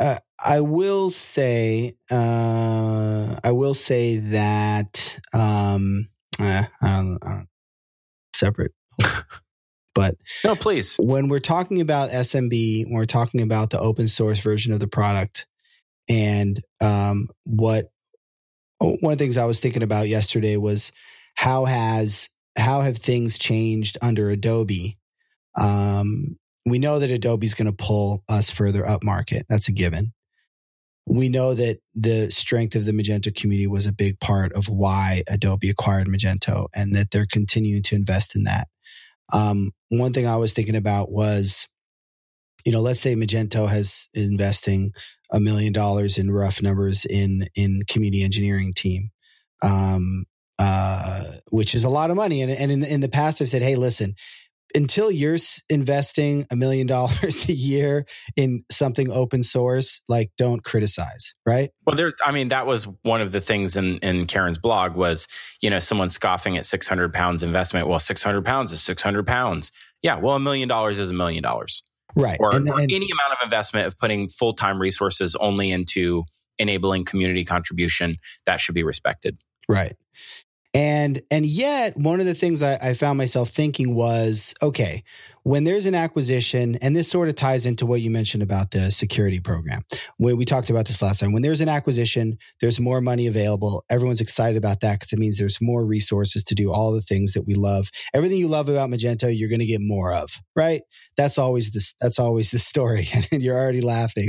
uh, 0.00 0.16
I 0.44 0.60
will 0.60 1.10
say, 1.10 1.96
uh, 2.10 3.36
I 3.42 3.52
will 3.52 3.74
say 3.74 4.18
that, 4.18 5.18
um, 5.32 6.08
uh, 6.38 6.64
I 6.82 6.86
don't, 6.86 7.18
I 7.22 7.28
don't, 7.28 7.48
separate, 8.34 8.72
but 9.94 10.16
no, 10.44 10.54
please. 10.54 10.96
When 10.98 11.28
we're 11.28 11.38
talking 11.38 11.80
about 11.80 12.10
SMB, 12.10 12.84
when 12.86 12.94
we're 12.94 13.06
talking 13.06 13.40
about 13.40 13.70
the 13.70 13.80
open 13.80 14.08
source 14.08 14.38
version 14.40 14.72
of 14.72 14.80
the 14.80 14.88
product, 14.88 15.46
and 16.08 16.60
um, 16.80 17.28
what 17.44 17.86
one 18.78 19.12
of 19.12 19.18
the 19.18 19.24
things 19.24 19.38
I 19.38 19.46
was 19.46 19.60
thinking 19.60 19.82
about 19.82 20.08
yesterday 20.08 20.56
was 20.56 20.92
how 21.34 21.64
has 21.64 22.28
how 22.58 22.82
have 22.82 22.98
things 22.98 23.38
changed 23.38 23.96
under 24.02 24.28
Adobe 24.28 24.98
um, 25.58 26.38
we 26.66 26.80
know 26.80 26.98
that 26.98 27.10
Adobe's 27.10 27.54
going 27.54 27.70
to 27.70 27.72
pull 27.72 28.24
us 28.28 28.50
further 28.50 28.86
up 28.86 29.04
market. 29.04 29.46
That's 29.48 29.68
a 29.68 29.72
given. 29.72 30.12
We 31.06 31.28
know 31.28 31.54
that 31.54 31.78
the 31.94 32.32
strength 32.32 32.74
of 32.74 32.84
the 32.84 32.92
Magento 32.92 33.32
community 33.34 33.68
was 33.68 33.86
a 33.86 33.92
big 33.92 34.18
part 34.18 34.52
of 34.52 34.68
why 34.68 35.22
Adobe 35.28 35.70
acquired 35.70 36.08
Magento 36.08 36.66
and 36.74 36.94
that 36.96 37.12
they're 37.12 37.28
continuing 37.30 37.84
to 37.84 37.94
invest 37.94 38.34
in 38.34 38.42
that. 38.42 38.66
Um, 39.32 39.70
one 39.90 40.12
thing 40.12 40.26
I 40.26 40.36
was 40.36 40.52
thinking 40.52 40.74
about 40.74 41.12
was, 41.12 41.68
you 42.64 42.72
know, 42.72 42.80
let's 42.80 43.00
say 43.00 43.14
Magento 43.14 43.68
has 43.68 44.08
investing 44.12 44.90
a 45.30 45.38
million 45.38 45.72
dollars 45.72 46.18
in 46.18 46.32
rough 46.32 46.60
numbers 46.60 47.04
in 47.04 47.46
in 47.54 47.82
community 47.88 48.24
engineering 48.24 48.72
team, 48.74 49.10
um, 49.62 50.24
uh, 50.58 51.22
which 51.50 51.76
is 51.76 51.84
a 51.84 51.88
lot 51.88 52.10
of 52.10 52.16
money. 52.16 52.42
And, 52.42 52.50
and 52.50 52.72
in, 52.72 52.84
in 52.84 53.00
the 53.00 53.08
past, 53.08 53.40
I've 53.40 53.48
said, 53.48 53.62
hey, 53.62 53.76
listen, 53.76 54.16
until 54.76 55.10
you're 55.10 55.38
investing 55.68 56.46
a 56.50 56.56
million 56.56 56.86
dollars 56.86 57.44
a 57.48 57.52
year 57.52 58.06
in 58.36 58.64
something 58.70 59.10
open 59.10 59.42
source, 59.42 60.02
like 60.08 60.30
don't 60.36 60.62
criticize, 60.62 61.34
right? 61.44 61.70
Well, 61.86 61.96
there. 61.96 62.12
I 62.24 62.30
mean, 62.30 62.48
that 62.48 62.66
was 62.66 62.86
one 63.02 63.20
of 63.20 63.32
the 63.32 63.40
things 63.40 63.76
in 63.76 63.98
in 63.98 64.26
Karen's 64.26 64.58
blog 64.58 64.94
was 64.94 65.26
you 65.60 65.70
know 65.70 65.80
someone 65.80 66.10
scoffing 66.10 66.56
at 66.56 66.66
six 66.66 66.86
hundred 66.86 67.12
pounds 67.12 67.42
investment. 67.42 67.88
Well, 67.88 67.98
six 67.98 68.22
hundred 68.22 68.44
pounds 68.44 68.72
is 68.72 68.82
six 68.82 69.02
hundred 69.02 69.26
pounds. 69.26 69.72
Yeah. 70.02 70.18
Well, 70.20 70.36
a 70.36 70.40
million 70.40 70.68
dollars 70.68 70.98
is 70.98 71.10
a 71.10 71.14
million 71.14 71.42
dollars. 71.42 71.82
Right. 72.14 72.38
Or, 72.40 72.54
and, 72.54 72.68
or 72.68 72.78
and, 72.80 72.92
any 72.92 73.06
amount 73.06 73.32
of 73.32 73.44
investment 73.44 73.86
of 73.86 73.98
putting 73.98 74.28
full 74.28 74.52
time 74.52 74.80
resources 74.80 75.34
only 75.36 75.70
into 75.70 76.24
enabling 76.58 77.04
community 77.04 77.44
contribution 77.44 78.16
that 78.46 78.60
should 78.60 78.74
be 78.74 78.82
respected. 78.82 79.38
Right. 79.68 79.96
And 80.76 81.22
and 81.30 81.46
yet 81.46 81.96
one 81.96 82.20
of 82.20 82.26
the 82.26 82.34
things 82.34 82.62
I, 82.62 82.74
I, 82.74 82.92
found 82.92 83.16
myself 83.16 83.48
thinking 83.48 83.94
was, 83.94 84.52
okay, 84.60 85.04
when 85.42 85.64
there's 85.64 85.86
an 85.86 85.94
acquisition, 85.94 86.76
and 86.82 86.94
this 86.94 87.08
sort 87.08 87.30
of 87.30 87.34
ties 87.34 87.64
into 87.64 87.86
what 87.86 88.02
you 88.02 88.10
mentioned 88.10 88.42
about 88.42 88.72
the 88.72 88.90
security 88.90 89.40
program. 89.40 89.84
When 90.18 90.36
we 90.36 90.44
talked 90.44 90.68
about 90.68 90.86
this 90.86 91.00
last 91.00 91.20
time, 91.20 91.32
when 91.32 91.40
there's 91.40 91.62
an 91.62 91.70
acquisition, 91.70 92.36
there's 92.60 92.78
more 92.78 93.00
money 93.00 93.26
available. 93.26 93.86
Everyone's 93.88 94.20
excited 94.20 94.58
about 94.58 94.80
that 94.80 95.00
because 95.00 95.14
it 95.14 95.18
means 95.18 95.38
there's 95.38 95.62
more 95.62 95.86
resources 95.86 96.44
to 96.44 96.54
do 96.54 96.70
all 96.70 96.92
the 96.92 97.00
things 97.00 97.32
that 97.32 97.46
we 97.46 97.54
love. 97.54 97.88
Everything 98.12 98.36
you 98.36 98.48
love 98.48 98.68
about 98.68 98.90
Magento, 98.90 99.34
you're 99.34 99.48
going 99.48 99.60
to 99.60 99.66
get 99.66 99.80
more 99.80 100.12
of, 100.12 100.42
right? 100.54 100.82
That's 101.16 101.38
always 101.38 101.70
this. 101.70 101.94
That's 102.02 102.18
always 102.18 102.50
the 102.50 102.58
story, 102.58 103.08
and 103.32 103.42
you're 103.42 103.58
already 103.58 103.80
laughing. 103.80 104.28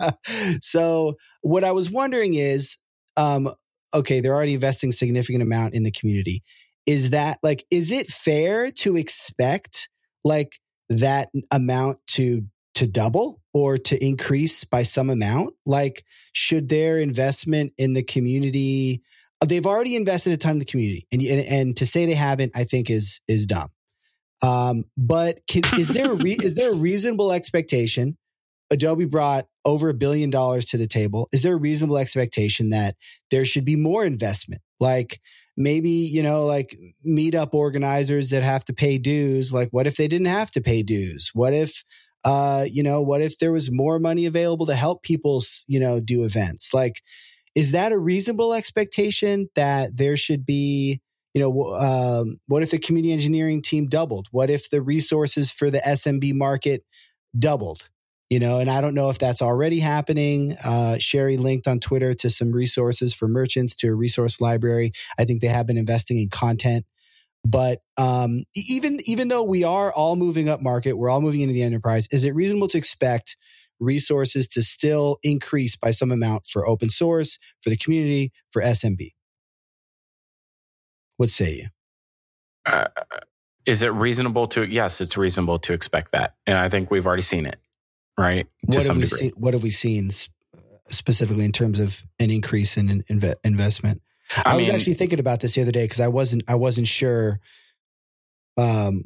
so 0.60 1.14
what 1.40 1.64
I 1.64 1.72
was 1.72 1.88
wondering 1.88 2.34
is, 2.34 2.76
um, 3.16 3.48
okay, 3.94 4.20
they're 4.20 4.34
already 4.34 4.54
investing 4.54 4.92
significant 4.92 5.42
amount 5.42 5.74
in 5.74 5.82
the 5.82 5.90
community. 5.90 6.42
Is 6.86 7.10
that 7.10 7.38
like, 7.42 7.64
is 7.70 7.90
it 7.92 8.08
fair 8.10 8.70
to 8.72 8.96
expect 8.96 9.88
like 10.24 10.58
that 10.88 11.28
amount 11.50 11.98
to 12.08 12.44
to 12.76 12.86
double 12.86 13.40
or 13.52 13.76
to 13.76 14.04
increase 14.04 14.64
by 14.64 14.82
some 14.82 15.10
amount? 15.10 15.54
Like, 15.66 16.04
should 16.32 16.68
their 16.68 16.98
investment 16.98 17.72
in 17.76 17.92
the 17.92 18.02
community? 18.02 19.02
They've 19.44 19.66
already 19.66 19.96
invested 19.96 20.32
a 20.32 20.36
ton 20.36 20.52
in 20.52 20.58
the 20.58 20.64
community, 20.64 21.06
and 21.12 21.22
and, 21.22 21.40
and 21.40 21.76
to 21.76 21.86
say 21.86 22.06
they 22.06 22.14
haven't, 22.14 22.52
I 22.54 22.64
think 22.64 22.90
is 22.90 23.20
is 23.28 23.46
dumb. 23.46 23.68
Um, 24.40 24.84
but 24.96 25.40
can, 25.48 25.62
is 25.76 25.88
there 25.88 26.12
a 26.12 26.14
re, 26.14 26.36
is 26.42 26.54
there 26.54 26.70
a 26.70 26.74
reasonable 26.74 27.32
expectation 27.32 28.16
Adobe 28.70 29.04
brought 29.04 29.46
over 29.68 29.90
a 29.90 29.94
billion 29.94 30.30
dollars 30.30 30.64
to 30.64 30.78
the 30.78 30.86
table. 30.86 31.28
Is 31.30 31.42
there 31.42 31.52
a 31.52 31.58
reasonable 31.58 31.98
expectation 31.98 32.70
that 32.70 32.96
there 33.30 33.44
should 33.44 33.66
be 33.66 33.76
more 33.76 34.02
investment? 34.02 34.62
Like 34.80 35.20
maybe, 35.58 35.90
you 35.90 36.22
know, 36.22 36.46
like 36.46 36.78
meetup 37.06 37.52
organizers 37.52 38.30
that 38.30 38.42
have 38.42 38.64
to 38.64 38.72
pay 38.72 38.96
dues. 38.96 39.52
Like, 39.52 39.68
what 39.70 39.86
if 39.86 39.96
they 39.96 40.08
didn't 40.08 40.28
have 40.28 40.50
to 40.52 40.62
pay 40.62 40.82
dues? 40.82 41.32
What 41.34 41.52
if, 41.52 41.84
uh, 42.24 42.64
you 42.66 42.82
know, 42.82 43.02
what 43.02 43.20
if 43.20 43.38
there 43.38 43.52
was 43.52 43.70
more 43.70 43.98
money 43.98 44.24
available 44.24 44.64
to 44.66 44.74
help 44.74 45.02
people, 45.02 45.42
you 45.66 45.78
know, 45.78 46.00
do 46.00 46.24
events? 46.24 46.72
Like, 46.72 47.02
is 47.54 47.72
that 47.72 47.92
a 47.92 47.98
reasonable 47.98 48.54
expectation 48.54 49.50
that 49.54 49.98
there 49.98 50.16
should 50.16 50.46
be? 50.46 51.02
You 51.34 51.42
know, 51.42 51.74
um, 51.74 52.40
what 52.46 52.62
if 52.62 52.70
the 52.70 52.78
community 52.78 53.12
engineering 53.12 53.60
team 53.60 53.86
doubled? 53.86 54.28
What 54.30 54.48
if 54.48 54.70
the 54.70 54.80
resources 54.80 55.52
for 55.52 55.70
the 55.70 55.80
SMB 55.80 56.32
market 56.34 56.84
doubled? 57.38 57.90
You 58.30 58.38
know 58.38 58.58
and 58.58 58.70
i 58.70 58.80
don't 58.80 58.94
know 58.94 59.10
if 59.10 59.18
that's 59.18 59.42
already 59.42 59.80
happening. 59.80 60.56
Uh, 60.64 60.98
sherry 60.98 61.36
linked 61.36 61.66
on 61.66 61.80
twitter 61.80 62.14
to 62.14 62.30
some 62.30 62.52
resources 62.52 63.14
for 63.14 63.28
merchants 63.28 63.74
to 63.76 63.88
a 63.88 63.94
resource 63.94 64.40
library. 64.40 64.92
I 65.18 65.24
think 65.24 65.40
they 65.40 65.48
have 65.48 65.66
been 65.66 65.78
investing 65.78 66.18
in 66.18 66.28
content. 66.28 66.84
But 67.44 67.80
um, 67.96 68.42
even 68.54 68.98
even 69.04 69.28
though 69.28 69.44
we 69.44 69.64
are 69.64 69.92
all 69.92 70.16
moving 70.16 70.48
up 70.48 70.60
market 70.60 70.94
we're 70.94 71.08
all 71.08 71.20
moving 71.20 71.40
into 71.40 71.54
the 71.54 71.62
enterprise 71.62 72.08
is 72.10 72.24
it 72.24 72.34
reasonable 72.34 72.68
to 72.68 72.78
expect 72.78 73.36
resources 73.80 74.48
to 74.48 74.62
still 74.62 75.18
increase 75.22 75.76
by 75.76 75.92
some 75.92 76.10
amount 76.10 76.46
for 76.46 76.66
open 76.66 76.88
source 76.88 77.38
for 77.60 77.70
the 77.70 77.76
community 77.76 78.32
for 78.50 78.60
smb 78.60 79.12
what 81.16 81.28
say 81.28 81.54
you? 81.54 81.66
Uh, 82.66 82.88
is 83.66 83.82
it 83.82 83.92
reasonable 83.92 84.48
to 84.48 84.68
yes 84.68 85.00
it's 85.00 85.16
reasonable 85.16 85.60
to 85.60 85.72
expect 85.72 86.10
that. 86.12 86.34
And 86.44 86.58
i 86.58 86.68
think 86.68 86.90
we've 86.90 87.06
already 87.06 87.22
seen 87.22 87.46
it 87.46 87.60
right? 88.18 88.46
What 88.64 88.84
have 88.84 88.96
we 88.96 89.06
seen? 89.06 89.30
What 89.36 89.54
have 89.54 89.62
we 89.62 89.70
seen 89.70 90.10
specifically 90.88 91.44
in 91.44 91.52
terms 91.52 91.78
of 91.78 92.02
an 92.18 92.30
increase 92.30 92.76
in 92.76 93.04
inve- 93.04 93.36
investment? 93.44 94.02
I, 94.44 94.54
I 94.54 94.56
was 94.56 94.68
actually 94.68 94.94
thinking 94.94 95.20
about 95.20 95.40
this 95.40 95.54
the 95.54 95.62
other 95.62 95.72
day 95.72 95.84
because 95.84 96.00
I 96.00 96.08
wasn't 96.08 96.42
I 96.48 96.56
wasn't 96.56 96.88
sure 96.88 97.40
um, 98.58 99.04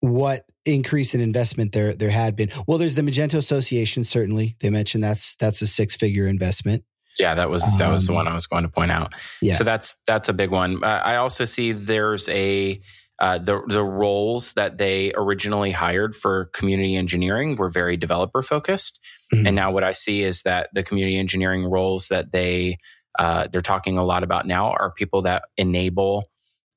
what 0.00 0.46
increase 0.64 1.14
in 1.14 1.20
investment 1.20 1.72
there 1.72 1.94
there 1.94 2.10
had 2.10 2.34
been. 2.34 2.50
Well, 2.66 2.78
there's 2.78 2.94
the 2.94 3.02
Magento 3.02 3.34
Association. 3.34 4.02
Certainly, 4.02 4.56
they 4.60 4.70
mentioned 4.70 5.04
that's 5.04 5.36
that's 5.36 5.62
a 5.62 5.66
six 5.66 5.94
figure 5.94 6.26
investment. 6.26 6.84
Yeah, 7.18 7.34
that 7.34 7.48
was 7.48 7.62
that 7.78 7.90
was 7.90 8.08
um, 8.08 8.12
the 8.12 8.16
one 8.16 8.26
I 8.26 8.34
was 8.34 8.46
going 8.46 8.64
to 8.64 8.68
point 8.68 8.90
out. 8.90 9.14
Yeah, 9.40 9.54
so 9.54 9.62
that's 9.62 9.96
that's 10.06 10.28
a 10.28 10.32
big 10.32 10.50
one. 10.50 10.82
I 10.82 11.16
also 11.16 11.44
see 11.44 11.72
there's 11.72 12.28
a 12.28 12.80
uh, 13.20 13.38
the 13.38 13.62
the 13.68 13.84
roles 13.84 14.54
that 14.54 14.78
they 14.78 15.12
originally 15.14 15.70
hired 15.70 16.16
for 16.16 16.46
community 16.46 16.96
engineering 16.96 17.54
were 17.56 17.70
very 17.70 17.96
developer 17.96 18.42
focused, 18.42 18.98
mm-hmm. 19.32 19.46
and 19.46 19.56
now 19.56 19.70
what 19.70 19.84
I 19.84 19.92
see 19.92 20.22
is 20.22 20.42
that 20.42 20.70
the 20.74 20.82
community 20.82 21.16
engineering 21.16 21.64
roles 21.64 22.08
that 22.08 22.32
they 22.32 22.76
uh, 23.18 23.46
they're 23.52 23.60
talking 23.60 23.98
a 23.98 24.04
lot 24.04 24.24
about 24.24 24.46
now 24.46 24.72
are 24.72 24.92
people 24.92 25.22
that 25.22 25.44
enable 25.56 26.30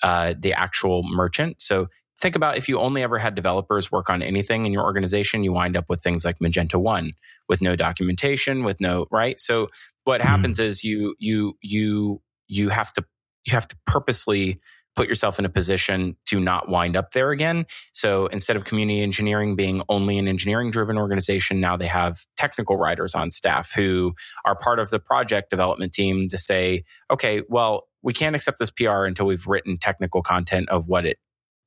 uh, 0.03 0.35
the 0.37 0.53
actual 0.53 1.01
merchant. 1.03 1.59
So 1.59 1.87
think 2.19 2.35
about 2.35 2.57
if 2.57 2.69
you 2.69 2.79
only 2.79 3.01
ever 3.01 3.17
had 3.17 3.35
developers 3.35 3.91
work 3.91 4.09
on 4.09 4.21
anything 4.21 4.65
in 4.65 4.73
your 4.73 4.83
organization, 4.83 5.43
you 5.43 5.53
wind 5.53 5.75
up 5.75 5.85
with 5.89 6.01
things 6.01 6.23
like 6.23 6.37
Magento 6.39 6.79
One 6.79 7.13
with 7.49 7.61
no 7.61 7.75
documentation, 7.75 8.63
with 8.63 8.79
no 8.79 9.07
right. 9.11 9.39
So 9.39 9.69
what 10.03 10.21
mm-hmm. 10.21 10.29
happens 10.29 10.59
is 10.59 10.83
you 10.83 11.15
you 11.19 11.55
you 11.61 12.21
you 12.47 12.69
have 12.69 12.93
to 12.93 13.03
you 13.45 13.53
have 13.53 13.67
to 13.67 13.77
purposely 13.85 14.59
put 14.97 15.07
yourself 15.07 15.37
in 15.37 15.45
a 15.45 15.49
position 15.49 16.17
to 16.25 16.39
not 16.39 16.67
wind 16.67 16.97
up 16.97 17.11
there 17.11 17.29
again. 17.29 17.67
So 17.93 18.25
instead 18.25 18.55
of 18.57 18.65
community 18.65 19.01
engineering 19.01 19.55
being 19.55 19.83
only 19.87 20.17
an 20.17 20.27
engineering 20.27 20.71
driven 20.71 20.97
organization, 20.97 21.61
now 21.61 21.77
they 21.77 21.85
have 21.85 22.25
technical 22.35 22.77
writers 22.77 23.13
on 23.13 23.29
staff 23.29 23.71
who 23.73 24.15
are 24.43 24.55
part 24.55 24.79
of 24.79 24.89
the 24.89 24.99
project 24.99 25.51
development 25.51 25.93
team 25.93 26.27
to 26.29 26.37
say, 26.37 26.83
okay, 27.11 27.43
well, 27.47 27.83
we 28.01 28.11
can't 28.11 28.35
accept 28.35 28.57
this 28.57 28.71
PR 28.71 29.03
until 29.03 29.27
we've 29.27 29.45
written 29.45 29.77
technical 29.77 30.23
content 30.23 30.67
of 30.69 30.87
what 30.87 31.05
it, 31.05 31.17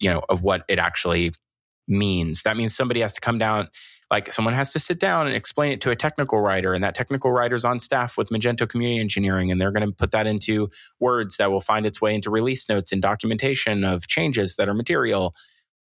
you 0.01 0.11
know, 0.11 0.23
of 0.29 0.43
what 0.43 0.65
it 0.69 0.81
actually 0.81 1.33
means. 1.87 2.43
That 2.43 2.57
means 2.57 2.77
somebody 2.77 3.01
has 3.01 3.13
to 3.13 3.21
come 3.21 3.39
down 3.39 3.69
like 4.11 4.33
someone 4.33 4.55
has 4.55 4.73
to 4.73 4.79
sit 4.79 4.99
down 4.99 5.27
and 5.27 5.37
explain 5.37 5.73
it 5.73 5.81
to 5.83 5.91
a 5.91 5.97
technical 5.97 6.41
writer 6.41 6.75
and 6.75 6.83
that 6.83 6.95
technical 6.95 7.31
writer's 7.31 7.65
on 7.65 7.79
staff 7.79 8.17
with 8.17 8.31
magento 8.31 8.69
community 8.69 9.01
engineering 9.01 9.51
and 9.51 9.61
they're 9.61 9.71
going 9.71 9.87
to 9.87 9.95
put 9.95 10.11
that 10.11 10.27
into 10.27 10.69
words 10.99 11.37
that 11.37 11.51
will 11.51 11.61
find 11.61 11.87
its 11.87 12.01
way 12.01 12.15
into 12.15 12.31
release 12.31 12.69
notes 12.69 12.93
and 12.93 13.03
documentation 13.03 13.85
of 13.85 14.07
changes 14.07 14.57
that 14.57 14.69
are 14.69 14.75
material 14.75 15.35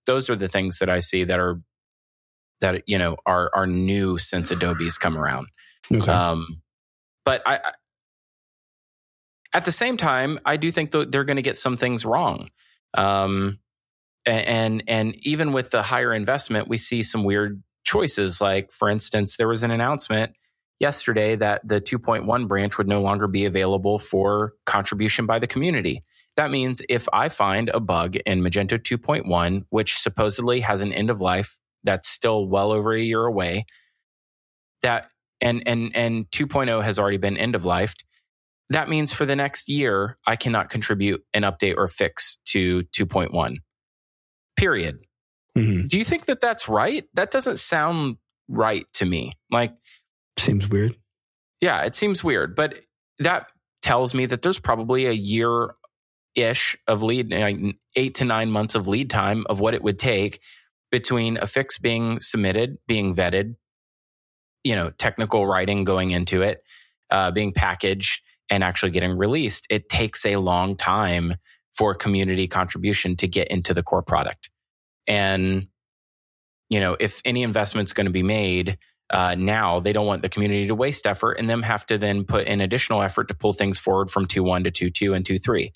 those 0.06 0.30
are 0.30 0.36
the 0.36 0.48
things 0.48 0.80
that 0.80 0.90
i 0.90 1.00
see 1.00 1.24
that 1.24 1.40
are 1.40 1.62
that 2.62 2.84
you 2.88 2.98
know 2.98 3.16
are 3.26 3.50
are 3.54 3.68
new 3.68 4.18
since 4.18 4.52
adobe's 4.52 4.98
come 4.98 5.18
around 5.18 5.48
okay. 5.94 6.12
um 6.12 6.62
but 7.24 7.42
i, 7.46 7.56
I 7.56 7.72
at 9.56 9.64
the 9.64 9.72
same 9.72 9.96
time, 9.96 10.38
I 10.46 10.58
do 10.58 10.70
think 10.70 10.92
they're 10.92 11.24
going 11.24 11.38
to 11.38 11.42
get 11.42 11.56
some 11.56 11.78
things 11.78 12.04
wrong. 12.04 12.50
Um, 12.94 13.60
and 14.26 14.84
and 14.88 15.16
even 15.26 15.54
with 15.54 15.72
the 15.72 15.82
higher 15.82 16.14
investment, 16.14 16.68
we 16.68 16.76
see 16.76 17.04
some 17.04 17.24
weird 17.24 17.64
choices. 17.86 18.42
Like, 18.42 18.72
for 18.72 18.90
instance, 18.90 19.38
there 19.38 19.48
was 19.48 19.64
an 19.64 19.72
announcement 19.72 20.34
yesterday 20.80 21.36
that 21.36 21.66
the 21.68 21.80
2.1 21.80 22.48
branch 22.48 22.78
would 22.78 22.88
no 22.88 23.02
longer 23.02 23.28
be 23.28 23.46
available 23.46 23.98
for 23.98 24.54
contribution 24.66 25.26
by 25.26 25.40
the 25.40 25.48
community. 25.48 26.04
That 26.36 26.52
means 26.52 26.82
if 26.90 27.08
I 27.14 27.30
find 27.30 27.70
a 27.70 27.80
bug 27.80 28.18
in 28.18 28.42
Magento 28.42 28.78
2.1, 28.78 29.66
which 29.70 29.98
supposedly 29.98 30.60
has 30.62 30.82
an 30.82 30.92
end 30.92 31.10
of 31.10 31.22
life 31.22 31.60
that's 31.84 32.08
still 32.08 32.48
well 32.48 32.72
over 32.72 32.92
a 32.92 33.00
year 33.00 33.24
away, 33.26 33.66
that 34.82 35.10
and 35.42 35.64
and 35.66 35.96
and 35.96 36.30
2.0 36.32 36.84
has 36.84 37.00
already 37.00 37.18
been 37.18 37.38
end 37.38 37.56
of 37.56 37.66
life. 37.66 37.94
That 38.70 38.90
means 38.90 39.14
for 39.14 39.26
the 39.26 39.36
next 39.36 39.70
year, 39.70 40.18
I 40.26 40.36
cannot 40.36 40.70
contribute 40.70 41.24
an 41.34 41.44
update 41.44 41.76
or 41.78 41.88
fix 41.88 42.38
to 42.46 42.84
2.1. 42.84 43.58
Period. 44.58 45.00
Mm-hmm. 45.58 45.88
Do 45.88 45.98
you 45.98 46.04
think 46.04 46.26
that 46.26 46.42
that's 46.42 46.68
right? 46.68 47.06
That 47.14 47.32
doesn't 47.32 47.60
sound 47.60 48.18
right 48.48 48.86
to 48.94 49.06
me. 49.06 49.34
Like, 49.52 49.74
seems 50.38 50.70
weird. 50.70 50.96
Yeah, 51.62 51.84
it 51.84 51.96
seems 51.96 52.24
weird, 52.24 52.56
but 52.56 52.78
that 53.20 53.48
tells 53.82 54.14
me 54.14 54.26
that 54.26 54.42
there's 54.42 54.60
probably 54.60 55.06
a 55.06 55.12
year 55.12 55.72
ish 56.36 56.78
of 56.88 57.02
lead, 57.02 57.32
like 57.32 57.58
eight 57.96 58.16
to 58.16 58.26
nine 58.26 58.52
months 58.52 58.76
of 58.76 58.88
lead 58.88 59.10
time 59.10 59.46
of 59.50 59.60
what 59.60 59.74
it 59.74 59.82
would 59.82 59.98
take 59.98 60.42
between 60.92 61.38
a 61.38 61.48
fix 61.48 61.78
being 61.80 62.20
submitted, 62.20 62.78
being 62.88 63.16
vetted, 63.16 63.56
you 64.64 64.76
know, 64.76 64.90
technical 64.92 65.48
writing 65.48 65.86
going 65.86 66.12
into 66.12 66.42
it, 66.42 66.62
uh, 67.10 67.32
being 67.32 67.54
packaged, 67.54 68.22
and 68.50 68.64
actually 68.64 68.92
getting 68.92 69.18
released. 69.18 69.66
It 69.70 69.88
takes 69.88 70.26
a 70.26 70.36
long 70.36 70.76
time 70.76 71.36
for 71.74 71.94
community 71.94 72.48
contribution 72.48 73.16
to 73.18 73.28
get 73.28 73.48
into 73.48 73.74
the 73.74 73.84
core 73.84 74.04
product 74.04 74.50
And, 75.08 75.68
you 76.70 76.80
know, 76.80 76.96
if 77.00 77.22
any 77.26 77.44
investment's 77.44 77.94
going 77.94 78.06
to 78.06 78.12
be 78.12 78.24
made 78.24 78.78
uh, 79.12 79.36
now, 79.38 79.80
they 79.80 79.94
don't 79.94 80.08
want 80.08 80.22
the 80.22 80.30
community 80.30 80.68
to 80.68 80.76
waste 80.76 81.06
effort 81.06 81.34
and 81.34 81.50
them 81.50 81.64
have 81.64 81.86
to 81.88 81.98
then 81.98 82.24
put 82.24 82.48
in 82.48 82.62
additional 82.62 83.02
effort 83.02 83.28
to 83.28 83.36
pull 83.36 83.54
things 83.54 83.78
forward 83.78 84.10
from 84.10 84.26
2 84.26 84.44
1 84.44 84.64
to 84.64 84.72
2 84.72 84.90
2 84.90 85.14
and 85.14 85.26
2 85.26 85.38
3. 85.38 85.72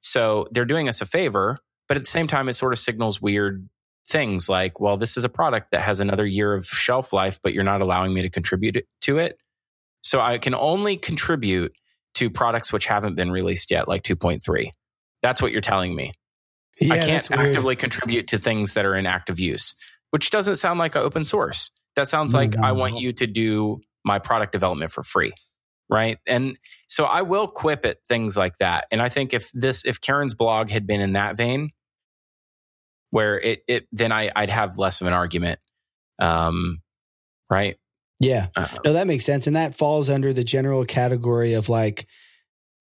So 0.00 0.46
they're 0.52 0.64
doing 0.64 0.88
us 0.88 1.00
a 1.00 1.06
favor, 1.06 1.58
but 1.88 1.96
at 1.96 2.04
the 2.04 2.10
same 2.10 2.28
time, 2.28 2.48
it 2.48 2.54
sort 2.54 2.72
of 2.72 2.78
signals 2.78 3.20
weird 3.20 3.68
things 4.06 4.48
like, 4.48 4.80
well, 4.80 4.96
this 4.96 5.16
is 5.16 5.24
a 5.24 5.28
product 5.28 5.70
that 5.72 5.82
has 5.82 6.00
another 6.00 6.24
year 6.24 6.54
of 6.54 6.66
shelf 6.66 7.12
life, 7.12 7.40
but 7.42 7.52
you're 7.52 7.64
not 7.64 7.80
allowing 7.80 8.14
me 8.14 8.22
to 8.22 8.30
contribute 8.30 8.86
to 9.02 9.18
it. 9.18 9.38
So 10.02 10.20
I 10.20 10.38
can 10.38 10.54
only 10.54 10.96
contribute 10.96 11.72
to 12.14 12.30
products 12.30 12.72
which 12.72 12.86
haven't 12.86 13.16
been 13.16 13.30
released 13.30 13.70
yet, 13.70 13.86
like 13.86 14.02
2.3. 14.02 14.70
That's 15.20 15.42
what 15.42 15.52
you're 15.52 15.60
telling 15.60 15.94
me. 15.94 16.12
Yeah, 16.80 16.94
I 16.94 16.98
can't 16.98 17.30
actively 17.30 17.76
contribute 17.76 18.28
to 18.28 18.38
things 18.38 18.74
that 18.74 18.84
are 18.84 18.94
in 18.94 19.06
active 19.06 19.40
use, 19.40 19.74
which 20.10 20.30
doesn't 20.30 20.56
sound 20.56 20.78
like 20.78 20.96
open 20.96 21.24
source. 21.24 21.70
That 21.96 22.08
sounds 22.08 22.32
like 22.34 22.56
I 22.56 22.72
want 22.72 22.98
you 22.98 23.12
to 23.14 23.26
do 23.26 23.80
my 24.04 24.18
product 24.18 24.52
development 24.52 24.92
for 24.92 25.02
free. 25.02 25.32
Right. 25.90 26.18
And 26.26 26.58
so 26.86 27.04
I 27.04 27.22
will 27.22 27.48
quip 27.48 27.86
at 27.86 28.04
things 28.06 28.36
like 28.36 28.58
that. 28.58 28.86
And 28.92 29.00
I 29.00 29.08
think 29.08 29.32
if 29.32 29.50
this, 29.52 29.84
if 29.86 30.00
Karen's 30.00 30.34
blog 30.34 30.70
had 30.70 30.86
been 30.86 31.00
in 31.00 31.14
that 31.14 31.36
vein, 31.36 31.70
where 33.10 33.40
it, 33.40 33.62
it 33.66 33.88
then 33.90 34.12
I, 34.12 34.30
I'd 34.36 34.50
have 34.50 34.78
less 34.78 35.00
of 35.00 35.06
an 35.06 35.14
argument. 35.14 35.60
Um, 36.18 36.82
right. 37.50 37.76
Yeah. 38.20 38.48
Uh, 38.54 38.68
no, 38.84 38.92
that 38.92 39.06
makes 39.06 39.24
sense. 39.24 39.46
And 39.46 39.56
that 39.56 39.74
falls 39.74 40.10
under 40.10 40.32
the 40.32 40.44
general 40.44 40.84
category 40.84 41.54
of 41.54 41.68
like, 41.68 42.06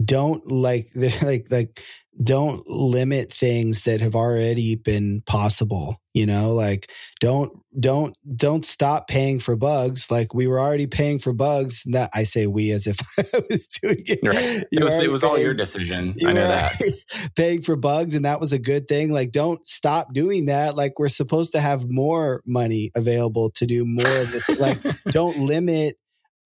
don't 0.04 0.46
like, 0.46 0.90
like, 1.22 1.48
like, 1.50 1.82
don't 2.22 2.68
limit 2.68 3.32
things 3.32 3.84
that 3.84 4.02
have 4.02 4.16
already 4.16 4.76
been 4.76 5.22
possible 5.26 6.00
you 6.18 6.26
know? 6.26 6.52
Like 6.52 6.92
don't 7.20 7.54
don't 7.80 8.18
don't 8.36 8.66
stop 8.66 9.08
paying 9.08 9.40
for 9.40 9.56
bugs. 9.56 10.10
Like 10.10 10.34
we 10.34 10.48
were 10.48 10.60
already 10.60 10.88
paying 10.88 11.20
for 11.20 11.32
bugs 11.32 11.84
that 11.86 12.10
i 12.14 12.24
say 12.24 12.48
we 12.48 12.72
as 12.72 12.88
if 12.88 12.98
i 13.20 13.42
was 13.50 13.68
doing 13.68 14.04
it. 14.08 14.20
Right. 14.24 14.66
it 14.72 14.84
was, 14.84 15.00
it 15.00 15.12
was 15.12 15.22
paying, 15.22 15.32
all 15.32 15.38
your 15.38 15.54
decision. 15.54 16.16
i 16.26 16.34
know 16.34 16.48
that. 16.48 16.82
paying 17.36 17.62
for 17.62 17.76
bugs 17.76 18.16
and 18.16 18.26
that 18.26 18.40
was 18.40 18.52
a 18.52 18.60
good 18.60 18.88
thing. 18.88 19.14
Like 19.14 19.32
don't 19.32 19.66
stop 19.68 20.12
doing 20.14 20.46
that. 20.46 20.76
Like 20.76 20.98
we're 20.98 21.08
supposed 21.08 21.52
to 21.52 21.60
have 21.60 21.86
more 21.88 22.42
money 22.48 22.92
available 22.96 23.52
to 23.52 23.68
do 23.68 23.86
more 23.86 24.18
of 24.18 24.32
the 24.32 24.58
like 24.60 24.80
don't 25.12 25.38
limit 25.38 25.98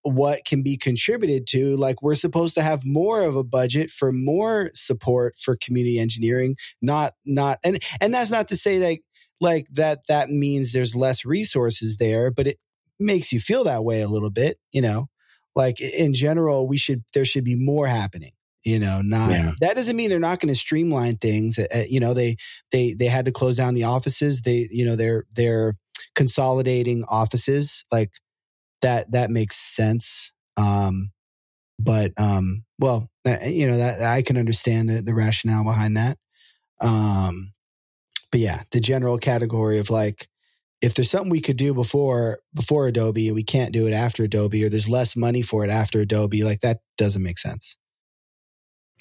what 0.03 0.45
can 0.45 0.63
be 0.63 0.77
contributed 0.77 1.45
to 1.47 1.75
like 1.77 2.01
we're 2.01 2.15
supposed 2.15 2.55
to 2.55 2.61
have 2.61 2.85
more 2.85 3.21
of 3.21 3.35
a 3.35 3.43
budget 3.43 3.89
for 3.89 4.11
more 4.11 4.71
support 4.73 5.35
for 5.37 5.55
community 5.55 5.99
engineering 5.99 6.55
not 6.81 7.13
not 7.25 7.59
and 7.63 7.83
and 7.99 8.13
that's 8.13 8.31
not 8.31 8.47
to 8.47 8.55
say 8.55 8.79
like 8.79 9.03
like 9.39 9.67
that 9.71 9.99
that 10.07 10.29
means 10.29 10.71
there's 10.71 10.95
less 10.95 11.23
resources 11.23 11.97
there 11.97 12.31
but 12.31 12.47
it 12.47 12.57
makes 12.99 13.31
you 13.31 13.39
feel 13.39 13.63
that 13.63 13.83
way 13.83 14.01
a 14.01 14.07
little 14.07 14.31
bit 14.31 14.57
you 14.71 14.81
know 14.81 15.07
like 15.55 15.79
in 15.79 16.13
general 16.13 16.67
we 16.67 16.77
should 16.77 17.03
there 17.13 17.25
should 17.25 17.43
be 17.43 17.55
more 17.55 17.87
happening 17.87 18.31
you 18.63 18.79
know 18.79 19.01
not 19.03 19.31
yeah. 19.31 19.51
that 19.59 19.75
doesn't 19.75 19.95
mean 19.95 20.09
they're 20.09 20.19
not 20.19 20.39
going 20.39 20.53
to 20.53 20.59
streamline 20.59 21.17
things 21.17 21.59
uh, 21.59 21.83
you 21.87 21.99
know 21.99 22.13
they 22.13 22.35
they 22.71 22.93
they 22.93 23.07
had 23.07 23.25
to 23.25 23.31
close 23.31 23.57
down 23.57 23.73
the 23.73 23.83
offices 23.83 24.41
they 24.41 24.67
you 24.71 24.85
know 24.85 24.95
they're 24.95 25.25
they're 25.33 25.75
consolidating 26.15 27.03
offices 27.07 27.85
like 27.91 28.11
that 28.81 29.11
that 29.11 29.29
makes 29.29 29.55
sense. 29.55 30.31
Um, 30.57 31.11
but 31.79 32.11
um, 32.17 32.63
well, 32.79 33.09
you 33.45 33.67
know 33.67 33.77
that 33.77 34.01
I 34.01 34.21
can 34.21 34.37
understand 34.37 34.89
the, 34.89 35.01
the 35.01 35.13
rationale 35.13 35.63
behind 35.63 35.97
that. 35.97 36.17
Um, 36.79 37.53
but 38.31 38.39
yeah, 38.39 38.63
the 38.71 38.79
general 38.79 39.17
category 39.17 39.77
of 39.79 39.89
like, 39.89 40.27
if 40.81 40.93
there's 40.93 41.09
something 41.09 41.29
we 41.29 41.41
could 41.41 41.57
do 41.57 41.73
before 41.73 42.39
before 42.53 42.87
Adobe, 42.87 43.31
we 43.31 43.43
can't 43.43 43.73
do 43.73 43.87
it 43.87 43.93
after 43.93 44.23
Adobe, 44.23 44.63
or 44.63 44.69
there's 44.69 44.89
less 44.89 45.15
money 45.15 45.41
for 45.41 45.63
it 45.63 45.69
after 45.69 46.01
Adobe, 46.01 46.43
like 46.43 46.61
that 46.61 46.79
doesn't 46.97 47.23
make 47.23 47.37
sense. 47.37 47.77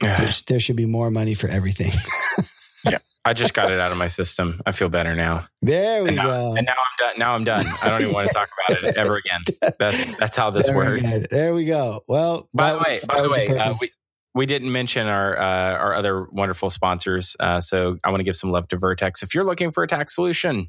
Yeah. 0.02 0.30
there 0.46 0.60
should 0.60 0.76
be 0.76 0.86
more 0.86 1.10
money 1.10 1.34
for 1.34 1.48
everything. 1.48 1.92
yeah, 2.84 2.98
I 3.24 3.32
just 3.32 3.54
got 3.54 3.70
it 3.70 3.78
out 3.78 3.90
of 3.90 3.98
my 3.98 4.08
system. 4.08 4.60
I 4.66 4.72
feel 4.72 4.88
better 4.88 5.14
now. 5.14 5.46
There 5.62 6.02
we 6.02 6.08
and 6.08 6.16
now, 6.16 6.24
go. 6.24 6.54
And 6.56 6.66
now 6.66 6.72
I'm 6.72 7.06
done. 7.06 7.18
Now 7.18 7.34
I'm 7.34 7.44
done. 7.44 7.66
I 7.82 7.88
don't 7.88 8.02
even 8.02 8.14
want 8.14 8.28
to 8.28 8.34
talk 8.34 8.48
about 8.68 8.82
it 8.82 8.96
ever 8.96 9.16
again. 9.16 9.42
That's 9.78 10.16
that's 10.16 10.36
how 10.36 10.50
this 10.50 10.70
works. 10.70 11.02
There 11.30 11.54
we 11.54 11.64
go. 11.64 12.02
Well, 12.08 12.48
by 12.54 12.72
the 12.72 12.78
way, 12.78 12.94
was, 12.94 13.04
by 13.04 13.22
the 13.22 13.28
way, 13.28 13.48
the 13.48 13.66
uh, 13.66 13.74
we 13.80 13.88
we 14.34 14.46
didn't 14.46 14.72
mention 14.72 15.06
our 15.06 15.38
uh, 15.38 15.76
our 15.76 15.94
other 15.94 16.26
wonderful 16.30 16.70
sponsors. 16.70 17.36
Uh, 17.40 17.60
so 17.60 17.98
I 18.04 18.10
want 18.10 18.20
to 18.20 18.24
give 18.24 18.36
some 18.36 18.50
love 18.50 18.68
to 18.68 18.76
Vertex. 18.76 19.22
If 19.22 19.34
you're 19.34 19.44
looking 19.44 19.70
for 19.70 19.82
a 19.82 19.86
tax 19.86 20.14
solution, 20.14 20.68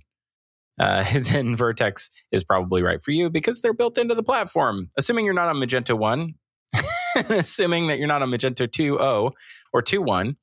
uh, 0.80 1.06
then 1.20 1.56
Vertex 1.56 2.12
is 2.32 2.44
probably 2.44 2.84
right 2.84 3.02
for 3.02 3.12
you 3.12 3.30
because 3.30 3.62
they're 3.62 3.74
built 3.74 3.98
into 3.98 4.16
the 4.16 4.24
platform. 4.24 4.90
Assuming 4.98 5.26
you're 5.26 5.34
not 5.34 5.48
on 5.48 5.58
Magento 5.58 5.98
one, 5.98 6.36
assuming 7.30 7.88
that 7.88 8.00
you're 8.00 8.08
not 8.08 8.22
on 8.22 8.32
Magento 8.32 8.68
2.0 8.68 9.32
or 9.74 9.82
2.1 9.82 10.36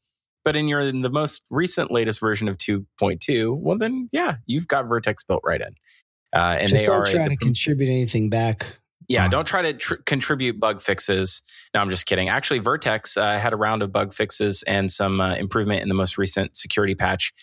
but 0.49 0.57
in 0.57 0.67
your 0.67 0.81
in 0.81 1.03
the 1.03 1.11
most 1.11 1.43
recent 1.51 1.91
latest 1.91 2.21
version 2.21 2.49
of 2.49 2.57
2.2, 2.57 3.55
well 3.61 3.77
then 3.77 4.09
yeah, 4.13 4.37
you've 4.47 4.67
got 4.67 4.89
Vertex 4.89 5.23
built 5.23 5.43
right 5.45 5.61
in. 5.61 5.75
Uh, 6.35 6.57
and 6.59 6.71
Just 6.71 6.81
they 6.81 6.87
don't 6.87 7.03
are 7.03 7.05
try 7.05 7.29
to 7.29 7.37
contribute 7.37 7.91
anything 7.91 8.31
back. 8.31 8.79
Yeah, 9.09 9.29
don't 9.29 9.47
try 9.47 9.61
to 9.61 9.75
tr- 9.75 9.97
contribute 10.07 10.59
bug 10.59 10.81
fixes. 10.81 11.43
No, 11.75 11.83
I'm 11.83 11.91
just 11.91 12.07
kidding. 12.07 12.31
Actually, 12.31 12.61
Vertex 12.61 13.19
uh, 13.19 13.39
had 13.39 13.53
a 13.53 13.57
round 13.57 13.83
of 13.83 13.93
bug 13.93 14.15
fixes 14.15 14.65
and 14.67 14.91
some 14.91 15.21
uh, 15.21 15.35
improvement 15.35 15.83
in 15.83 15.89
the 15.89 15.95
most 15.95 16.17
recent 16.17 16.57
security 16.57 16.95
patch 16.95 17.35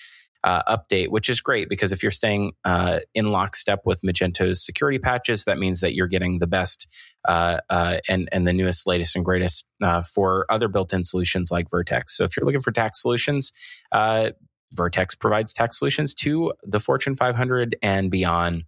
uh, 0.46 0.62
update, 0.78 1.10
which 1.10 1.28
is 1.28 1.42
great 1.42 1.68
because 1.68 1.92
if 1.92 2.04
you're 2.04 2.12
staying 2.12 2.54
uh, 2.64 3.00
in 3.16 3.32
lockstep 3.32 3.82
with 3.84 4.02
Magento's 4.04 4.64
security 4.64 5.00
patches, 5.00 5.44
that 5.46 5.58
means 5.58 5.82
that 5.82 5.96
you're 5.96 6.08
getting 6.08 6.38
the 6.40 6.48
best 6.48 6.88
uh, 7.28 7.58
uh 7.70 7.98
and 8.08 8.30
and 8.32 8.48
the 8.48 8.54
newest, 8.54 8.86
latest, 8.86 9.16
and 9.16 9.26
greatest 9.26 9.66
uh, 9.82 10.04
for 10.04 10.46
other 10.50 10.68
built-in 10.68 11.04
solutions 11.04 11.50
like 11.52 11.70
Vertex. 11.70 12.16
So 12.16 12.24
if 12.24 12.38
you're 12.38 12.46
looking 12.46 12.62
for 12.62 12.72
tax 12.72 13.02
solutions, 13.02 13.52
uh, 13.92 14.32
Vertex 14.74 15.16
provides 15.16 15.52
tax 15.52 15.80
solutions 15.80 16.14
to 16.16 16.54
the 16.64 16.80
Fortune 16.80 17.16
500 17.16 17.76
and 17.82 18.12
beyond. 18.12 18.66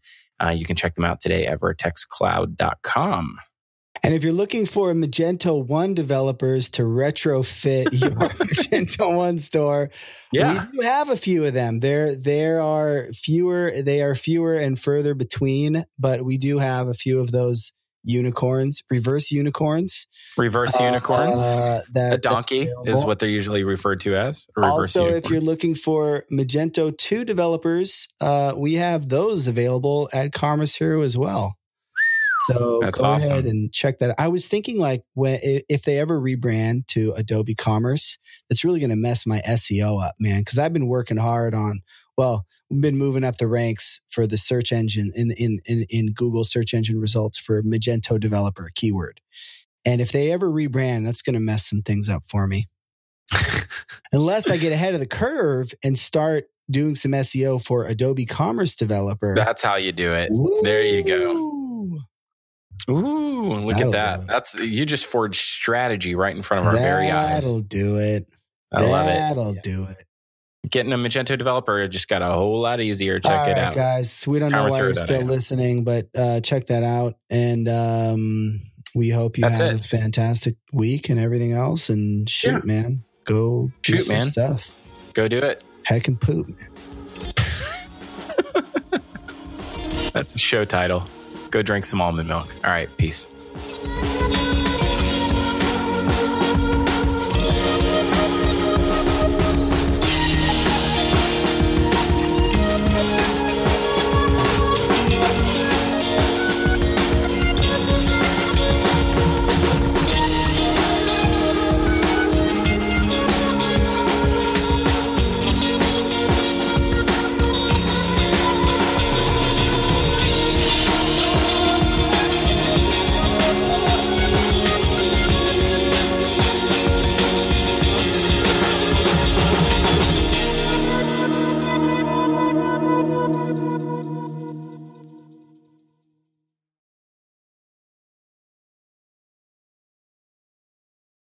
you 0.54 0.66
can 0.66 0.76
check 0.76 0.96
them 0.96 1.06
out 1.06 1.20
today 1.20 1.46
at 1.46 1.60
vertexcloud.com. 1.60 3.38
And 4.04 4.14
if 4.14 4.24
you're 4.24 4.34
looking 4.34 4.66
for 4.66 4.94
Magento 4.94 5.66
1 5.66 5.94
developers 5.94 6.70
to 6.72 6.84
retrofit 6.84 8.00
your 8.00 8.12
Magento 8.12 9.16
1 9.16 9.40
store, 9.40 9.90
yeah. 10.32 10.66
we 10.72 10.78
do 10.78 10.88
have 10.88 11.10
a 11.10 11.18
few 11.18 11.46
of 11.46 11.54
them. 11.54 11.80
There 11.80 12.16
there 12.16 12.62
are 12.62 13.08
fewer 13.14 13.72
they 13.82 14.02
are 14.02 14.16
fewer 14.16 14.56
and 14.56 14.80
further 14.80 15.14
between, 15.14 15.86
but 15.98 16.24
we 16.24 16.38
do 16.38 16.60
have 16.60 16.88
a 16.88 16.94
few 16.94 17.20
of 17.20 17.32
those 17.32 17.74
unicorns, 18.08 18.84
reverse 18.90 19.32
unicorns. 19.32 20.08
Reverse 20.38 20.80
uh, 20.80 20.84
unicorns. 20.84 21.40
Uh, 21.40 21.82
that, 21.94 22.14
a 22.14 22.18
donkey 22.18 22.70
is 22.86 23.04
what 23.04 23.20
they're 23.20 23.30
usually 23.30 23.64
referred 23.64 24.00
to 24.02 24.16
as. 24.16 24.48
also, 24.58 25.02
unicorn. 25.02 25.24
if 25.24 25.30
you're 25.30 25.42
looking 25.42 25.76
for 25.76 26.24
Magento 26.32 26.98
2 26.98 27.26
developers, 27.26 28.08
uh, 28.22 28.54
we 28.56 28.76
have 28.76 29.10
those 29.10 29.48
available 29.48 30.10
at 30.14 30.32
Commerce 30.32 30.76
Hero 30.76 31.02
as 31.02 31.18
well. 31.18 31.58
So 32.48 32.80
That's 32.82 33.00
go 33.00 33.06
awesome. 33.06 33.32
ahead 33.32 33.46
and 33.46 33.72
check 33.74 34.00
that. 34.00 34.16
I 34.18 34.30
was 34.30 34.48
thinking 34.48 34.80
like 34.80 35.04
when 35.14 35.40
if 35.44 35.84
they 35.84 36.00
ever 36.00 36.20
rebrand 36.20 36.88
to 36.88 37.14
Adobe 37.14 37.56
Commerce, 37.56 38.18
that's 38.50 38.64
really 38.64 38.80
going 38.80 38.90
to 38.90 38.96
mess 38.96 39.26
my 39.26 39.42
SEO 39.48 40.02
up, 40.04 40.16
man. 40.20 40.40
Because 40.40 40.58
I've 40.58 40.74
been 40.74 40.88
working 40.88 41.18
hard 41.18 41.54
on. 41.54 41.82
Well, 42.18 42.46
we've 42.70 42.82
been 42.82 42.98
moving 42.98 43.24
up 43.24 43.38
the 43.38 43.48
ranks 43.48 44.02
for 44.10 44.26
the 44.26 44.38
search 44.38 44.72
engine 44.72 45.12
in 45.16 45.32
in 45.38 45.60
in, 45.66 45.86
in 45.90 46.14
Google 46.14 46.44
search 46.44 46.74
engine 46.74 47.00
results 47.00 47.38
for 47.38 47.62
Magento 47.64 48.20
developer 48.20 48.70
keyword. 48.74 49.20
And 49.86 50.02
if 50.02 50.12
they 50.12 50.32
ever 50.32 50.50
rebrand, 50.50 51.06
that's 51.06 51.22
going 51.22 51.36
to 51.36 51.40
mess 51.40 51.70
some 51.70 51.82
things 51.82 52.10
up 52.10 52.24
for 52.28 52.48
me. 52.48 52.66
Unless 54.12 54.50
I 54.50 54.58
get 54.58 54.72
ahead 54.72 54.94
of 54.94 55.00
the 55.00 55.08
curve 55.08 55.74
and 55.84 55.98
start 55.98 56.46
doing 56.70 56.96
some 56.96 57.12
SEO 57.12 57.64
for 57.64 57.86
Adobe 57.86 58.26
Commerce 58.26 58.76
Developer. 58.76 59.36
That's 59.36 59.64
how 59.64 59.76
you 59.76 59.92
do 59.92 60.14
it. 60.14 60.30
Woo! 60.32 60.62
There 60.64 60.84
you 60.84 61.04
go. 61.04 61.57
Ooh, 62.90 63.54
look 63.56 63.76
That'll 63.76 63.96
at 63.96 64.20
that. 64.20 64.28
That's 64.28 64.56
you 64.56 64.86
just 64.86 65.06
forged 65.06 65.40
strategy 65.40 66.16
right 66.16 66.36
in 66.36 66.42
front 66.42 66.62
of 66.62 66.68
our 66.68 66.74
That'll 66.74 66.88
very 66.88 67.12
eyes. 67.12 67.44
That'll 67.44 67.60
do 67.62 67.98
it. 67.98 68.28
I 68.72 68.84
love 68.84 69.08
it. 69.08 69.14
That'll 69.14 69.54
do 69.54 69.84
it. 69.86 70.04
Getting 70.70 70.92
a 70.94 70.98
Magento 70.98 71.38
developer 71.38 71.88
just 71.88 72.08
got 72.08 72.22
a 72.22 72.26
whole 72.28 72.60
lot 72.62 72.82
easier. 72.82 73.20
Check 73.20 73.32
All 73.32 73.46
it 73.46 73.54
right, 73.54 73.58
out. 73.58 73.76
Guys, 73.76 74.26
we 74.28 74.40
don't 74.40 74.52
know 74.52 74.68
why 74.68 74.78
you're 74.78 74.96
still 74.96 75.22
listening, 75.22 75.84
but 75.84 76.08
uh, 76.18 76.42
check 76.42 76.68
that 76.68 76.84
out. 76.84 77.16
And 77.30 77.70
um, 77.70 78.60
we 78.96 79.10
hope 79.10 79.38
you 79.38 79.44
That's 79.44 79.60
have 79.60 79.76
it. 79.76 79.82
a 79.82 79.84
fantastic 79.84 80.56
week 80.74 81.10
and 81.10 81.20
everything 81.20 81.54
else. 81.54 81.90
And 81.90 82.30
shoot, 82.30 82.64
yeah. 82.66 82.82
man. 82.82 83.04
Go 83.24 83.72
shoot, 83.82 84.10
man. 84.10 84.22
stuff. 84.24 84.72
Go 85.14 85.28
do 85.28 85.38
it. 85.40 85.64
Heck 85.84 86.08
and 86.10 86.20
poop, 86.20 86.48
That's 90.14 90.36
a 90.36 90.38
show 90.38 90.66
title. 90.66 91.06
Go 91.52 91.62
drink 91.62 91.86
some 91.86 92.02
almond 92.02 92.28
milk. 92.28 92.54
All 92.64 92.72
right. 92.72 92.90
Peace. 92.98 93.28